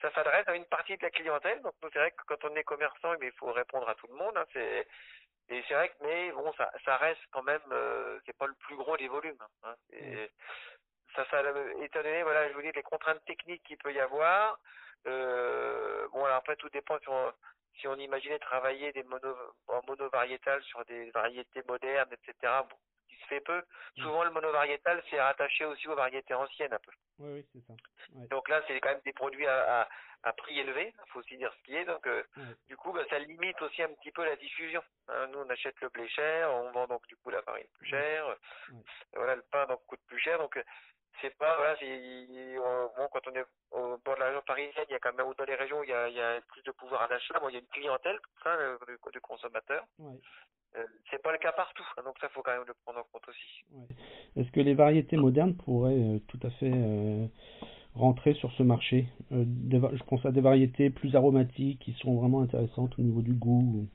Ça 0.00 0.10
s'adresse 0.14 0.48
à 0.48 0.54
une 0.54 0.64
partie 0.64 0.96
de 0.96 1.02
la 1.02 1.10
clientèle. 1.10 1.60
Donc 1.62 1.74
c'est 1.82 1.98
vrai 1.98 2.10
que 2.12 2.24
quand 2.26 2.44
on 2.44 2.56
est 2.56 2.64
commerçant, 2.64 3.14
il 3.20 3.32
faut 3.32 3.52
répondre 3.52 3.88
à 3.88 3.94
tout 3.94 4.06
le 4.08 4.14
monde. 4.14 4.36
Hein. 4.36 4.46
c'est 4.52 4.86
et 5.48 5.62
c'est 5.68 5.74
vrai 5.74 5.88
que 5.88 5.94
mais 6.02 6.30
bon, 6.32 6.52
ça, 6.54 6.70
ça 6.84 6.96
reste 6.96 7.20
quand 7.30 7.42
même, 7.42 7.60
euh, 7.72 8.18
c'est 8.24 8.36
pas 8.36 8.46
le 8.46 8.54
plus 8.54 8.76
gros 8.76 8.96
des 8.96 9.08
volumes. 9.08 9.36
Hein. 9.64 9.74
Ça, 11.14 11.26
ça, 11.30 11.42
étant 11.82 12.02
donné, 12.02 12.22
voilà, 12.22 12.48
je 12.48 12.54
vous 12.54 12.62
dis 12.62 12.72
les 12.72 12.82
contraintes 12.82 13.22
techniques 13.26 13.62
qu'il 13.64 13.76
peut 13.76 13.92
y 13.92 14.00
avoir. 14.00 14.58
Euh, 15.06 16.08
bon, 16.08 16.24
alors 16.24 16.36
après 16.36 16.56
tout 16.56 16.70
dépend 16.70 16.98
si 17.00 17.08
on, 17.08 17.32
si 17.80 17.88
on 17.88 17.96
imaginait 17.96 18.38
travailler 18.38 18.92
des 18.92 19.02
mono, 19.02 19.36
en 19.68 19.82
monovariétal 19.86 20.62
sur 20.62 20.84
des 20.86 21.10
variétés 21.10 21.62
modernes, 21.68 22.12
etc. 22.12 22.34
Bon, 22.70 22.76
fait 23.24 23.40
peu. 23.40 23.62
Mm. 23.96 24.02
Souvent, 24.02 24.24
le 24.24 24.30
monovariétal, 24.30 25.02
c'est 25.10 25.20
rattaché 25.20 25.64
aussi 25.64 25.88
aux 25.88 25.94
variétés 25.94 26.34
anciennes 26.34 26.72
un 26.72 26.78
peu. 26.78 26.92
Oui, 27.18 27.32
oui, 27.32 27.46
c'est 27.52 27.66
ça. 27.66 27.74
Donc 28.30 28.48
là, 28.48 28.62
c'est 28.66 28.80
quand 28.80 28.90
même 28.90 29.00
des 29.04 29.12
produits 29.12 29.46
à, 29.46 29.88
à, 30.22 30.32
prix 30.32 30.58
élevé, 30.58 30.94
il 30.94 31.10
faut 31.10 31.20
aussi 31.20 31.36
dire 31.36 31.52
ce 31.58 31.62
qui 31.64 31.76
est. 31.76 31.84
Donc, 31.84 32.06
euh, 32.06 32.22
du 32.68 32.76
coup, 32.76 32.92
bah, 32.92 33.04
ça 33.10 33.18
limite 33.18 33.60
aussi 33.62 33.82
un 33.82 33.92
petit 33.94 34.12
peu 34.12 34.24
la 34.24 34.36
diffusion. 34.36 34.82
Hein. 35.08 35.26
nous, 35.28 35.40
on 35.40 35.50
achète 35.50 35.80
le 35.80 35.88
blé 35.88 36.08
cher, 36.08 36.50
on 36.50 36.70
vend 36.72 36.86
donc 36.86 37.06
du 37.08 37.16
coup 37.16 37.30
la 37.30 37.42
farine 37.42 37.66
plus 37.74 37.88
chère. 37.88 38.36
Voilà, 39.14 39.36
le 39.36 39.42
pain 39.50 39.66
donc 39.66 39.84
coûte 39.86 40.00
plus 40.06 40.20
cher. 40.20 40.38
Donc, 40.38 40.56
euh, 40.56 40.62
c'est 41.20 41.36
pas 41.36 41.56
voilà 41.56 41.76
bon 42.96 43.08
quand 43.12 43.26
on 43.28 43.34
est 43.34 43.44
au 43.70 43.98
bord 43.98 44.14
de 44.14 44.20
la 44.20 44.26
région 44.26 44.42
parisienne 44.42 44.84
il 44.88 44.92
y 44.92 44.94
a 44.94 44.98
quand 44.98 45.12
même 45.12 45.26
ou 45.26 45.34
dans 45.34 45.44
les 45.44 45.54
régions 45.54 45.80
où 45.80 45.84
il 45.84 45.90
y 45.90 45.92
a, 45.92 46.08
il 46.08 46.14
y 46.14 46.20
a 46.20 46.40
plus 46.40 46.62
de 46.62 46.70
pouvoir 46.72 47.08
d'achat 47.08 47.38
bon 47.38 47.48
il 47.48 47.54
y 47.54 47.56
a 47.56 47.60
une 47.60 47.66
clientèle 47.68 48.18
ça 48.42 48.56
de, 48.56 48.78
de 49.12 49.18
consommateurs 49.20 49.84
c'est 51.10 51.22
pas 51.22 51.32
le 51.32 51.38
cas 51.38 51.52
partout, 51.52 51.84
hein, 51.96 52.02
donc 52.04 52.18
ça 52.20 52.28
faut 52.30 52.42
quand 52.42 52.52
même 52.52 52.66
le 52.66 52.74
prendre 52.84 53.00
en 53.00 53.04
compte 53.12 53.28
aussi. 53.28 53.64
Est-ce 54.36 54.50
que 54.50 54.60
les 54.60 54.74
variétés 54.74 55.16
modernes 55.16 55.54
pourraient 55.54 55.92
euh, 55.92 56.18
tout 56.28 56.40
à 56.42 56.50
fait 56.50 56.72
euh, 56.72 57.26
rentrer 57.94 58.34
sur 58.34 58.50
ce 58.52 58.62
marché? 58.62 59.06
Je 59.30 60.04
pense 60.04 60.24
à 60.24 60.30
des 60.30 60.40
variétés 60.40 60.90
plus 60.90 61.14
aromatiques 61.14 61.80
qui 61.80 61.92
sont 61.94 62.18
vraiment 62.18 62.42
intéressantes 62.42 62.98
au 62.98 63.02
niveau 63.02 63.20
du 63.20 63.34
goût. 63.34 63.86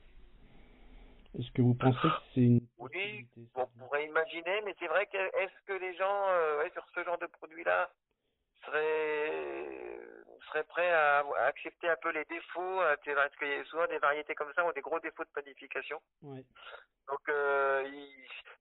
Est-ce 1.38 1.50
que 1.52 1.62
vous 1.62 1.74
pensez 1.74 1.98
que 2.00 2.22
c'est 2.34 2.40
une 2.40 2.60
Oui, 2.78 3.26
on 3.54 3.66
pourrait 3.78 4.06
imaginer, 4.06 4.62
mais 4.64 4.74
c'est 4.78 4.88
vrai 4.88 5.06
que 5.06 5.18
est-ce 5.18 5.66
que 5.66 5.72
les 5.72 5.94
gens 5.96 6.26
sur 6.72 6.84
ce 6.94 7.04
genre 7.04 7.18
de 7.18 7.26
produit-là 7.26 7.90
seraient 8.64 9.97
serait 10.46 10.64
prêt 10.64 10.90
à, 10.90 11.24
accepter 11.46 11.88
un 11.88 11.96
peu 11.96 12.10
les 12.10 12.24
défauts 12.24 12.80
Parce 12.80 13.36
qu'il 13.36 13.48
y 13.48 13.54
a 13.54 13.64
souvent 13.64 13.86
des 13.86 13.98
variétés 13.98 14.34
comme 14.34 14.52
ça 14.54 14.64
ont 14.64 14.72
des 14.72 14.80
gros 14.80 15.00
défauts 15.00 15.24
de 15.24 15.30
panification. 15.34 16.00
Donc, 16.22 17.28
euh, 17.28 17.82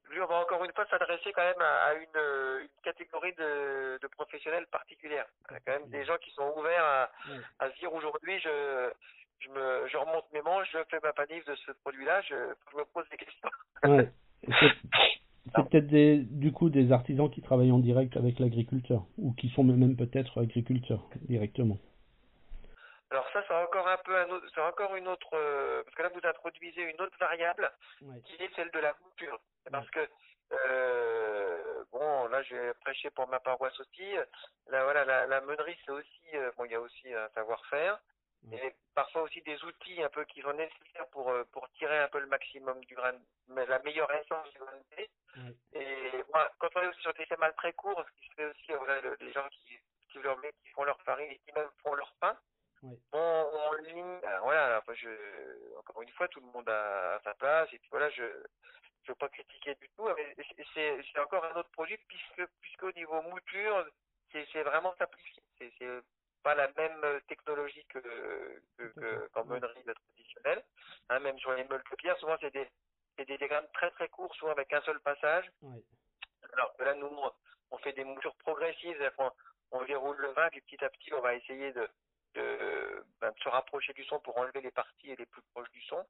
lui, 0.10 0.22
on 0.22 0.26
va 0.26 0.36
encore 0.36 0.64
une 0.64 0.72
fois 0.72 0.86
s'adresser 0.86 1.34
quand 1.34 1.44
même 1.44 1.62
à, 1.62 1.94
une, 1.96 2.62
une, 2.62 2.82
catégorie 2.84 3.34
de, 3.34 4.00
de, 4.02 4.08
professionnels 4.08 4.66
particulière. 4.68 5.26
Il 5.50 5.54
y 5.54 5.58
a 5.58 5.60
quand 5.60 5.80
même 5.80 5.90
des 5.90 6.06
gens 6.06 6.18
qui 6.18 6.32
sont 6.32 6.54
ouverts 6.56 6.84
à, 6.84 7.12
à 7.60 7.70
se 7.70 7.78
dire 7.78 7.94
aujourd'hui, 7.94 8.40
je, 8.40 8.92
je, 9.40 9.50
me, 9.50 9.88
je 9.88 9.98
remonte 9.98 10.32
mes 10.32 10.42
manches, 10.42 10.70
je 10.72 10.80
fais 10.90 11.00
ma 11.04 11.14
panif 11.14 11.44
de 11.46 11.56
ce 11.56 11.72
produit-là, 11.72 12.22
je, 12.22 12.36
je 12.72 12.78
me 12.78 12.86
pose 12.86 13.08
des 13.10 13.18
questions. 13.18 13.50
Ouais. 13.84 14.10
C'est 15.56 15.70
peut-être 15.70 15.88
des, 15.88 16.18
du 16.18 16.52
coup 16.52 16.70
des 16.70 16.92
artisans 16.92 17.30
qui 17.30 17.42
travaillent 17.42 17.72
en 17.72 17.80
direct 17.80 18.18
avec 18.18 18.40
l'agriculteur 18.40 19.06
ou 19.18 19.34
qui 19.34 19.50
sont 19.50 19.64
même 19.64 19.96
peut-être 19.96 20.42
agriculteurs 20.42 21.08
directement. 21.22 21.78
Alors 23.10 23.26
ça, 23.32 23.42
c'est 23.48 23.54
encore 23.54 23.88
un 23.88 23.98
peu 24.04 24.18
un 24.18 24.30
autre, 24.30 24.46
c'est 24.54 24.62
encore 24.62 24.94
une 24.96 25.08
autre, 25.08 25.30
euh, 25.34 25.82
parce 25.84 25.96
que 25.96 26.04
là 26.04 26.10
vous 26.14 26.28
introduisez 26.28 26.82
une 26.82 27.02
autre 27.02 27.18
variable 27.20 27.72
qui 28.26 28.44
est 28.44 28.54
celle 28.56 28.70
de 28.72 28.80
la 28.80 28.94
mouture. 29.02 29.40
Parce 29.72 29.90
que 29.92 30.02
euh, 30.52 31.84
bon, 31.92 32.28
là 32.28 32.42
j'ai 32.44 32.74
prêché 32.82 33.10
pour 33.12 33.28
ma 33.30 33.40
paroisse 33.40 33.80
aussi. 33.80 34.14
Là 34.70 34.84
voilà, 34.84 35.06
la, 35.06 35.26
la 35.28 35.42
meunerie 35.42 35.78
c'est 35.86 35.92
aussi, 35.92 36.28
euh, 36.36 36.52
bon 36.58 36.66
il 36.66 36.72
y 36.72 36.76
a 36.76 36.82
aussi 36.82 37.14
un 37.14 37.30
savoir-faire. 37.34 37.98
Et 38.52 38.74
parfois 38.96 39.24
aussi 39.24 39.42
des 39.42 39.62
outils 39.64 40.02
un 40.02 40.10
peu 40.10 40.24
qui 40.26 40.42
sont 40.42 40.54
nécessaires 40.54 41.08
pour, 41.12 41.30
euh, 41.30 41.44
pour 41.52 41.70
tirer 41.72 42.00
un 42.00 42.08
peu 42.08 42.20
le 42.20 42.28
maximum 42.28 42.84
du 42.86 42.96
grain, 42.96 43.14
la 43.50 43.80
meilleure 43.80 44.12
essence 44.14 44.50
du 44.52 44.60
grain 44.60 44.78
de 44.78 44.96
blé. 44.96 45.10
Et 45.74 46.24
moi, 46.34 46.50
quand 46.60 46.70
on 46.76 46.82
est 46.82 46.88
aussi 46.88 47.02
sur 47.02 47.14
des 47.14 47.26
schémas 47.26 47.52
très 47.54 47.74
courts, 47.74 48.04
ce 48.08 48.22
qui 48.22 48.30
se 48.30 48.34
fait 48.36 48.46
aussi, 48.46 48.72
voilà, 48.74 49.02
les 49.20 49.32
gens 49.34 49.48
qui, 49.50 49.80
qui, 50.10 50.20
leur 50.20 50.38
met, 50.40 50.54
qui 50.64 50.70
font 50.70 50.84
leur 50.84 51.00
farine 51.02 51.30
et 51.30 51.38
qui 51.40 51.52
même 51.54 51.70
font 51.84 51.94
leur 51.94 52.14
pain, 52.20 52.38
on, 52.84 52.92
on 53.12 53.74
ligne, 53.84 54.20
voilà, 54.42 54.82
je, 54.94 55.10
encore 55.78 56.02
une 56.02 56.12
fois, 56.12 56.28
tout 56.30 56.40
le 56.40 56.48
monde 56.48 56.70
a, 56.70 57.20
sa 57.24 57.34
place, 57.36 57.70
et 57.74 57.80
puis 57.80 57.90
voilà, 57.92 58.10
je, 58.12 58.24
je 59.04 59.12
veux 59.12 59.16
pas 59.16 59.30
critiquer 59.30 59.76
du 59.76 59.90
tout, 59.90 60.08
mais 60.16 60.36
c'est, 60.74 60.98
c'est 61.12 61.20
encore 61.20 61.46
un 61.46 61.56
autre 61.56 61.70
produit 61.70 61.98
puisque, 62.08 62.46
puisqu'au 62.62 62.92
niveau 62.94 63.22
mouture, 63.24 63.86
c'est, 64.32 64.48
c'est 64.52 64.64
vraiment 64.64 64.96
simplifié. 64.98 65.44
C'est 65.58 65.72
pas 66.44 66.56
la 66.56 66.70
même 66.78 67.22
technologie 67.28 67.86
que, 67.86 68.00
que, 68.78 68.84
que 69.00 69.28
qu'en 69.34 69.46
meunerie 69.46 69.84
traditionnelle. 69.84 70.64
Hein, 71.10 71.20
même 71.20 71.38
sur 71.40 71.52
les 71.54 71.64
meules 71.66 71.84
de 71.90 71.96
pierre, 71.96 72.18
souvent 72.18 72.38
c'est 72.40 72.54
des, 72.54 72.68
c'est 73.18 73.26
des 73.26 73.38
diagrammes 73.38 73.68
très 73.74 73.92
très 73.92 74.08
courts, 74.10 74.34
souvent 74.36 74.52
avec 74.52 74.72
un 74.74 74.82
seul 74.82 75.00
passage. 75.02 75.50
Alors 76.54 76.76
que 76.78 76.84
là, 76.84 76.94
nous, 76.96 77.10
on 77.72 77.78
fait 77.80 77.94
des 77.94 78.04
moutures 78.04 78.36
progressives, 78.36 79.12
on, 79.18 79.32
on 79.72 79.84
déroule 79.86 80.18
le 80.18 80.30
vin, 80.30 80.50
puis 80.50 80.62
petit 80.62 80.84
à 80.84 80.90
petit, 80.90 81.14
on 81.14 81.22
va 81.22 81.36
essayer 81.36 81.72
de, 81.74 81.88
de, 82.36 83.04
ben, 83.20 83.32
de, 83.32 83.40
se 83.40 83.50
rapprocher 83.50 83.94
du 83.94 84.04
son 84.06 84.20
pour 84.20 84.38
enlever 84.38 84.62
les 84.62 84.72
parties 84.72 85.16
les 85.16 85.26
plus 85.26 85.42
proches 85.54 85.72
du 85.72 85.82
son, 85.84 86.06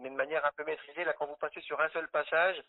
mais 0.00 0.10
de 0.10 0.14
manière 0.14 0.44
un 0.44 0.52
peu 0.56 0.64
maîtrisée. 0.64 1.04
Là, 1.04 1.14
quand 1.14 1.26
vous 1.26 1.36
passez 1.36 1.60
sur 1.62 1.80
un 1.80 1.88
seul 1.90 2.08
passage, 2.08 2.62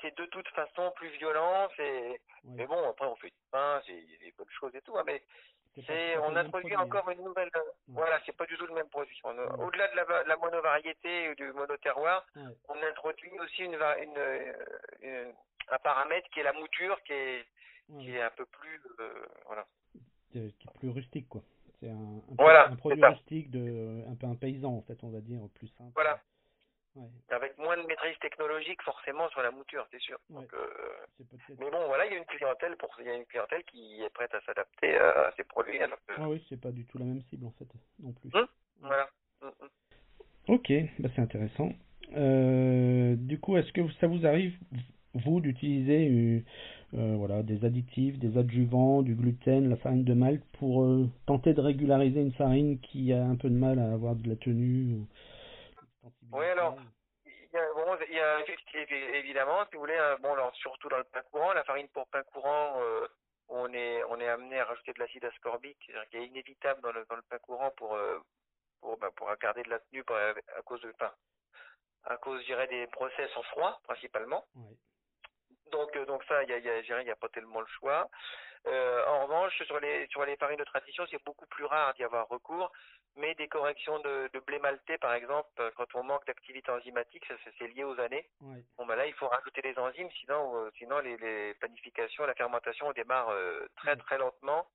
c'est 0.00 0.16
de 0.16 0.26
toute 0.26 0.48
façon 0.48 0.90
plus 0.96 1.10
violent. 1.10 1.68
C'est, 1.76 2.20
mais 2.44 2.66
bon, 2.66 2.88
après 2.88 3.06
on 3.06 3.16
fait 3.16 3.30
du 3.30 3.42
pain, 3.50 3.82
c'est 3.86 4.00
des 4.20 4.32
bonnes 4.36 4.50
choses 4.50 4.74
et 4.74 4.82
tout, 4.82 4.96
hein, 4.96 5.04
mais 5.06 5.22
C'est 5.86 6.16
on 6.18 6.36
introduit 6.36 6.74
hein. 6.74 6.80
encore 6.82 7.10
une 7.10 7.22
nouvelle. 7.24 7.50
Voilà, 7.88 8.20
c'est 8.24 8.36
pas 8.36 8.46
du 8.46 8.56
tout 8.56 8.66
le 8.66 8.74
même 8.74 8.88
produit. 8.88 9.20
On- 9.24 9.34
Ouais. 9.36 9.64
Au-delà 9.64 9.88
de 9.88 9.96
la, 9.96 10.22
la 10.24 10.36
monovariété 10.36 11.30
ou 11.30 11.34
du 11.34 11.52
monoterroir, 11.52 12.24
Ouais. 12.36 12.42
on 12.68 12.76
introduit 12.82 13.32
aussi 13.40 13.62
une, 13.64 13.74
une, 13.74 14.16
euh, 14.18 14.52
une- 15.02 15.32
un 15.70 15.78
paramètre 15.78 16.28
qui 16.30 16.40
est 16.40 16.44
la 16.44 16.52
mouture, 16.52 17.02
qui 17.04 17.12
est, 17.12 17.44
qui 17.98 18.14
est 18.16 18.22
un 18.22 18.30
peu 18.30 18.46
plus, 18.46 18.80
euh, 19.00 19.26
voilà. 19.46 19.66
Qui 20.30 20.38
est 20.38 20.54
plus 20.78 20.90
rustique, 20.90 21.28
quoi. 21.28 21.42
C'est 21.80 21.90
un, 21.90 21.94
un, 21.94 22.20
Voilà, 22.38 22.68
un 22.68 22.76
produit 22.76 23.04
rustique, 23.04 23.50
de, 23.50 24.04
un 24.08 24.14
peu 24.14 24.26
un 24.26 24.36
paysan, 24.36 24.72
en 24.76 24.82
fait, 24.82 24.98
on 25.02 25.10
va 25.10 25.20
dire, 25.20 25.40
plus 25.54 25.68
simple. 25.76 25.90
Voilà. 25.94 26.20
Ouais, 26.96 27.08
avec 27.30 27.58
moins 27.58 27.76
de 27.76 27.82
maîtrise 27.82 28.16
technologique 28.20 28.80
forcément 28.82 29.28
sur 29.30 29.42
la 29.42 29.50
mouture, 29.50 29.84
c'est 29.90 30.00
sûr. 30.00 30.16
Ouais. 30.30 30.42
Donc, 30.42 30.54
euh, 30.54 30.66
mais 31.58 31.70
bon, 31.70 31.86
voilà, 31.88 32.06
il 32.06 32.12
y 32.12 32.14
a 32.14 32.18
une 32.18 32.24
clientèle 32.24 32.76
pour, 32.76 32.94
il 33.00 33.06
y 33.06 33.10
a 33.10 33.16
une 33.16 33.24
clientèle 33.26 33.64
qui 33.64 34.00
est 34.00 34.10
prête 34.10 34.32
à 34.32 34.40
s'adapter 34.42 34.96
à 34.96 35.32
ces 35.36 35.42
produits. 35.42 35.80
Alors 35.80 35.98
que, 36.06 36.12
Ah 36.18 36.28
oui, 36.28 36.44
c'est 36.48 36.60
pas 36.60 36.70
du 36.70 36.84
tout 36.84 36.98
la 36.98 37.06
même 37.06 37.22
cible, 37.30 37.46
en 37.46 37.50
fait, 37.52 37.66
non 37.98 38.12
plus. 38.12 38.30
Hum, 38.34 38.46
Voilà. 38.80 39.08
Mm, 39.42 39.46
mm. 39.46 39.68
Ok, 40.46 40.72
bah 41.00 41.08
c'est 41.16 41.22
intéressant. 41.22 41.72
Euh, 42.16 43.16
du 43.16 43.40
coup, 43.40 43.56
est-ce 43.56 43.72
que 43.72 43.80
ça 43.94 44.06
vous 44.06 44.24
arrive, 44.24 44.54
vous, 45.14 45.40
d'utiliser 45.40 46.44
euh, 46.94 47.16
voilà, 47.16 47.42
des 47.42 47.64
additifs, 47.64 48.20
des 48.20 48.38
adjuvants, 48.38 49.02
du 49.02 49.16
gluten, 49.16 49.68
la 49.68 49.76
farine 49.76 50.04
de 50.04 50.14
malt 50.14 50.44
pour 50.58 50.86
tenter 51.26 51.54
de 51.54 51.60
régulariser 51.60 52.20
une 52.20 52.32
farine 52.32 52.78
qui 52.78 53.12
a 53.12 53.24
un 53.24 53.34
peu 53.34 53.48
de 53.48 53.56
mal 53.56 53.80
à 53.80 53.92
avoir 53.92 54.14
de 54.14 54.28
la 54.28 54.36
tenue 54.36 54.94
ou... 54.94 55.06
Oui, 56.34 56.46
alors, 56.46 56.76
il 57.26 57.50
y 57.52 57.58
a, 57.58 57.74
bon, 57.74 57.98
il 58.08 58.14
y 58.16 58.20
a 58.20 58.40
évidemment, 59.18 59.64
si 59.66 59.74
vous 59.74 59.80
voulez, 59.80 59.96
euh, 59.98 60.18
bon, 60.18 60.34
alors, 60.34 60.54
surtout 60.56 60.90
dans 60.90 60.98
le 60.98 61.04
pain 61.04 61.22
courant, 61.24 61.54
la 61.54 61.64
farine 61.64 61.88
pour 61.90 62.08
pain 62.08 62.24
courant, 62.24 62.82
euh, 62.82 63.08
on 63.48 63.72
est, 63.74 64.04
on 64.04 64.20
est 64.20 64.28
amené 64.28 64.60
à 64.60 64.66
rajouter 64.66 64.94
de 64.94 65.00
l'acide 65.00 65.24
ascorbique, 65.26 65.78
c'est-à-dire 65.86 66.10
qu'il 66.10 66.20
est 66.20 66.26
inévitable 66.28 66.82
dans 66.82 66.92
le, 66.92 67.06
dans 67.06 67.16
le 67.16 67.22
pain 67.22 67.38
courant 67.40 67.72
pour, 67.72 67.94
euh, 67.96 68.20
pour, 68.80 68.98
ben, 68.98 69.10
pour 69.12 69.34
garder 69.38 69.64
de 69.64 69.70
la 69.70 69.80
tenue 69.80 70.04
pour- 70.04 70.16
à 70.16 70.62
cause 70.64 70.82
de, 70.82 70.92
enfin, 70.94 71.14
à 72.04 72.16
cause, 72.18 72.40
je 72.42 72.46
dirais, 72.46 72.68
des 72.68 72.86
process 72.88 73.36
en 73.36 73.42
froid, 73.44 73.80
principalement. 73.84 74.46
Donc, 75.72 75.96
euh, 75.96 76.06
donc 76.06 76.24
ça, 76.24 76.42
il 76.44 76.50
y 76.50 76.54
a, 76.54 76.58
il 76.58 76.64
y 76.66 76.70
a, 76.70 76.80
je 76.82 76.86
dirais, 76.86 77.02
il 77.02 77.08
y 77.08 77.12
a 77.12 77.16
pas 77.16 77.30
tellement 77.30 77.60
le 77.60 77.66
choix. 77.66 78.10
Euh, 78.66 79.04
en 79.06 79.24
revanche, 79.26 79.62
sur 79.64 79.78
les, 79.80 80.06
sur 80.08 80.24
les 80.24 80.36
farines 80.36 80.58
de 80.58 80.64
tradition, 80.64 81.04
c'est 81.10 81.22
beaucoup 81.24 81.46
plus 81.46 81.64
rare 81.66 81.92
d'y 81.94 82.04
avoir 82.04 82.28
recours, 82.28 82.72
mais 83.16 83.34
des 83.34 83.46
corrections 83.48 83.98
de, 84.00 84.30
de 84.32 84.40
blé 84.40 84.58
maltais, 84.58 84.96
par 84.98 85.12
exemple, 85.14 85.48
euh, 85.60 85.70
quand 85.76 85.94
on 85.94 86.02
manque 86.02 86.26
d'activité 86.26 86.70
enzymatique, 86.70 87.24
ça, 87.26 87.34
c'est- 87.58 87.68
lié 87.68 87.84
aux 87.84 87.98
années. 88.00 88.28
Bon, 88.78 88.86
ben 88.86 88.96
là, 88.96 89.06
il 89.06 89.12
faut 89.14 89.28
rajouter 89.28 89.60
les 89.62 89.78
enzymes, 89.78 90.10
sinon, 90.20 90.56
euh, 90.64 90.70
sinon 90.78 90.98
les, 91.00 91.16
les 91.18 91.54
panifications, 91.54 92.24
la 92.26 92.34
fermentation 92.34 92.90
démarre 92.92 93.28
euh, 93.30 93.66
très 93.76 93.96
très 93.96 94.18
lentement. 94.18 94.66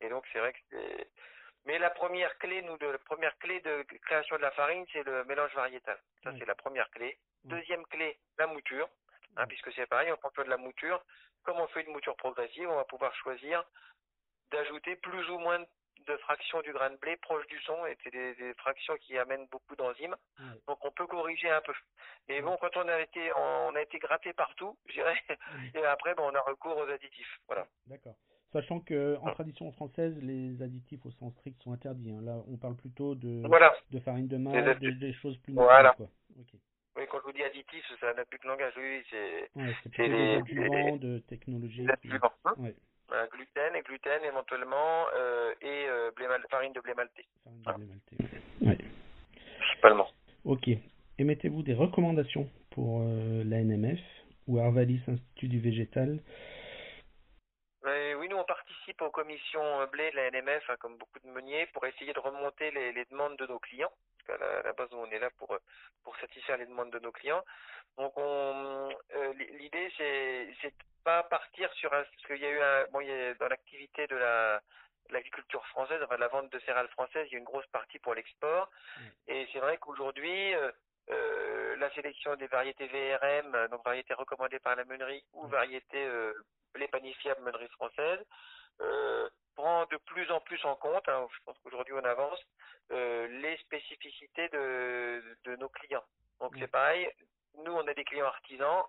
Et 0.00 0.08
donc, 0.08 0.24
c'est 0.32 0.38
vrai 0.40 0.52
que 0.52 0.58
c'est. 0.70 1.10
Mais 1.66 1.78
la 1.78 1.90
première 1.90 2.36
clé, 2.38 2.62
nous, 2.62 2.76
de 2.78 2.86
la 2.86 2.98
première 2.98 3.36
clé 3.38 3.60
de 3.60 3.82
création 4.02 4.36
de 4.36 4.42
la 4.42 4.50
farine, 4.52 4.84
c'est 4.92 5.02
le 5.04 5.24
mélange 5.24 5.54
variétal. 5.54 5.98
Ça, 6.24 6.30
c'est 6.38 6.46
la 6.46 6.54
première 6.54 6.90
clé. 6.90 7.18
Deuxième 7.44 7.84
clé, 7.86 8.18
la 8.38 8.46
mouture. 8.46 8.88
Hein, 9.36 9.46
puisque 9.46 9.72
c'est 9.74 9.86
pareil, 9.86 10.10
en 10.10 10.16
fonction 10.16 10.42
de 10.42 10.48
la 10.50 10.56
mouture, 10.56 11.00
comme 11.44 11.58
on 11.58 11.66
fait 11.68 11.82
une 11.82 11.92
mouture 11.92 12.16
progressive, 12.16 12.68
on 12.68 12.76
va 12.76 12.84
pouvoir 12.84 13.14
choisir 13.16 13.64
d'ajouter 14.50 14.96
plus 14.96 15.28
ou 15.30 15.38
moins 15.38 15.60
de 16.06 16.16
fractions 16.18 16.60
du 16.62 16.72
grain 16.72 16.90
de 16.90 16.96
blé 16.96 17.16
proche 17.18 17.46
du 17.48 17.60
son, 17.60 17.84
et 17.86 17.96
c'est 18.02 18.10
des, 18.10 18.34
des 18.34 18.54
fractions 18.54 18.96
qui 18.96 19.18
amènent 19.18 19.46
beaucoup 19.52 19.76
d'enzymes. 19.76 20.16
Ouais. 20.38 20.60
Donc 20.66 20.84
on 20.84 20.90
peut 20.90 21.06
corriger 21.06 21.50
un 21.50 21.60
peu. 21.60 21.72
Mais 22.28 22.40
bon, 22.40 22.56
quand 22.60 22.74
on 22.76 22.88
a 22.88 23.00
été, 23.00 23.30
on 23.36 23.74
a 23.74 23.82
été 23.82 23.98
gratté 23.98 24.32
partout, 24.32 24.76
je 24.86 24.94
dirais, 24.94 25.18
et 25.74 25.84
après, 25.84 26.14
ben, 26.14 26.22
on 26.24 26.34
a 26.34 26.40
recours 26.40 26.76
aux 26.78 26.88
additifs. 26.88 27.40
Voilà. 27.46 27.66
D'accord. 27.86 28.16
Sachant 28.52 28.80
que 28.80 29.16
en 29.22 29.30
tradition 29.32 29.70
française, 29.72 30.18
les 30.22 30.60
additifs 30.62 31.04
au 31.06 31.10
sens 31.12 31.32
strict 31.34 31.62
sont 31.62 31.72
interdits. 31.72 32.10
hein. 32.10 32.20
Là, 32.22 32.42
on 32.48 32.56
parle 32.56 32.74
plutôt 32.76 33.14
de, 33.14 33.46
Voilà. 33.46 33.72
de 33.90 34.00
farine 34.00 34.26
de 34.26 34.38
malt, 34.38 34.78
des, 34.80 35.12
choses 35.12 35.36
plus 35.38 35.52
Voilà. 35.52 35.92
quoi. 35.92 36.08
Ok. 36.36 36.58
Oui, 37.00 37.06
quand 37.10 37.18
je 37.20 37.24
vous 37.24 37.32
dis 37.32 37.42
additifs, 37.42 37.90
ça 37.98 38.12
n'a 38.12 38.26
plus 38.26 38.38
de 38.40 38.46
langage. 38.46 38.74
Oui, 38.76 39.02
c'est 39.10 39.48
Ouais, 39.56 39.74
les- 39.96 40.36
adjuvants 40.36 40.96
de 40.96 41.18
technologie. 41.20 41.88
adjuvants. 41.88 42.32
hein. 42.44 42.54
Ouais, 42.58 42.74
Voilà, 43.08 43.26
gluten 43.28 43.74
et 43.74 43.80
gluten 43.80 44.22
éventuellement, 44.22 45.06
euh, 45.16 45.54
et 45.62 45.86
euh, 45.88 46.10
blé 46.10 46.28
mal- 46.28 46.44
farine 46.50 46.74
de 46.74 46.80
blé 46.80 46.92
maltais, 46.92 47.24
farine 47.42 47.62
de 47.62 47.72
blé 47.72 47.86
maltais. 47.86 48.66
Ouais. 48.66 48.78
principalement. 49.58 50.10
Ok. 50.44 50.68
Émettez-vous 51.18 51.62
des 51.62 51.72
recommandations 51.74 52.50
pour 52.70 53.00
euh, 53.02 53.44
la 53.44 53.60
NMF 53.60 53.98
ou 54.46 54.58
Arvalis 54.58 55.00
Institut 55.08 55.48
du 55.48 55.58
Végétal? 55.58 56.18
Mais 57.82 58.14
oui, 58.14 58.28
nous 58.28 58.36
on 58.36 58.44
participe 58.44 59.00
aux 59.00 59.10
commissions 59.10 59.80
euh, 59.80 59.86
blé 59.86 60.10
de 60.10 60.16
la 60.16 60.28
NMF, 60.30 60.68
hein, 60.68 60.76
comme 60.80 60.98
beaucoup 60.98 61.18
de 61.24 61.28
meuniers, 61.28 61.66
pour 61.72 61.86
essayer 61.86 62.12
de 62.12 62.20
remonter 62.20 62.70
les, 62.72 62.92
les 62.92 63.06
demandes 63.06 63.38
de 63.38 63.46
nos 63.46 63.58
clients. 63.58 63.92
La, 64.38 64.58
à 64.58 64.62
la 64.62 64.72
base, 64.72 64.88
on 64.92 65.10
est 65.10 65.18
là 65.18 65.30
pour, 65.38 65.56
pour 66.04 66.16
satisfaire 66.18 66.56
les 66.56 66.66
demandes 66.66 66.90
de 66.90 66.98
nos 66.98 67.12
clients. 67.12 67.44
Donc, 67.96 68.12
on, 68.16 68.90
euh, 69.16 69.32
l'idée, 69.34 69.92
c'est, 69.96 70.54
c'est 70.62 70.74
pas 71.04 71.22
partir 71.24 71.72
sur 71.74 71.92
un, 71.92 72.02
parce 72.02 72.26
qu'il 72.26 72.36
y 72.36 72.46
a 72.46 72.50
eu 72.50 72.60
un, 72.60 72.84
bon, 72.92 73.00
il 73.00 73.08
y 73.08 73.12
a, 73.12 73.34
dans 73.34 73.48
l'activité 73.48 74.06
de 74.06 74.16
la, 74.16 74.60
l'agriculture 75.10 75.64
française, 75.68 76.00
enfin 76.02 76.16
de 76.16 76.20
la 76.20 76.28
vente 76.28 76.52
de 76.52 76.58
céréales 76.60 76.88
françaises, 76.88 77.26
il 77.28 77.32
y 77.32 77.36
a 77.36 77.38
une 77.38 77.44
grosse 77.44 77.66
partie 77.68 77.98
pour 77.98 78.14
l'export. 78.14 78.70
Et 79.26 79.48
c'est 79.52 79.58
vrai 79.60 79.78
qu'aujourd'hui, 79.78 80.54
euh, 80.54 80.70
euh, 81.10 81.76
la 81.76 81.90
sélection 81.94 82.36
des 82.36 82.46
variétés 82.46 82.86
VRM, 82.86 83.68
donc 83.68 83.84
variétés 83.84 84.14
recommandées 84.14 84.60
par 84.60 84.76
la 84.76 84.84
meunerie, 84.84 85.24
ou 85.32 85.46
Mm. 85.46 85.50
variétés 85.50 86.06
euh, 86.06 86.32
blé 86.74 86.86
panifiable 86.88 87.42
meunerie 87.42 87.68
française, 87.68 88.20
euh, 88.80 89.28
prend 89.56 89.86
de 89.86 89.96
plus 89.96 90.30
en 90.30 90.40
plus 90.40 90.64
en 90.64 90.76
compte, 90.76 91.08
hein, 91.08 91.26
je 91.32 91.38
pense 91.44 91.58
qu'aujourd'hui 91.58 91.94
on 91.94 92.04
avance, 92.04 92.40
euh, 92.92 93.26
les 93.42 93.56
spécificités 93.58 94.48
de, 94.48 95.22
de 95.44 95.56
nos 95.56 95.68
clients. 95.68 96.04
Donc 96.40 96.54
Mm. 96.56 96.60
c'est 96.60 96.68
pareil, 96.70 97.10
nous 97.64 97.72
on 97.72 97.86
a 97.86 97.94
des 97.94 98.04
clients 98.04 98.26
artisans, 98.26 98.84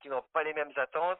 qui 0.00 0.08
n'ont 0.08 0.24
pas 0.32 0.42
les 0.44 0.54
mêmes 0.54 0.72
attentes 0.76 1.18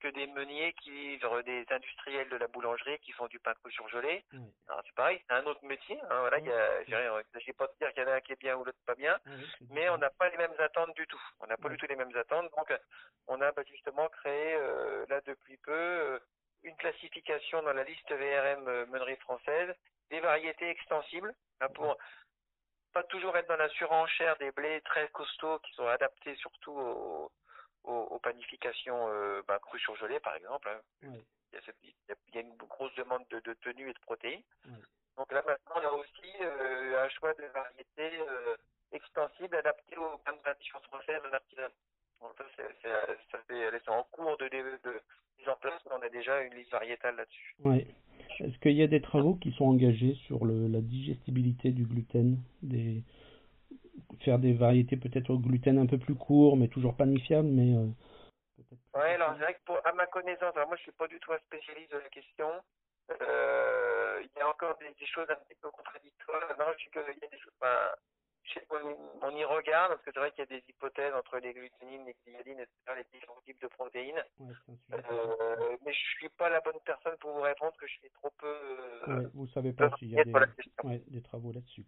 que 0.00 0.08
des 0.08 0.26
meuniers 0.28 0.72
qui 0.82 0.90
livrent 0.90 1.42
des 1.42 1.66
industriels 1.68 2.28
de 2.30 2.36
la 2.36 2.46
boulangerie 2.48 2.98
qui 3.00 3.12
font 3.12 3.26
du 3.26 3.38
pain 3.38 3.52
cru 3.54 3.70
surgelé. 3.70 4.24
Alors 4.66 4.82
c'est 4.86 4.94
pareil, 4.94 5.22
c'est 5.28 5.34
un 5.34 5.44
autre 5.44 5.62
métier. 5.64 6.00
Hein, 6.08 6.20
voilà, 6.20 6.38
a, 6.38 6.84
je 6.84 6.94
ne 6.94 7.22
s'agit 7.34 7.52
pas 7.52 7.66
de 7.66 7.72
dire 7.78 7.92
qu'il 7.92 8.02
y 8.02 8.06
en 8.06 8.08
a 8.08 8.14
un 8.14 8.20
qui 8.20 8.32
est 8.32 8.40
bien 8.40 8.56
ou 8.56 8.64
l'autre 8.64 8.78
pas 8.86 8.94
bien, 8.94 9.18
c'est 9.26 9.70
mais 9.70 9.90
on 9.90 9.98
n'a 9.98 10.08
pas 10.08 10.30
les 10.30 10.38
mêmes 10.38 10.54
attentes 10.58 10.94
du 10.96 11.06
tout. 11.06 11.22
On 11.40 11.46
n'a 11.46 11.58
pas 11.58 11.68
du 11.68 11.76
tout 11.76 11.86
les 11.86 11.96
mêmes 11.96 12.16
attentes. 12.16 12.50
Donc, 12.56 12.72
on 13.26 13.40
a 13.42 13.52
bah, 13.52 13.62
justement 13.68 14.08
créé, 14.08 14.54
euh, 14.54 15.04
là 15.10 15.20
depuis 15.26 15.58
peu, 15.58 15.72
euh, 15.72 16.18
une 16.62 16.76
classification 16.76 17.62
dans 17.62 17.74
la 17.74 17.84
liste 17.84 18.10
VRM 18.10 18.68
euh, 18.68 18.86
meunerie 18.86 19.16
française 19.16 19.74
des 20.08 20.20
variétés 20.20 20.70
extensibles 20.70 21.34
hein, 21.60 21.68
pour 21.74 21.96
pas 22.92 23.02
toujours 23.04 23.36
être 23.36 23.48
dans 23.48 23.56
la 23.56 23.68
surenchère 23.70 24.36
des 24.38 24.50
blés 24.52 24.80
très 24.82 25.08
costauds 25.10 25.58
qui 25.60 25.72
sont 25.74 25.86
adaptés 25.86 26.34
surtout 26.36 26.72
aux, 26.72 27.30
aux, 27.84 27.92
aux 27.92 28.18
panifications 28.18 29.08
euh, 29.08 29.42
bah, 29.46 29.58
crues 29.60 29.78
surgelées, 29.80 30.20
par 30.20 30.34
exemple. 30.34 30.68
hein. 30.68 30.80
Il, 31.52 31.56
y 31.56 31.58
a 31.58 31.62
cette- 31.64 31.76
il 31.82 31.94
y 32.08 32.12
a- 32.12 32.16
il 32.28 32.34
y 32.34 32.38
a 32.38 32.40
une 32.42 32.56
grosse 32.56 32.94
demande 32.94 33.26
de, 33.28 33.40
de 33.40 33.54
tenue 33.54 33.88
et 33.90 33.92
de 33.92 33.98
protéines. 34.00 34.42
Donc 35.16 35.30
là 35.32 35.42
maintenant, 35.46 35.74
on 35.76 35.86
a 35.88 35.92
aussi 35.92 36.32
euh, 36.40 37.04
un 37.04 37.08
choix 37.10 37.34
de 37.34 37.44
variétés 37.46 38.20
euh, 38.20 38.56
extensibles 38.92 39.56
adaptées 39.56 39.96
aux 39.96 40.18
pains 40.18 40.32
de 40.32 40.38
tradition 40.42 40.80
française 40.82 41.20
en 41.28 41.32
artisanat. 41.32 41.70
Donc 42.20 42.32
ça, 42.38 42.44
c'est, 42.56 42.76
c'est, 42.82 42.90
ça 43.30 43.38
fait, 43.48 43.58
elles 43.58 43.82
sont 43.82 43.92
en 43.92 44.04
cours 44.04 44.36
de, 44.38 44.48
de, 44.48 44.78
de 44.82 45.02
mise 45.38 45.48
en 45.48 45.56
place, 45.56 45.80
mais 45.86 45.92
on 45.94 46.02
a 46.02 46.08
déjà 46.08 46.40
une 46.42 46.54
liste 46.54 46.70
variétale 46.70 47.16
là-dessus. 47.16 47.54
Ouais. 47.64 47.86
Est-ce 48.60 48.68
qu'il 48.68 48.76
y 48.76 48.82
a 48.82 48.88
des 48.88 49.00
travaux 49.00 49.36
qui 49.36 49.52
sont 49.52 49.64
engagés 49.64 50.12
sur 50.26 50.44
le, 50.44 50.68
la 50.68 50.82
digestibilité 50.82 51.70
du 51.70 51.84
gluten, 51.84 52.36
des 52.60 53.02
faire 54.20 54.38
des 54.38 54.52
variétés 54.52 54.98
peut-être 54.98 55.30
au 55.30 55.38
gluten 55.38 55.78
un 55.78 55.86
peu 55.86 55.96
plus 55.96 56.14
court, 56.14 56.58
mais 56.58 56.68
toujours 56.68 56.94
panifiable, 56.94 57.48
mais 57.48 57.74
euh, 57.74 57.86
Ouais, 58.92 59.14
alors 59.14 59.32
c'est 59.38 59.44
vrai 59.44 59.54
que 59.54 59.60
pour, 59.64 59.80
à 59.86 59.92
ma 59.94 60.04
connaissance, 60.08 60.54
alors 60.56 60.68
moi 60.68 60.76
je 60.76 60.82
suis 60.82 60.92
pas 60.92 61.08
du 61.08 61.18
tout 61.20 61.32
un 61.32 61.38
spécialiste 61.38 61.90
de 61.90 61.96
la 61.96 62.08
question. 62.10 62.50
Euh, 63.22 64.20
il 64.22 64.38
y 64.38 64.42
a 64.42 64.48
encore 64.48 64.76
des, 64.76 64.92
des 64.92 65.06
choses 65.06 65.30
un 65.30 65.36
petit 65.36 65.56
peu 65.62 65.70
contradictoires. 65.70 66.42
Non, 66.58 66.66
je 66.76 66.84
sais 66.84 66.90
qu'il 66.90 67.22
y 67.22 67.24
a 67.24 67.28
des 67.30 67.38
choses. 67.38 67.52
On, 69.22 69.30
y 69.36 69.44
regarde, 69.44 69.92
parce 69.92 70.02
que 70.02 70.10
c'est 70.12 70.18
vrai 70.18 70.30
qu'il 70.32 70.40
y 70.40 70.42
a 70.42 70.58
des 70.58 70.64
hypothèses 70.68 71.14
entre 71.14 71.38
les 71.38 71.54
glutamines, 71.54 72.04
les 72.04 72.16
gliadines, 72.26 72.60
etc., 72.60 72.96
les 72.96 73.18
différents 73.18 73.40
types 73.46 73.60
de 73.62 73.68
protéines. 73.68 74.22
Euh, 74.92 75.76
mais 75.84 75.92
je 75.92 75.98
suis 76.18 76.28
pas 76.30 76.48
la 76.48 76.60
bonne 76.60 76.80
personne 76.84 77.16
pour 77.20 77.32
vous 77.32 77.42
répondre, 77.42 77.72
que 77.78 77.86
je 77.86 77.92
suis 77.94 78.10
trop 78.10 78.30
peu. 78.38 78.56
Euh, 79.08 79.28
vous 79.34 79.46
savez 79.48 79.72
pas 79.72 79.90
s'il 79.98 80.10
y 80.10 80.18
a 80.18 80.24
des, 80.24 80.32
des 81.08 81.22
travaux 81.22 81.52
là-dessus. 81.52 81.84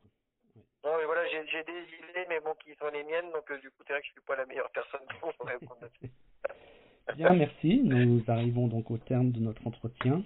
Non, 0.84 0.90
mais 0.98 1.04
voilà, 1.04 1.22
j'ai 1.28 1.62
des 1.62 1.94
idées, 1.94 2.26
mais 2.28 2.40
bon, 2.40 2.54
qui 2.62 2.74
sont 2.74 2.88
les 2.92 3.04
miennes, 3.04 3.30
donc 3.32 3.48
euh, 3.50 3.58
du 3.60 3.70
coup, 3.70 3.82
c'est 3.86 3.92
vrai 3.92 4.02
que 4.02 4.06
je 4.08 4.12
suis 4.12 4.20
pas 4.22 4.36
la 4.36 4.46
meilleure 4.46 4.70
personne 4.70 5.00
pour 5.20 5.32
vous 5.38 5.44
répondre 5.44 5.78
là-dessus. 5.80 6.10
Bien, 7.16 7.34
merci. 7.34 7.80
Nous 7.84 8.22
arrivons 8.28 8.68
donc 8.68 8.90
au 8.90 8.98
terme 8.98 9.30
de 9.32 9.40
notre 9.40 9.66
entretien. 9.66 10.22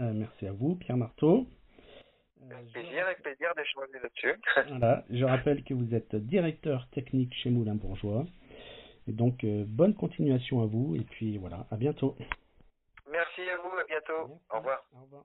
Euh, 0.00 0.12
merci 0.14 0.46
à 0.46 0.52
vous, 0.52 0.74
Pierre 0.76 0.96
Marteau. 0.96 1.46
Avec 2.50 2.72
plaisir, 2.72 3.06
avec 3.06 3.22
plaisir 3.22 3.54
d'échanger 3.56 3.98
là-dessus. 4.02 4.68
voilà, 4.68 5.04
je 5.10 5.24
rappelle 5.24 5.62
que 5.62 5.74
vous 5.74 5.94
êtes 5.94 6.14
directeur 6.16 6.88
technique 6.90 7.32
chez 7.34 7.50
Moulin 7.50 7.76
Bourgeois. 7.76 8.26
Et 9.08 9.12
donc, 9.12 9.44
euh, 9.44 9.64
bonne 9.66 9.94
continuation 9.94 10.62
à 10.62 10.66
vous. 10.66 10.96
Et 10.96 11.04
puis 11.04 11.38
voilà, 11.38 11.66
à 11.70 11.76
bientôt. 11.76 12.16
Merci 13.10 13.42
à 13.50 13.56
vous, 13.58 13.76
à 13.76 13.84
bientôt. 13.84 14.40
Au 14.50 14.56
revoir. 14.58 14.84
Au 14.94 15.02
revoir. 15.02 15.24